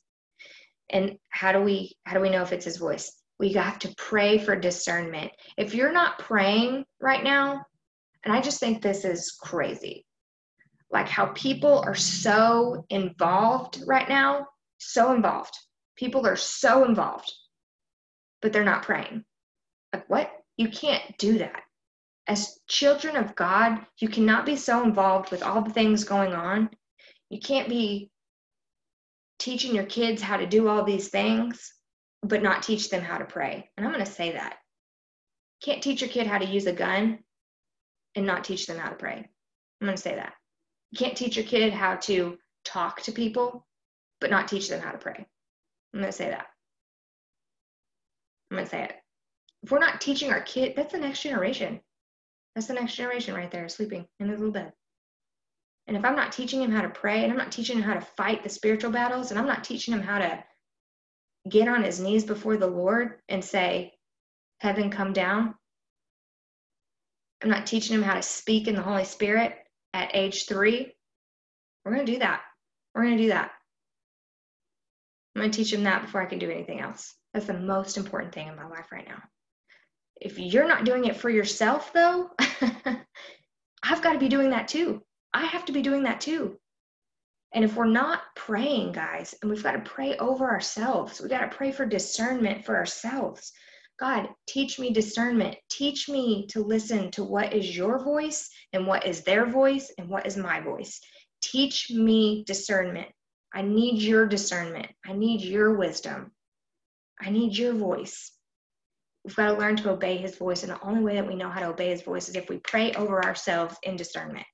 And 0.90 1.18
how 1.30 1.52
do 1.52 1.60
we 1.60 1.96
how 2.04 2.14
do 2.14 2.20
we 2.20 2.30
know 2.30 2.42
if 2.42 2.52
it's 2.52 2.64
his 2.64 2.78
voice? 2.78 3.12
We 3.38 3.52
have 3.52 3.78
to 3.80 3.94
pray 3.96 4.38
for 4.38 4.56
discernment. 4.56 5.30
If 5.56 5.74
you're 5.74 5.92
not 5.92 6.18
praying 6.18 6.84
right 7.00 7.22
now, 7.22 7.64
and 8.24 8.34
I 8.34 8.40
just 8.40 8.58
think 8.58 8.82
this 8.82 9.04
is 9.04 9.36
crazy. 9.40 10.04
Like 10.90 11.08
how 11.08 11.26
people 11.26 11.82
are 11.86 11.94
so 11.94 12.84
involved 12.90 13.82
right 13.86 14.08
now, 14.08 14.46
so 14.78 15.12
involved. 15.12 15.54
People 15.96 16.26
are 16.26 16.36
so 16.36 16.84
involved, 16.84 17.30
but 18.40 18.52
they're 18.52 18.64
not 18.64 18.82
praying. 18.82 19.24
Like, 19.92 20.08
what? 20.08 20.30
You 20.56 20.68
can't 20.68 21.02
do 21.18 21.38
that. 21.38 21.62
As 22.26 22.58
children 22.68 23.16
of 23.16 23.34
God, 23.34 23.86
you 23.98 24.08
cannot 24.08 24.44
be 24.44 24.56
so 24.56 24.82
involved 24.82 25.30
with 25.30 25.42
all 25.42 25.62
the 25.62 25.72
things 25.72 26.04
going 26.04 26.32
on. 26.32 26.70
You 27.30 27.40
can't 27.40 27.68
be 27.68 28.10
teaching 29.38 29.74
your 29.74 29.84
kids 29.84 30.20
how 30.20 30.36
to 30.36 30.46
do 30.46 30.68
all 30.68 30.84
these 30.84 31.08
things, 31.08 31.72
but 32.22 32.42
not 32.42 32.62
teach 32.62 32.90
them 32.90 33.02
how 33.02 33.18
to 33.18 33.24
pray. 33.24 33.70
And 33.76 33.86
I'm 33.86 33.92
going 33.92 34.04
to 34.04 34.10
say 34.10 34.32
that. 34.32 34.56
Can't 35.62 35.82
teach 35.82 36.00
your 36.00 36.10
kid 36.10 36.26
how 36.26 36.38
to 36.38 36.46
use 36.46 36.66
a 36.66 36.72
gun 36.72 37.18
and 38.14 38.26
not 38.26 38.44
teach 38.44 38.66
them 38.66 38.78
how 38.78 38.88
to 38.88 38.96
pray. 38.96 39.28
I'm 39.80 39.86
going 39.86 39.96
to 39.96 40.02
say 40.02 40.14
that. 40.14 40.34
You 40.90 40.98
can't 40.98 41.16
teach 41.16 41.36
your 41.36 41.44
kid 41.44 41.72
how 41.72 41.96
to 41.96 42.38
talk 42.64 43.02
to 43.02 43.12
people, 43.12 43.66
but 44.20 44.30
not 44.30 44.48
teach 44.48 44.68
them 44.68 44.80
how 44.80 44.92
to 44.92 44.98
pray. 44.98 45.26
I'm 45.94 46.00
going 46.00 46.10
to 46.10 46.16
say 46.16 46.30
that. 46.30 46.46
I'm 48.50 48.56
going 48.56 48.64
to 48.64 48.70
say 48.70 48.84
it. 48.84 48.92
If 49.62 49.70
we're 49.70 49.78
not 49.78 50.00
teaching 50.00 50.30
our 50.30 50.40
kid, 50.40 50.74
that's 50.76 50.92
the 50.92 50.98
next 50.98 51.22
generation. 51.22 51.80
That's 52.54 52.66
the 52.66 52.74
next 52.74 52.94
generation 52.94 53.34
right 53.34 53.50
there, 53.50 53.68
sleeping 53.68 54.06
in 54.20 54.28
his 54.28 54.38
little 54.38 54.52
bed. 54.52 54.72
And 55.88 55.96
if 55.96 56.04
I'm 56.04 56.14
not 56.14 56.32
teaching 56.32 56.62
him 56.62 56.70
how 56.70 56.82
to 56.82 56.90
pray, 56.90 57.22
and 57.22 57.32
I'm 57.32 57.38
not 57.38 57.50
teaching 57.50 57.78
him 57.78 57.82
how 57.82 57.94
to 57.94 58.02
fight 58.02 58.42
the 58.42 58.50
spiritual 58.50 58.90
battles, 58.90 59.30
and 59.30 59.40
I'm 59.40 59.46
not 59.46 59.64
teaching 59.64 59.94
him 59.94 60.02
how 60.02 60.18
to 60.18 60.44
get 61.48 61.66
on 61.66 61.82
his 61.82 61.98
knees 61.98 62.24
before 62.24 62.58
the 62.58 62.66
Lord 62.66 63.14
and 63.28 63.42
say, 63.42 63.94
Heaven 64.58 64.90
come 64.90 65.14
down. 65.14 65.54
I'm 67.42 67.48
not 67.48 67.66
teaching 67.66 67.94
him 67.94 68.02
how 68.02 68.14
to 68.14 68.22
speak 68.22 68.68
in 68.68 68.74
the 68.74 68.82
Holy 68.82 69.04
Spirit 69.04 69.56
at 69.94 70.14
age 70.14 70.46
three. 70.46 70.92
We're 71.84 71.94
going 71.94 72.04
to 72.04 72.12
do 72.12 72.18
that. 72.18 72.42
We're 72.94 73.04
going 73.04 73.16
to 73.16 73.22
do 73.22 73.28
that. 73.30 73.52
I'm 75.34 75.42
going 75.42 75.50
to 75.50 75.56
teach 75.56 75.72
him 75.72 75.84
that 75.84 76.02
before 76.02 76.20
I 76.20 76.26
can 76.26 76.38
do 76.38 76.50
anything 76.50 76.80
else. 76.80 77.14
That's 77.32 77.46
the 77.46 77.54
most 77.54 77.96
important 77.96 78.34
thing 78.34 78.48
in 78.48 78.56
my 78.56 78.66
life 78.66 78.92
right 78.92 79.06
now. 79.08 79.22
If 80.20 80.38
you're 80.38 80.68
not 80.68 80.84
doing 80.84 81.04
it 81.06 81.16
for 81.16 81.30
yourself, 81.30 81.92
though, 81.94 82.30
I've 83.82 84.02
got 84.02 84.14
to 84.14 84.18
be 84.18 84.28
doing 84.28 84.50
that 84.50 84.68
too. 84.68 85.02
I 85.32 85.46
have 85.46 85.64
to 85.66 85.72
be 85.72 85.82
doing 85.82 86.04
that 86.04 86.20
too. 86.20 86.58
And 87.52 87.64
if 87.64 87.76
we're 87.76 87.86
not 87.86 88.22
praying, 88.36 88.92
guys, 88.92 89.34
and 89.40 89.50
we've 89.50 89.62
got 89.62 89.72
to 89.72 89.90
pray 89.90 90.16
over 90.18 90.48
ourselves, 90.48 91.20
we 91.20 91.28
got 91.28 91.50
to 91.50 91.56
pray 91.56 91.72
for 91.72 91.86
discernment 91.86 92.64
for 92.64 92.76
ourselves. 92.76 93.52
God, 93.98 94.28
teach 94.46 94.78
me 94.78 94.92
discernment. 94.92 95.56
Teach 95.70 96.08
me 96.08 96.46
to 96.50 96.62
listen 96.62 97.10
to 97.12 97.24
what 97.24 97.52
is 97.52 97.76
your 97.76 98.04
voice 98.04 98.48
and 98.72 98.86
what 98.86 99.06
is 99.06 99.24
their 99.24 99.46
voice 99.46 99.92
and 99.98 100.08
what 100.08 100.26
is 100.26 100.36
my 100.36 100.60
voice. 100.60 101.00
Teach 101.40 101.90
me 101.90 102.44
discernment. 102.46 103.08
I 103.52 103.62
need 103.62 104.02
your 104.02 104.26
discernment. 104.26 104.88
I 105.04 105.14
need 105.14 105.40
your 105.40 105.74
wisdom. 105.76 106.32
I 107.20 107.30
need 107.30 107.56
your 107.56 107.72
voice. 107.72 108.30
We've 109.24 109.34
got 109.34 109.52
to 109.52 109.58
learn 109.58 109.76
to 109.76 109.90
obey 109.90 110.18
his 110.18 110.36
voice. 110.36 110.62
And 110.62 110.70
the 110.70 110.80
only 110.82 111.02
way 111.02 111.14
that 111.14 111.26
we 111.26 111.34
know 111.34 111.50
how 111.50 111.60
to 111.60 111.68
obey 111.68 111.88
his 111.88 112.02
voice 112.02 112.28
is 112.28 112.36
if 112.36 112.48
we 112.48 112.58
pray 112.58 112.92
over 112.92 113.24
ourselves 113.24 113.76
in 113.82 113.96
discernment. 113.96 114.46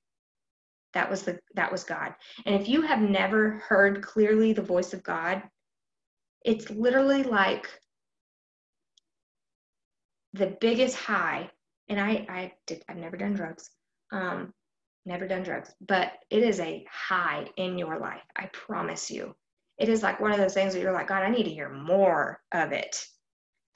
That 0.95 1.09
was 1.11 1.23
the 1.23 1.39
that 1.55 1.71
was 1.71 1.83
God. 1.83 2.15
And 2.45 2.55
if 2.55 2.67
you 2.69 2.81
have 2.81 3.01
never 3.01 3.61
heard 3.67 4.01
clearly 4.01 4.53
the 4.53 4.61
voice 4.63 4.93
of 4.93 5.03
God, 5.03 5.43
it's 6.43 6.69
literally 6.71 7.23
like 7.23 7.67
the 10.33 10.57
biggest 10.61 10.95
high. 10.95 11.51
And 11.89 11.99
I 11.99 12.25
I 12.29 12.53
did 12.65 12.83
I've 12.89 12.97
never 12.97 13.17
done 13.17 13.33
drugs. 13.33 13.69
Um 14.11 14.53
never 15.05 15.27
done 15.27 15.43
drugs, 15.43 15.71
but 15.81 16.13
it 16.31 16.43
is 16.43 16.59
a 16.61 16.85
high 16.89 17.45
in 17.57 17.77
your 17.77 17.99
life. 17.99 18.23
I 18.35 18.47
promise 18.47 19.11
you. 19.11 19.35
It 19.77 19.89
is 19.89 20.01
like 20.01 20.21
one 20.21 20.31
of 20.31 20.37
those 20.37 20.53
things 20.53 20.73
that 20.73 20.79
you're 20.81 20.93
like, 20.93 21.09
God, 21.09 21.23
I 21.23 21.29
need 21.29 21.43
to 21.43 21.49
hear 21.49 21.69
more 21.69 22.41
of 22.53 22.71
it. 22.71 23.05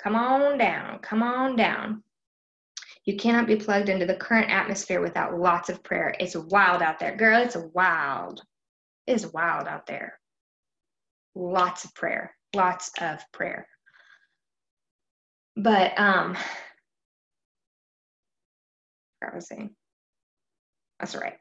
Come 0.01 0.15
on 0.15 0.57
down, 0.57 0.99
come 0.99 1.21
on 1.21 1.57
down. 1.57 2.03
You 3.09 3.17
cannot 3.17 3.47
be 3.47 3.55
plugged 3.55 3.89
into 3.89 4.05
the 4.05 4.13
current 4.13 4.51
atmosphere 4.51 5.01
without 5.01 5.35
lots 5.35 5.67
of 5.69 5.81
prayer. 5.81 6.13
It's 6.19 6.35
wild 6.35 6.83
out 6.83 6.99
there. 6.99 7.15
Girl, 7.15 7.41
it's 7.41 7.57
wild. 7.73 8.43
It's 9.07 9.25
wild 9.25 9.67
out 9.67 9.87
there. 9.87 10.19
Lots 11.33 11.85
of 11.85 11.95
prayer. 11.95 12.35
Lots 12.55 12.91
of 13.01 13.19
prayer. 13.31 13.67
But 15.55 15.99
um 15.99 16.37
I 19.23 19.33
was 19.33 19.47
saying. 19.47 19.71
That's 20.99 21.15
all 21.15 21.21
right. 21.21 21.39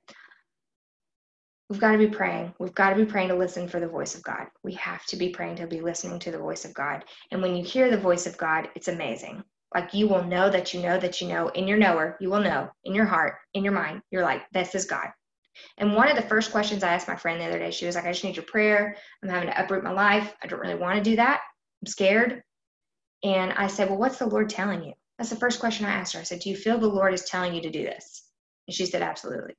We've 1.69 1.81
got 1.81 1.93
to 1.93 1.99
be 1.99 2.09
praying. 2.09 2.55
We've 2.59 2.75
got 2.75 2.91
to 2.91 2.97
be 2.97 3.05
praying 3.05 3.29
to 3.29 3.37
listen 3.37 3.69
for 3.69 3.79
the 3.79 3.89
voice 3.89 4.15
of 4.15 4.23
God. 4.23 4.47
We 4.65 4.73
have 4.77 5.05
to 5.09 5.17
be 5.17 5.29
praying 5.29 5.57
to 5.57 5.67
be 5.67 5.83
listening 5.83 6.19
to 6.21 6.31
the 6.31 6.39
voice 6.39 6.65
of 6.65 6.73
God. 6.73 7.05
And 7.31 7.43
when 7.43 7.55
you 7.55 7.63
hear 7.63 7.91
the 7.91 7.99
voice 7.99 8.27
of 8.27 8.39
God, 8.39 8.71
it's 8.75 8.89
amazing. 8.89 9.45
Like 9.75 9.93
you 9.93 10.09
will 10.09 10.25
know 10.25 10.49
that 10.49 10.73
you 10.73 10.81
know 10.81 10.99
that 10.99 11.21
you 11.21 11.29
know 11.29 11.49
in 11.49 11.69
your 11.69 11.79
knower, 11.79 12.17
you 12.21 12.31
will 12.31 12.41
know 12.41 12.71
in 12.85 12.95
your 12.95 13.05
heart, 13.05 13.35
in 13.55 13.65
your 13.65 13.75
mind, 13.75 14.03
you're 14.11 14.23
like, 14.23 14.43
this 14.53 14.75
is 14.75 14.87
God. 14.87 15.09
And 15.77 15.95
one 15.95 16.09
of 16.09 16.17
the 16.17 16.29
first 16.29 16.51
questions 16.51 16.83
I 16.83 16.95
asked 16.95 17.09
my 17.09 17.17
friend 17.17 17.41
the 17.41 17.47
other 17.47 17.59
day, 17.59 17.71
she 17.71 17.87
was 17.87 17.95
like, 17.95 18.07
I 18.07 18.13
just 18.13 18.25
need 18.25 18.37
your 18.37 18.45
prayer. 18.45 18.97
I'm 19.23 19.29
having 19.29 19.49
to 19.49 19.63
uproot 19.63 19.85
my 19.85 19.91
life. 19.91 20.35
I 20.43 20.47
don't 20.47 20.61
really 20.61 20.75
want 20.75 20.97
to 20.97 21.11
do 21.11 21.17
that. 21.17 21.41
I'm 21.83 21.87
scared. 21.87 22.43
And 23.25 23.53
I 23.53 23.67
said, 23.67 23.89
Well, 23.89 23.99
what's 23.99 24.19
the 24.19 24.27
Lord 24.27 24.49
telling 24.49 24.85
you? 24.85 24.93
That's 25.19 25.31
the 25.31 25.37
first 25.37 25.61
question 25.61 25.87
I 25.87 25.95
asked 25.95 26.15
her. 26.15 26.21
I 26.21 26.25
said, 26.25 26.41
Do 26.41 26.51
you 26.51 26.57
feel 26.57 26.79
the 26.79 26.87
Lord 26.87 27.13
is 27.13 27.25
telling 27.25 27.55
you 27.55 27.61
to 27.63 27.71
do 27.71 27.83
this? 27.83 28.23
And 28.67 28.75
she 28.75 28.87
said, 28.87 29.03
Absolutely. 29.03 29.55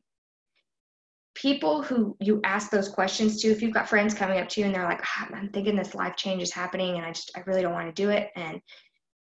People 1.35 1.81
who 1.81 2.17
you 2.19 2.41
ask 2.43 2.69
those 2.69 2.89
questions 2.89 3.41
to, 3.41 3.49
if 3.49 3.61
you've 3.61 3.73
got 3.73 3.87
friends 3.87 4.13
coming 4.13 4.39
up 4.39 4.49
to 4.49 4.59
you 4.59 4.65
and 4.65 4.75
they're 4.75 4.83
like, 4.83 5.01
oh, 5.01 5.27
I'm 5.33 5.49
thinking 5.49 5.75
this 5.75 5.95
life 5.95 6.17
change 6.17 6.41
is 6.41 6.51
happening 6.51 6.97
and 6.97 7.05
I 7.05 7.13
just, 7.13 7.31
I 7.33 7.43
really 7.45 7.61
don't 7.61 7.71
want 7.71 7.87
to 7.87 8.01
do 8.01 8.09
it. 8.09 8.29
And 8.35 8.59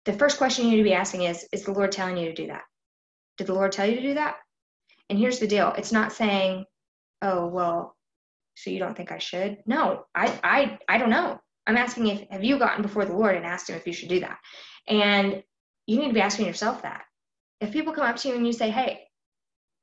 the 0.06 0.14
first 0.14 0.38
question 0.38 0.66
you 0.66 0.72
need 0.72 0.78
to 0.78 0.84
be 0.84 0.94
asking 0.94 1.24
is 1.24 1.46
Is 1.52 1.64
the 1.64 1.72
Lord 1.72 1.92
telling 1.92 2.18
you 2.18 2.28
to 2.28 2.34
do 2.34 2.48
that? 2.48 2.64
Did 3.38 3.48
the 3.48 3.54
Lord 3.54 3.72
tell 3.72 3.88
you 3.88 3.96
to 3.96 4.02
do 4.02 4.14
that? 4.16 4.38
And 5.10 5.20
here's 5.20 5.40
the 5.40 5.48
deal 5.48 5.74
it's 5.78 5.92
not 5.92 6.14
saying, 6.14 6.66
Oh, 7.22 7.48
well, 7.48 7.96
so 8.56 8.70
you 8.70 8.80
don't 8.80 8.96
think 8.96 9.12
I 9.12 9.18
should? 9.18 9.58
No, 9.66 10.06
I, 10.16 10.40
I, 10.44 10.80
I 10.88 10.98
don't 10.98 11.10
know. 11.10 11.40
I'm 11.68 11.78
asking 11.78 12.08
if 12.08 12.30
have 12.30 12.44
you 12.44 12.60
gotten 12.60 12.84
before 12.84 13.06
the 13.06 13.16
Lord 13.16 13.36
and 13.36 13.46
asked 13.46 13.70
him 13.70 13.76
if 13.76 13.88
you 13.88 13.94
should 13.94 14.10
do 14.10 14.22
that? 14.22 14.38
And 14.88 15.44
you 15.88 16.00
need 16.00 16.08
to 16.08 16.14
be 16.14 16.22
asking 16.22 16.46
yourself 16.46 16.84
that. 16.84 17.04
If 17.60 17.72
people 17.72 17.94
come 17.94 18.06
up 18.06 18.18
to 18.18 18.30
you 18.30 18.36
and 18.36 18.46
you 18.46 18.54
say, 18.54 18.70
Hey, 18.70 19.02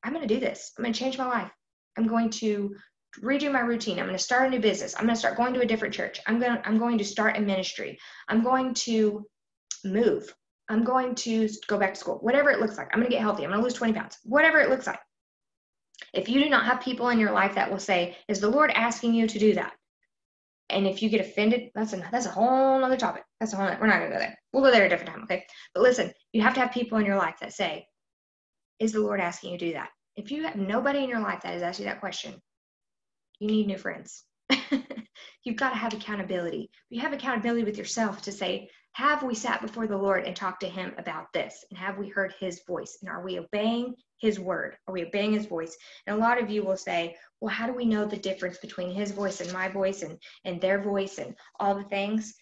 I'm 0.03 0.13
going 0.13 0.27
to 0.27 0.35
do 0.35 0.41
this, 0.41 0.73
I'm 0.77 0.85
going 0.85 0.93
to 0.93 0.99
change 0.99 1.19
my 1.19 1.27
life, 1.27 1.51
I'm 1.97 2.07
going 2.07 2.31
to 2.31 2.75
redo 3.23 3.53
my 3.53 3.61
routine, 3.61 3.99
I'm 3.99 4.07
going 4.07 4.17
to 4.17 4.23
start 4.23 4.47
a 4.47 4.51
new 4.51 4.61
business, 4.61 4.95
I'm 4.97 5.05
going 5.05 5.15
to 5.15 5.19
start 5.19 5.37
going 5.37 5.55
to 5.55 5.61
a 5.61 5.67
different 5.67 5.95
church, 5.95 6.21
I'm 6.27 6.41
going 6.41 6.59
I'm 6.65 6.79
going 6.79 6.99
to 6.99 7.05
start 7.05 7.37
a 7.37 7.41
ministry, 7.41 7.99
I'm 8.29 8.43
going 8.43 8.75
to 8.75 9.27
move. 9.85 10.35
I'm 10.69 10.85
going 10.85 11.15
to 11.17 11.49
go 11.67 11.79
back 11.79 11.95
to 11.95 12.01
school, 12.01 12.19
whatever 12.19 12.51
it 12.51 12.61
looks 12.61 12.79
like. 12.79 12.89
I'm 12.93 13.01
going 13.01 13.11
to 13.11 13.15
get 13.15 13.21
healthy. 13.21 13.45
I'm 13.45 13.51
going 13.51 13.61
to 13.61 13.65
lose 13.65 13.75
20 13.75 13.93
pounds, 13.93 14.19
whatever 14.25 14.61
it 14.61 14.71
looks 14.71 14.87
like. 14.87 15.01
If 16.15 16.29
you 16.29 16.43
do 16.43 16.51
not 16.51 16.67
have 16.67 16.81
people 16.81 17.09
in 17.09 17.19
your 17.19 17.33
life 17.33 17.55
that 17.55 17.71
will 17.71 17.79
say, 17.79 18.17
Is 18.29 18.41
the 18.41 18.49
Lord 18.49 18.71
asking 18.71 19.15
you 19.15 19.27
to 19.27 19.39
do 19.39 19.55
that? 19.55 19.73
And 20.71 20.87
if 20.87 21.03
you 21.03 21.11
get 21.11 21.21
offended, 21.21 21.71
that's 21.75 21.93
a, 21.93 22.09
that's 22.11 22.27
a 22.27 22.31
whole 22.31 22.83
other 22.83 22.97
topic. 22.97 23.25
That's 23.39 23.53
a 23.53 23.57
whole, 23.57 23.67
we're 23.67 23.87
not 23.87 23.99
going 23.99 24.11
to 24.11 24.17
go 24.17 24.19
there. 24.19 24.39
We'll 24.53 24.65
go 24.65 24.71
there 24.71 24.87
a 24.87 24.89
different 24.89 25.11
time, 25.11 25.23
okay? 25.25 25.45
But 25.75 25.83
listen, 25.83 26.13
you 26.33 26.41
have 26.43 26.55
to 26.55 26.61
have 26.61 26.73
people 26.73 26.99
in 26.99 27.07
your 27.07 27.17
life 27.17 27.37
that 27.41 27.53
say, 27.53 27.87
Is 28.79 28.93
the 28.93 29.01
Lord 29.01 29.21
asking 29.21 29.53
you 29.53 29.59
to 29.59 29.67
do 29.67 29.73
that? 29.75 29.91
If 30.17 30.31
you 30.31 30.45
have 30.45 30.57
nobody 30.57 31.03
in 31.03 31.09
your 31.09 31.21
life 31.21 31.43
that 31.43 31.55
has 31.55 31.63
asked 31.63 31.79
you 31.79 31.87
that 31.87 32.01
question, 32.01 32.35
you 33.39 33.49
need 33.49 33.67
new 33.67 33.79
friends. 33.79 34.25
You've 35.45 35.57
got 35.57 35.71
to 35.71 35.77
have 35.77 35.95
accountability. 35.95 36.71
You 36.91 37.01
have 37.01 37.13
accountability 37.13 37.65
with 37.65 37.79
yourself 37.79 38.23
to 38.23 38.33
say, 38.33 38.71
have 38.95 39.23
we 39.23 39.35
sat 39.35 39.63
before 39.63 39.87
the 39.87 39.97
Lord 39.97 40.25
and 40.25 40.37
talked 40.37 40.61
to 40.61 40.69
him 40.69 40.93
about 40.99 41.33
this? 41.33 41.65
And 41.71 41.79
have 41.79 41.97
we 41.97 42.09
heard 42.09 42.35
his 42.39 42.63
voice? 42.67 42.99
And 43.01 43.09
are 43.09 43.25
we 43.25 43.39
obeying 43.39 43.95
his 44.19 44.39
word? 44.39 44.77
Are 44.87 44.93
we 44.93 45.07
obeying 45.07 45.33
his 45.33 45.47
voice? 45.47 45.77
And 46.07 46.15
a 46.15 46.21
lot 46.21 46.41
of 46.41 46.51
you 46.51 46.63
will 46.63 46.77
say, 46.77 47.17
well, 47.41 47.55
how 47.55 47.67
do 47.67 47.73
we 47.73 47.87
know 47.87 48.05
the 48.05 48.19
difference 48.19 48.59
between 48.59 48.93
his 48.93 49.11
voice 49.11 49.41
and 49.41 49.53
my 49.53 49.69
voice 49.69 50.03
and, 50.03 50.19
and 50.45 50.61
their 50.61 50.81
voice 50.81 51.19
and 51.19 51.35
all 51.59 51.75
the 51.75 51.85
things? 51.85 52.35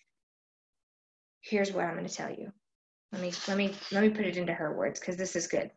Here's 1.40 1.72
what 1.72 1.84
I'm 1.84 1.94
going 1.94 2.06
to 2.06 2.14
tell 2.14 2.30
you. 2.30 2.52
Let 3.12 3.22
me 3.22 3.32
let 3.48 3.56
me 3.56 3.74
let 3.90 4.02
me 4.02 4.10
put 4.10 4.26
it 4.26 4.36
into 4.36 4.52
her 4.52 4.76
words 4.76 5.00
because 5.00 5.16
this 5.16 5.34
is 5.34 5.48
good. 5.48 5.70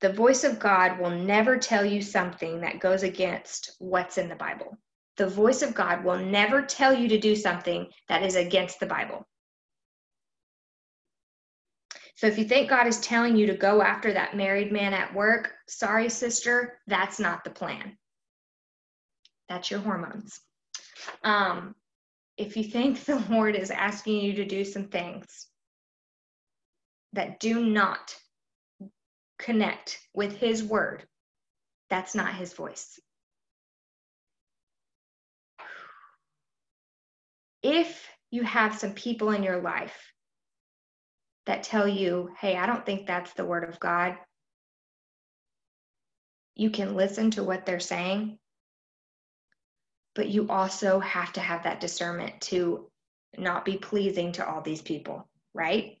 The 0.00 0.12
voice 0.12 0.44
of 0.44 0.58
God 0.58 0.98
will 0.98 1.10
never 1.10 1.56
tell 1.56 1.84
you 1.84 2.02
something 2.02 2.62
that 2.62 2.80
goes 2.80 3.02
against 3.02 3.76
what's 3.78 4.18
in 4.18 4.28
the 4.28 4.34
Bible 4.34 4.76
the 5.20 5.26
voice 5.26 5.60
of 5.60 5.74
God 5.74 6.02
will 6.02 6.16
never 6.16 6.62
tell 6.62 6.94
you 6.94 7.06
to 7.08 7.18
do 7.18 7.36
something 7.36 7.86
that 8.08 8.22
is 8.22 8.36
against 8.36 8.80
the 8.80 8.86
Bible. 8.86 9.28
So 12.14 12.26
if 12.26 12.38
you 12.38 12.44
think 12.44 12.70
God 12.70 12.86
is 12.86 12.98
telling 13.00 13.36
you 13.36 13.46
to 13.48 13.54
go 13.54 13.82
after 13.82 14.14
that 14.14 14.34
married 14.34 14.72
man 14.72 14.94
at 14.94 15.12
work, 15.12 15.52
sorry, 15.68 16.08
sister, 16.08 16.78
that's 16.86 17.20
not 17.20 17.44
the 17.44 17.50
plan. 17.50 17.98
That's 19.50 19.70
your 19.70 19.80
hormones. 19.80 20.40
Um, 21.22 21.74
if 22.38 22.56
you 22.56 22.64
think 22.64 23.04
the 23.04 23.22
Lord 23.30 23.56
is 23.56 23.70
asking 23.70 24.22
you 24.22 24.32
to 24.36 24.46
do 24.46 24.64
some 24.64 24.88
things 24.88 25.48
that 27.12 27.40
do 27.40 27.66
not 27.66 28.16
connect 29.38 29.98
with 30.14 30.38
His 30.38 30.64
word, 30.64 31.04
that's 31.90 32.14
not 32.14 32.36
His 32.36 32.54
voice. 32.54 32.98
If 37.62 38.08
you 38.30 38.42
have 38.42 38.78
some 38.78 38.92
people 38.92 39.30
in 39.30 39.42
your 39.42 39.60
life 39.60 40.12
that 41.46 41.62
tell 41.62 41.88
you, 41.88 42.30
hey, 42.38 42.56
I 42.56 42.66
don't 42.66 42.86
think 42.86 43.06
that's 43.06 43.32
the 43.34 43.44
word 43.44 43.68
of 43.68 43.80
God, 43.80 44.16
you 46.54 46.70
can 46.70 46.94
listen 46.94 47.30
to 47.32 47.44
what 47.44 47.66
they're 47.66 47.80
saying, 47.80 48.38
but 50.14 50.28
you 50.28 50.48
also 50.48 51.00
have 51.00 51.32
to 51.34 51.40
have 51.40 51.64
that 51.64 51.80
discernment 51.80 52.40
to 52.42 52.90
not 53.38 53.64
be 53.64 53.76
pleasing 53.76 54.32
to 54.32 54.48
all 54.48 54.60
these 54.60 54.82
people, 54.82 55.28
right? 55.54 55.96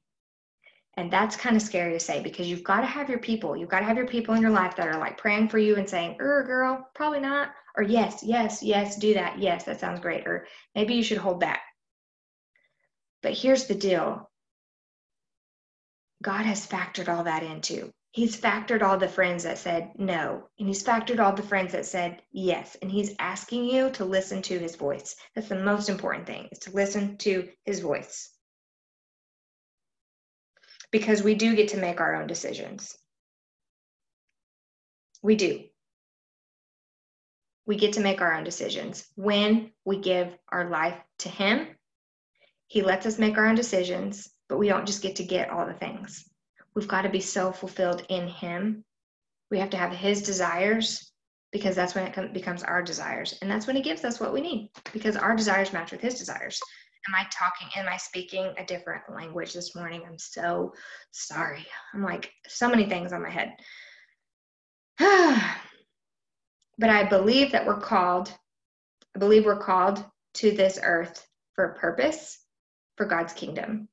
And 0.94 1.10
that's 1.10 1.36
kind 1.36 1.56
of 1.56 1.62
scary 1.62 1.92
to 1.92 2.00
say 2.00 2.22
because 2.22 2.48
you've 2.48 2.64
got 2.64 2.80
to 2.80 2.86
have 2.86 3.08
your 3.08 3.20
people. 3.20 3.56
You've 3.56 3.68
got 3.68 3.80
to 3.80 3.86
have 3.86 3.96
your 3.96 4.06
people 4.06 4.34
in 4.34 4.42
your 4.42 4.50
life 4.50 4.76
that 4.76 4.88
are 4.88 4.98
like 4.98 5.16
praying 5.16 5.48
for 5.48 5.58
you 5.58 5.76
and 5.76 5.88
saying, 5.88 6.16
er, 6.20 6.42
girl, 6.42 6.88
probably 6.94 7.20
not. 7.20 7.50
Or 7.80 7.82
yes, 7.82 8.22
yes, 8.22 8.62
yes, 8.62 8.96
do 8.96 9.14
that. 9.14 9.38
Yes, 9.38 9.64
that 9.64 9.80
sounds 9.80 10.00
great. 10.00 10.26
Or 10.26 10.46
maybe 10.74 10.92
you 10.92 11.02
should 11.02 11.16
hold 11.16 11.40
back. 11.40 11.62
But 13.22 13.32
here's 13.32 13.68
the 13.68 13.74
deal 13.74 14.30
God 16.22 16.44
has 16.44 16.66
factored 16.66 17.08
all 17.08 17.24
that 17.24 17.42
into. 17.42 17.90
He's 18.10 18.38
factored 18.38 18.82
all 18.82 18.98
the 18.98 19.08
friends 19.08 19.44
that 19.44 19.56
said 19.56 19.92
no, 19.96 20.46
and 20.58 20.68
he's 20.68 20.84
factored 20.84 21.20
all 21.20 21.32
the 21.32 21.42
friends 21.42 21.72
that 21.72 21.86
said 21.86 22.20
yes, 22.32 22.76
and 22.82 22.90
he's 22.90 23.14
asking 23.18 23.64
you 23.64 23.88
to 23.92 24.04
listen 24.04 24.42
to 24.42 24.58
his 24.58 24.76
voice. 24.76 25.16
That's 25.34 25.48
the 25.48 25.56
most 25.56 25.88
important 25.88 26.26
thing, 26.26 26.50
is 26.52 26.58
to 26.58 26.72
listen 26.72 27.16
to 27.18 27.48
his 27.64 27.80
voice. 27.80 28.28
Because 30.90 31.22
we 31.22 31.34
do 31.34 31.56
get 31.56 31.68
to 31.68 31.78
make 31.78 31.98
our 31.98 32.16
own 32.20 32.26
decisions. 32.26 32.94
We 35.22 35.36
do. 35.36 35.69
We 37.70 37.76
get 37.76 37.92
to 37.94 38.00
make 38.00 38.20
our 38.20 38.34
own 38.34 38.44
decisions 38.44 39.06
when 39.14 39.70
we 39.84 39.98
give 39.98 40.36
our 40.50 40.68
life 40.68 40.98
to 41.20 41.28
him 41.28 41.68
he 42.70 42.82
lets 42.82 43.04
us 43.04 43.18
make 43.18 43.36
our 43.36 43.48
own 43.48 43.56
decisions, 43.56 44.30
but 44.48 44.56
we 44.56 44.68
don't 44.68 44.86
just 44.86 45.02
get 45.02 45.16
to 45.16 45.24
get 45.24 45.50
all 45.50 45.66
the 45.66 45.74
things. 45.74 46.30
We've 46.76 46.86
got 46.86 47.02
to 47.02 47.08
be 47.08 47.20
so 47.20 47.50
fulfilled 47.50 48.06
in 48.08 48.28
Him. 48.28 48.84
We 49.50 49.58
have 49.58 49.70
to 49.70 49.76
have 49.76 49.90
His 49.90 50.22
desires 50.22 51.10
because 51.50 51.74
that's 51.74 51.96
when 51.96 52.06
it 52.06 52.32
becomes 52.32 52.62
our 52.62 52.80
desires. 52.80 53.36
And 53.42 53.50
that's 53.50 53.66
when 53.66 53.74
He 53.74 53.82
gives 53.82 54.04
us 54.04 54.20
what 54.20 54.32
we 54.32 54.40
need 54.40 54.70
because 54.92 55.16
our 55.16 55.34
desires 55.34 55.72
match 55.72 55.90
with 55.90 56.00
His 56.00 56.14
desires. 56.14 56.60
Am 57.08 57.14
I 57.16 57.26
talking, 57.32 57.66
am 57.74 57.88
I 57.88 57.96
speaking 57.96 58.54
a 58.56 58.64
different 58.64 59.02
language 59.12 59.52
this 59.52 59.74
morning? 59.74 60.02
I'm 60.06 60.18
so 60.18 60.72
sorry. 61.10 61.66
I'm 61.92 62.04
like 62.04 62.30
so 62.46 62.68
many 62.68 62.88
things 62.88 63.12
on 63.12 63.20
my 63.20 63.30
head. 63.30 63.56
but 66.80 66.88
I 66.88 67.04
believe 67.04 67.52
that 67.52 67.66
we're 67.66 67.78
called, 67.78 68.32
I 69.14 69.18
believe 69.18 69.44
we're 69.44 69.58
called 69.58 70.02
to 70.34 70.50
this 70.50 70.80
earth 70.82 71.26
for 71.54 71.66
a 71.66 71.78
purpose 71.78 72.38
for 72.96 73.04
God's 73.04 73.34
kingdom. 73.34 73.86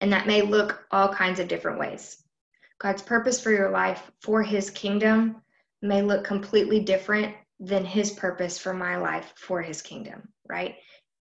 And 0.00 0.12
that 0.12 0.28
may 0.28 0.42
look 0.42 0.86
all 0.92 1.12
kinds 1.12 1.40
of 1.40 1.48
different 1.48 1.80
ways. 1.80 2.22
God's 2.78 3.02
purpose 3.02 3.40
for 3.40 3.50
your 3.50 3.70
life 3.70 4.08
for 4.22 4.40
his 4.40 4.70
kingdom 4.70 5.42
may 5.82 6.00
look 6.00 6.24
completely 6.24 6.78
different 6.78 7.34
than 7.58 7.84
his 7.84 8.12
purpose 8.12 8.56
for 8.56 8.72
my 8.72 8.96
life 8.96 9.32
for 9.36 9.60
his 9.60 9.82
kingdom, 9.82 10.28
right? 10.48 10.76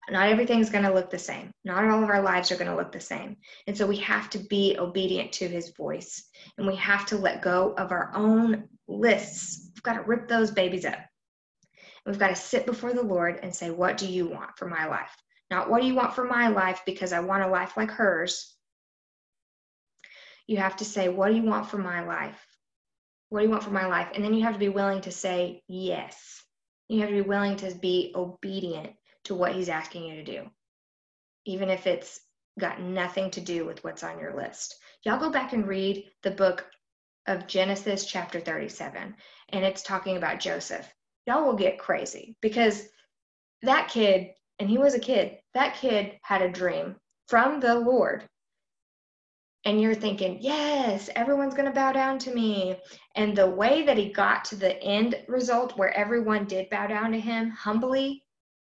Not 0.09 0.29
everything's 0.29 0.69
going 0.69 0.85
to 0.85 0.93
look 0.93 1.09
the 1.09 1.19
same. 1.19 1.51
Not 1.65 1.83
all 1.83 2.01
of 2.01 2.09
our 2.09 2.21
lives 2.21 2.51
are 2.51 2.55
going 2.57 2.71
to 2.71 2.77
look 2.77 2.93
the 2.93 2.99
same. 3.01 3.37
And 3.67 3.77
so 3.77 3.85
we 3.85 3.97
have 3.97 4.29
to 4.29 4.39
be 4.39 4.77
obedient 4.79 5.33
to 5.33 5.49
his 5.49 5.73
voice 5.75 6.29
and 6.57 6.65
we 6.65 6.77
have 6.77 7.05
to 7.07 7.17
let 7.17 7.41
go 7.41 7.73
of 7.77 7.91
our 7.91 8.11
own 8.15 8.69
lists. 8.87 9.69
We've 9.73 9.83
got 9.83 9.93
to 9.93 10.01
rip 10.01 10.27
those 10.27 10.51
babies 10.51 10.85
up. 10.85 10.99
We've 12.05 12.19
got 12.19 12.29
to 12.29 12.35
sit 12.35 12.65
before 12.65 12.93
the 12.93 13.03
Lord 13.03 13.39
and 13.41 13.55
say, 13.55 13.71
What 13.71 13.97
do 13.97 14.07
you 14.07 14.27
want 14.27 14.57
for 14.57 14.67
my 14.67 14.85
life? 14.87 15.15
Not 15.49 15.69
what 15.69 15.81
do 15.81 15.87
you 15.87 15.95
want 15.95 16.13
for 16.13 16.23
my 16.23 16.47
life 16.49 16.81
because 16.85 17.13
I 17.13 17.19
want 17.19 17.43
a 17.43 17.47
life 17.47 17.77
like 17.77 17.91
hers. 17.91 18.55
You 20.47 20.57
have 20.57 20.75
to 20.77 20.85
say, 20.85 21.09
What 21.09 21.29
do 21.29 21.35
you 21.35 21.43
want 21.43 21.69
for 21.69 21.77
my 21.77 22.03
life? 22.05 22.39
What 23.29 23.39
do 23.39 23.45
you 23.45 23.51
want 23.51 23.63
for 23.63 23.71
my 23.71 23.87
life? 23.87 24.09
And 24.13 24.23
then 24.23 24.33
you 24.33 24.43
have 24.43 24.53
to 24.53 24.59
be 24.59 24.69
willing 24.69 25.01
to 25.01 25.11
say 25.11 25.61
yes. 25.67 26.43
You 26.87 27.01
have 27.01 27.09
to 27.09 27.15
be 27.23 27.27
willing 27.27 27.57
to 27.57 27.73
be 27.73 28.13
obedient 28.15 28.91
to 29.25 29.35
what 29.35 29.55
he's 29.55 29.69
asking 29.69 30.05
you 30.05 30.15
to 30.17 30.23
do, 30.23 30.43
even 31.45 31.69
if 31.69 31.87
it's 31.87 32.19
got 32.59 32.79
nothing 32.79 33.31
to 33.31 33.41
do 33.41 33.65
with 33.65 33.83
what's 33.83 34.03
on 34.03 34.19
your 34.19 34.35
list. 34.35 34.75
Y'all 35.03 35.19
go 35.19 35.31
back 35.31 35.53
and 35.53 35.67
read 35.67 36.05
the 36.21 36.31
book 36.31 36.65
of 37.27 37.47
Genesis, 37.47 38.05
chapter 38.05 38.39
37, 38.39 39.15
and 39.49 39.65
it's 39.65 39.81
talking 39.81 40.17
about 40.17 40.39
Joseph. 40.39 40.87
Y'all 41.25 41.45
will 41.45 41.55
get 41.55 41.79
crazy 41.79 42.35
because 42.41 42.87
that 43.61 43.89
kid 43.89 44.29
and 44.59 44.69
he 44.69 44.77
was 44.77 44.93
a 44.93 44.99
kid. 44.99 45.37
That 45.53 45.75
kid 45.75 46.17
had 46.21 46.41
a 46.41 46.51
dream 46.51 46.95
from 47.27 47.59
the 47.59 47.75
Lord. 47.75 48.27
And 49.65 49.81
you're 49.81 49.95
thinking, 49.95 50.37
yes, 50.41 51.09
everyone's 51.15 51.55
going 51.55 51.65
to 51.65 51.73
bow 51.73 51.91
down 51.91 52.19
to 52.19 52.33
me. 52.33 52.77
And 53.15 53.35
the 53.35 53.49
way 53.49 53.83
that 53.83 53.97
he 53.97 54.13
got 54.13 54.45
to 54.45 54.55
the 54.55 54.81
end 54.81 55.15
result 55.27 55.75
where 55.77 55.91
everyone 55.97 56.45
did 56.45 56.69
bow 56.69 56.85
down 56.85 57.11
to 57.13 57.19
him 57.19 57.49
humbly, 57.49 58.23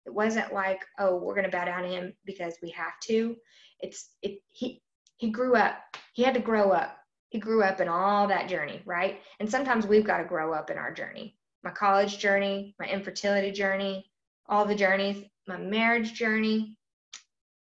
it 0.04 0.12
wasn't 0.12 0.52
like, 0.52 0.84
oh, 0.98 1.16
we're 1.16 1.34
going 1.34 1.50
to 1.50 1.56
bow 1.56 1.64
down 1.64 1.84
to 1.84 1.88
him 1.88 2.12
because 2.26 2.54
we 2.62 2.70
have 2.70 2.92
to. 3.04 3.36
It's 3.80 4.10
it 4.20 4.40
he 4.50 4.82
he 5.16 5.30
grew 5.30 5.56
up. 5.56 5.78
He 6.12 6.22
had 6.22 6.34
to 6.34 6.40
grow 6.40 6.72
up. 6.72 6.98
He 7.32 7.40
grew 7.40 7.62
up 7.62 7.80
in 7.80 7.88
all 7.88 8.28
that 8.28 8.48
journey, 8.48 8.82
right? 8.84 9.20
And 9.40 9.50
sometimes 9.50 9.86
we've 9.86 10.04
got 10.04 10.18
to 10.18 10.24
grow 10.24 10.52
up 10.52 10.70
in 10.70 10.78
our 10.78 10.92
journey. 10.92 11.34
My 11.64 11.70
college 11.70 12.18
journey, 12.18 12.76
my 12.78 12.86
infertility 12.86 13.50
journey, 13.50 14.10
all 14.48 14.66
the 14.66 14.74
journeys 14.74 15.24
my 15.46 15.56
marriage 15.56 16.14
journey. 16.14 16.76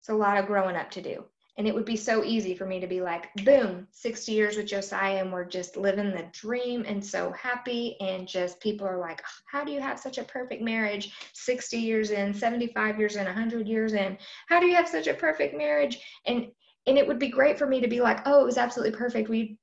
It's 0.01 0.09
a 0.09 0.15
lot 0.15 0.39
of 0.39 0.47
growing 0.47 0.77
up 0.77 0.91
to 0.93 1.03
do. 1.03 1.25
And 1.57 1.67
it 1.67 1.75
would 1.75 1.85
be 1.85 1.97
so 1.97 2.23
easy 2.23 2.55
for 2.55 2.67
me 2.67 2.79
to 2.79 2.87
be 2.87 3.01
like, 3.01 3.35
boom, 3.45 3.89
60 3.91 4.31
years 4.31 4.57
with 4.57 4.67
Josiah, 4.67 5.21
and 5.21 5.33
we're 5.33 5.45
just 5.45 5.77
living 5.77 6.13
the 6.13 6.31
dream 6.33 6.85
and 6.87 7.05
so 7.05 7.33
happy. 7.33 7.97
And 8.01 8.29
just 8.29 8.61
people 8.61 8.87
are 8.87 8.99
like, 8.99 9.21
oh, 9.25 9.41
how 9.51 9.65
do 9.65 9.73
you 9.73 9.81
have 9.81 9.99
such 9.99 10.19
a 10.19 10.23
perfect 10.23 10.63
marriage 10.63 11.13
60 11.33 11.77
years 11.77 12.13
in, 12.13 12.33
75 12.33 13.01
years 13.01 13.17
in, 13.17 13.25
100 13.25 13.67
years 13.67 13.93
in? 13.93 14.17
How 14.49 14.61
do 14.61 14.67
you 14.67 14.77
have 14.77 14.89
such 14.89 15.09
a 15.09 15.15
perfect 15.15 15.57
marriage? 15.57 15.99
And 16.27 16.53
and 16.89 16.99
it 16.99 17.07
would 17.07 17.19
be 17.19 17.29
great 17.29 17.59
for 17.59 17.67
me 17.67 17.81
to 17.81 17.89
be 17.89 18.01
like, 18.01 18.21
oh, 18.27 18.41
it 18.41 18.47
was 18.47 18.59
absolutely 18.59 18.97
perfect. 18.99 19.29
We 19.29 19.59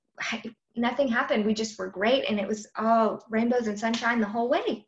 nothing 0.76 1.08
happened. 1.08 1.46
We 1.46 1.54
just 1.54 1.78
were 1.78 1.90
great, 1.90 2.26
and 2.30 2.40
it 2.40 2.48
was 2.48 2.68
all 2.78 3.24
rainbows 3.30 3.68
and 3.68 3.80
sunshine 3.80 4.20
the 4.20 4.28
whole 4.28 4.50
way. 4.50 4.86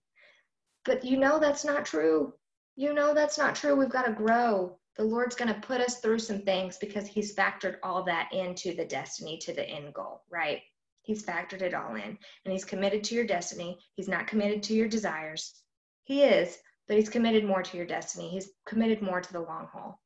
But 0.86 1.04
you 1.04 1.18
know 1.18 1.40
that's 1.40 1.66
not 1.66 1.86
true 1.86 2.34
you 2.78 2.94
know 2.94 3.14
that's 3.14 3.40
not 3.40 3.56
true. 3.56 3.76
We've 3.76 3.90
got 3.90 4.06
to 4.06 4.14
grow. 4.14 4.78
The 4.98 5.04
Lord's 5.04 5.36
going 5.36 5.54
to 5.54 5.60
put 5.60 5.82
us 5.82 6.00
through 6.00 6.20
some 6.20 6.44
things 6.44 6.78
because 6.78 7.08
He's 7.08 7.36
factored 7.36 7.78
all 7.84 8.04
that 8.04 8.30
into 8.32 8.74
the 8.76 8.86
destiny 8.86 9.38
to 9.40 9.54
the 9.54 9.68
end 9.68 9.94
goal, 9.94 10.22
right? 10.30 10.62
He's 11.02 11.26
factored 11.26 11.64
it 11.64 11.74
all 11.74 11.96
in 11.96 12.18
and 12.46 12.52
He's 12.52 12.66
committed 12.66 13.04
to 13.06 13.16
your 13.16 13.26
destiny. 13.26 13.80
He's 13.96 14.08
not 14.08 14.28
committed 14.28 14.64
to 14.64 14.74
your 14.74 14.88
desires. 14.88 15.56
He 16.04 16.22
is, 16.22 16.56
but 16.88 16.98
He's 16.98 17.10
committed 17.10 17.44
more 17.44 17.64
to 17.64 17.78
your 17.78 17.88
destiny. 17.88 18.30
He's 18.30 18.52
committed 18.66 19.02
more 19.02 19.22
to 19.22 19.34
the 19.34 19.42
long 19.42 19.68
haul. 19.74 20.00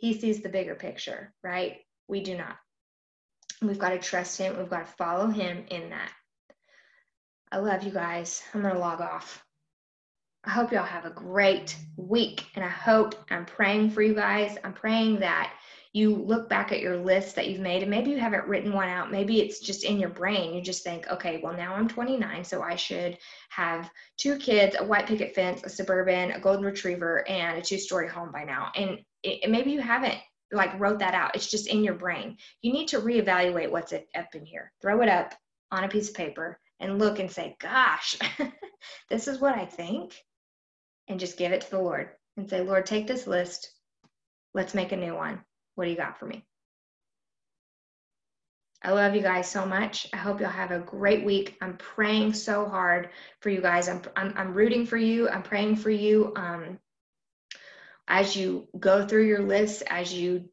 He 0.00 0.18
sees 0.18 0.40
the 0.40 0.48
bigger 0.48 0.74
picture, 0.74 1.34
right? 1.44 1.76
We 2.08 2.22
do 2.22 2.36
not. 2.36 2.56
We've 3.60 3.78
got 3.78 3.90
to 3.90 3.98
trust 3.98 4.38
Him. 4.38 4.56
We've 4.56 4.70
got 4.70 4.86
to 4.86 4.92
follow 4.94 5.26
Him 5.26 5.66
in 5.70 5.90
that. 5.90 6.10
I 7.52 7.58
love 7.58 7.82
you 7.82 7.90
guys. 7.90 8.42
I'm 8.54 8.62
going 8.62 8.72
to 8.72 8.80
log 8.80 9.02
off. 9.02 9.44
I 10.42 10.50
hope 10.50 10.72
y'all 10.72 10.84
have 10.84 11.04
a 11.04 11.10
great 11.10 11.76
week. 11.96 12.46
And 12.54 12.64
I 12.64 12.68
hope 12.68 13.14
I'm 13.30 13.44
praying 13.44 13.90
for 13.90 14.00
you 14.00 14.14
guys. 14.14 14.56
I'm 14.64 14.72
praying 14.72 15.20
that 15.20 15.52
you 15.92 16.14
look 16.14 16.48
back 16.48 16.70
at 16.70 16.80
your 16.80 16.96
list 16.96 17.34
that 17.34 17.48
you've 17.48 17.60
made 17.60 17.82
and 17.82 17.90
maybe 17.90 18.10
you 18.10 18.18
haven't 18.18 18.46
written 18.46 18.72
one 18.72 18.88
out. 18.88 19.10
Maybe 19.10 19.40
it's 19.40 19.58
just 19.58 19.84
in 19.84 19.98
your 19.98 20.08
brain. 20.08 20.54
You 20.54 20.62
just 20.62 20.84
think, 20.84 21.08
okay, 21.08 21.40
well, 21.42 21.56
now 21.56 21.74
I'm 21.74 21.88
29, 21.88 22.44
so 22.44 22.62
I 22.62 22.76
should 22.76 23.18
have 23.48 23.90
two 24.16 24.36
kids, 24.36 24.76
a 24.78 24.84
white 24.84 25.06
picket 25.06 25.34
fence, 25.34 25.64
a 25.64 25.68
suburban, 25.68 26.30
a 26.30 26.40
golden 26.40 26.64
retriever, 26.64 27.28
and 27.28 27.58
a 27.58 27.62
two 27.62 27.78
story 27.78 28.08
home 28.08 28.30
by 28.30 28.44
now. 28.44 28.70
And 28.76 29.00
it, 29.24 29.50
maybe 29.50 29.72
you 29.72 29.80
haven't 29.80 30.18
like 30.52 30.78
wrote 30.78 31.00
that 31.00 31.14
out. 31.14 31.34
It's 31.34 31.50
just 31.50 31.66
in 31.66 31.82
your 31.82 31.94
brain. 31.94 32.36
You 32.62 32.72
need 32.72 32.88
to 32.88 33.00
reevaluate 33.00 33.70
what's 33.70 33.92
up 33.92 34.34
in 34.34 34.44
here. 34.44 34.72
Throw 34.80 35.02
it 35.02 35.08
up 35.08 35.34
on 35.72 35.84
a 35.84 35.88
piece 35.88 36.08
of 36.08 36.14
paper 36.14 36.58
and 36.78 36.98
look 37.00 37.18
and 37.18 37.30
say, 37.30 37.56
gosh, 37.60 38.16
this 39.10 39.26
is 39.26 39.40
what 39.40 39.56
I 39.56 39.64
think 39.64 40.14
and 41.08 41.18
just 41.18 41.36
give 41.36 41.50
it 41.52 41.62
to 41.62 41.70
the 41.70 41.80
Lord 41.80 42.10
and 42.36 42.48
say, 42.48 42.62
Lord, 42.62 42.86
take 42.86 43.08
this 43.08 43.26
list. 43.26 43.72
Let's 44.54 44.74
make 44.74 44.92
a 44.92 44.96
new 44.96 45.14
one. 45.14 45.44
What 45.74 45.84
do 45.84 45.90
you 45.90 45.96
got 45.96 46.18
for 46.18 46.26
me? 46.26 46.44
I 48.82 48.92
love 48.92 49.14
you 49.14 49.20
guys 49.20 49.50
so 49.50 49.66
much. 49.66 50.08
I 50.12 50.16
hope 50.16 50.40
you'll 50.40 50.48
have 50.48 50.70
a 50.70 50.78
great 50.78 51.22
week. 51.24 51.58
I'm 51.60 51.76
praying 51.76 52.32
so 52.32 52.66
hard 52.66 53.10
for 53.40 53.50
you 53.50 53.60
guys. 53.60 53.88
I'm, 53.88 54.00
I'm, 54.16 54.32
I'm 54.36 54.54
rooting 54.54 54.86
for 54.86 54.96
you. 54.96 55.28
I'm 55.28 55.42
praying 55.42 55.76
for 55.76 55.90
you. 55.90 56.32
Um, 56.34 56.78
as 58.08 58.34
you 58.34 58.68
go 58.78 59.06
through 59.06 59.26
your 59.26 59.42
list, 59.42 59.82
as 59.88 60.14
you 60.14 60.48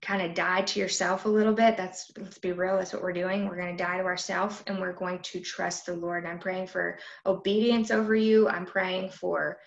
kind 0.00 0.22
of 0.22 0.34
die 0.34 0.62
to 0.62 0.80
yourself 0.80 1.24
a 1.24 1.28
little 1.28 1.52
bit, 1.52 1.76
that's, 1.76 2.10
let's 2.16 2.38
be 2.38 2.52
real, 2.52 2.76
that's 2.76 2.92
what 2.92 3.02
we're 3.02 3.12
doing. 3.12 3.48
We're 3.48 3.60
going 3.60 3.76
to 3.76 3.84
die 3.84 3.98
to 3.98 4.04
ourselves 4.04 4.62
and 4.66 4.80
we're 4.80 4.92
going 4.92 5.18
to 5.18 5.40
trust 5.40 5.86
the 5.86 5.94
Lord. 5.94 6.24
I'm 6.24 6.38
praying 6.38 6.68
for 6.68 6.98
obedience 7.26 7.90
over 7.90 8.14
you. 8.14 8.48
I'm 8.48 8.64
praying 8.64 9.10
for 9.10 9.58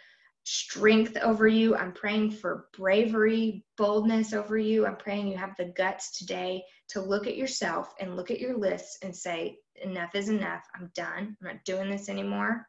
strength 0.46 1.18
over 1.18 1.48
you. 1.48 1.76
I'm 1.76 1.92
praying 1.92 2.32
for 2.32 2.68
bravery, 2.78 3.66
boldness 3.78 4.32
over 4.32 4.58
you. 4.58 4.86
I'm 4.86 4.96
praying 4.96 5.28
you 5.28 5.38
have 5.38 5.56
the 5.58 5.74
guts 5.76 6.18
today 6.18 6.64
to 6.90 7.02
look 7.02 7.26
at 7.28 7.36
yourself 7.36 7.94
and 8.00 8.16
look 8.16 8.30
at 8.30 8.40
your 8.40 8.56
lists 8.56 9.00
and 9.02 9.16
say, 9.16 9.58
enough 9.84 10.14
is 10.14 10.30
enough. 10.30 10.64
I'm 10.76 10.92
done. 10.96 11.36
I'm 11.42 11.48
not 11.48 11.66
doing 11.66 11.90
this 11.90 12.10
anymore. 12.10 12.68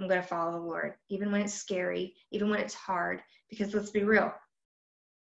I'm 0.00 0.08
going 0.08 0.22
to 0.22 0.26
follow 0.26 0.52
the 0.52 0.64
Lord, 0.64 0.94
even 1.08 1.32
when 1.32 1.42
it's 1.42 1.54
scary, 1.54 2.14
even 2.30 2.50
when 2.50 2.60
it's 2.60 2.74
hard, 2.74 3.20
because 3.50 3.74
let's 3.74 3.90
be 3.90 4.04
real. 4.04 4.32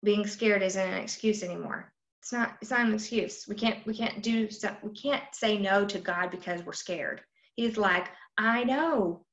Being 0.04 0.28
scared 0.28 0.62
isn't 0.62 0.88
an 0.88 1.02
excuse 1.02 1.42
anymore. 1.42 1.92
It's 2.22 2.32
not, 2.32 2.58
it's 2.62 2.70
not 2.70 2.82
an 2.82 2.94
excuse. 2.94 3.46
We 3.48 3.56
can't, 3.56 3.84
we 3.88 3.96
can't 3.96 4.22
do. 4.22 4.48
We 4.84 4.92
can't 4.92 5.24
say 5.34 5.58
no 5.58 5.86
to 5.86 5.98
God 5.98 6.30
because 6.30 6.64
we're 6.64 6.74
scared. 6.74 7.22
He's 7.56 7.78
like, 7.78 8.10
I 8.38 8.64
know 8.64 9.26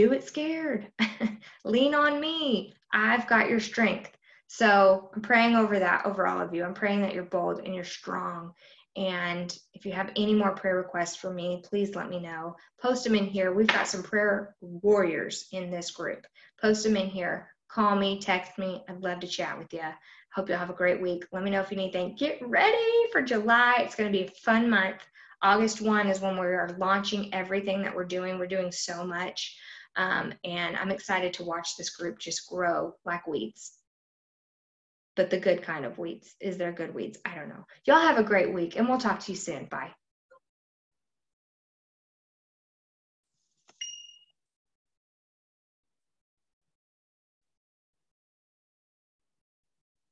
do 0.00 0.12
it 0.12 0.26
scared. 0.26 0.90
Lean 1.64 1.94
on 1.94 2.20
me. 2.20 2.72
I've 2.90 3.26
got 3.26 3.50
your 3.50 3.60
strength. 3.60 4.16
So 4.46 5.10
I'm 5.14 5.20
praying 5.20 5.56
over 5.56 5.78
that 5.78 6.06
over 6.06 6.26
all 6.26 6.40
of 6.40 6.54
you. 6.54 6.64
I'm 6.64 6.74
praying 6.74 7.02
that 7.02 7.14
you're 7.14 7.24
bold 7.24 7.60
and 7.60 7.74
you're 7.74 7.84
strong. 7.84 8.52
And 8.96 9.56
if 9.74 9.84
you 9.84 9.92
have 9.92 10.10
any 10.16 10.34
more 10.34 10.52
prayer 10.52 10.76
requests 10.76 11.16
for 11.16 11.32
me, 11.32 11.62
please 11.68 11.94
let 11.94 12.08
me 12.08 12.18
know. 12.18 12.56
Post 12.80 13.04
them 13.04 13.14
in 13.14 13.26
here. 13.26 13.52
We've 13.52 13.66
got 13.66 13.86
some 13.86 14.02
prayer 14.02 14.56
warriors 14.62 15.48
in 15.52 15.70
this 15.70 15.90
group. 15.90 16.26
Post 16.60 16.82
them 16.82 16.96
in 16.96 17.08
here. 17.08 17.48
Call 17.68 17.94
me, 17.94 18.20
text 18.20 18.58
me. 18.58 18.82
I'd 18.88 19.02
love 19.02 19.20
to 19.20 19.28
chat 19.28 19.56
with 19.58 19.72
you. 19.72 19.84
Hope 20.34 20.48
you'll 20.48 20.58
have 20.58 20.70
a 20.70 20.74
great 20.74 21.00
week. 21.00 21.26
Let 21.30 21.44
me 21.44 21.50
know 21.50 21.60
if 21.60 21.70
you 21.70 21.76
need 21.76 21.94
anything. 21.94 22.16
Get 22.16 22.40
ready 22.42 23.06
for 23.12 23.20
July. 23.20 23.76
It's 23.80 23.94
going 23.94 24.10
to 24.10 24.18
be 24.18 24.24
a 24.24 24.30
fun 24.30 24.70
month. 24.70 25.02
August 25.42 25.80
1 25.80 26.08
is 26.08 26.20
when 26.20 26.34
we 26.34 26.46
are 26.46 26.76
launching 26.78 27.32
everything 27.32 27.82
that 27.82 27.94
we're 27.94 28.04
doing. 28.04 28.38
We're 28.38 28.46
doing 28.46 28.72
so 28.72 29.06
much. 29.06 29.56
Um, 29.96 30.32
and 30.44 30.76
I'm 30.76 30.90
excited 30.90 31.34
to 31.34 31.44
watch 31.44 31.76
this 31.76 31.90
group 31.90 32.18
just 32.18 32.48
grow 32.48 32.94
like 33.04 33.26
weeds. 33.26 33.72
But 35.16 35.30
the 35.30 35.40
good 35.40 35.62
kind 35.62 35.84
of 35.84 35.98
weeds. 35.98 36.34
Is 36.40 36.56
there 36.56 36.72
good 36.72 36.94
weeds? 36.94 37.18
I 37.24 37.34
don't 37.34 37.48
know. 37.48 37.66
Y'all 37.84 38.00
have 38.00 38.18
a 38.18 38.22
great 38.22 38.54
week 38.54 38.76
and 38.76 38.88
we'll 38.88 38.98
talk 38.98 39.20
to 39.20 39.32
you 39.32 39.36
soon. 39.36 39.66
Bye. 39.66 39.90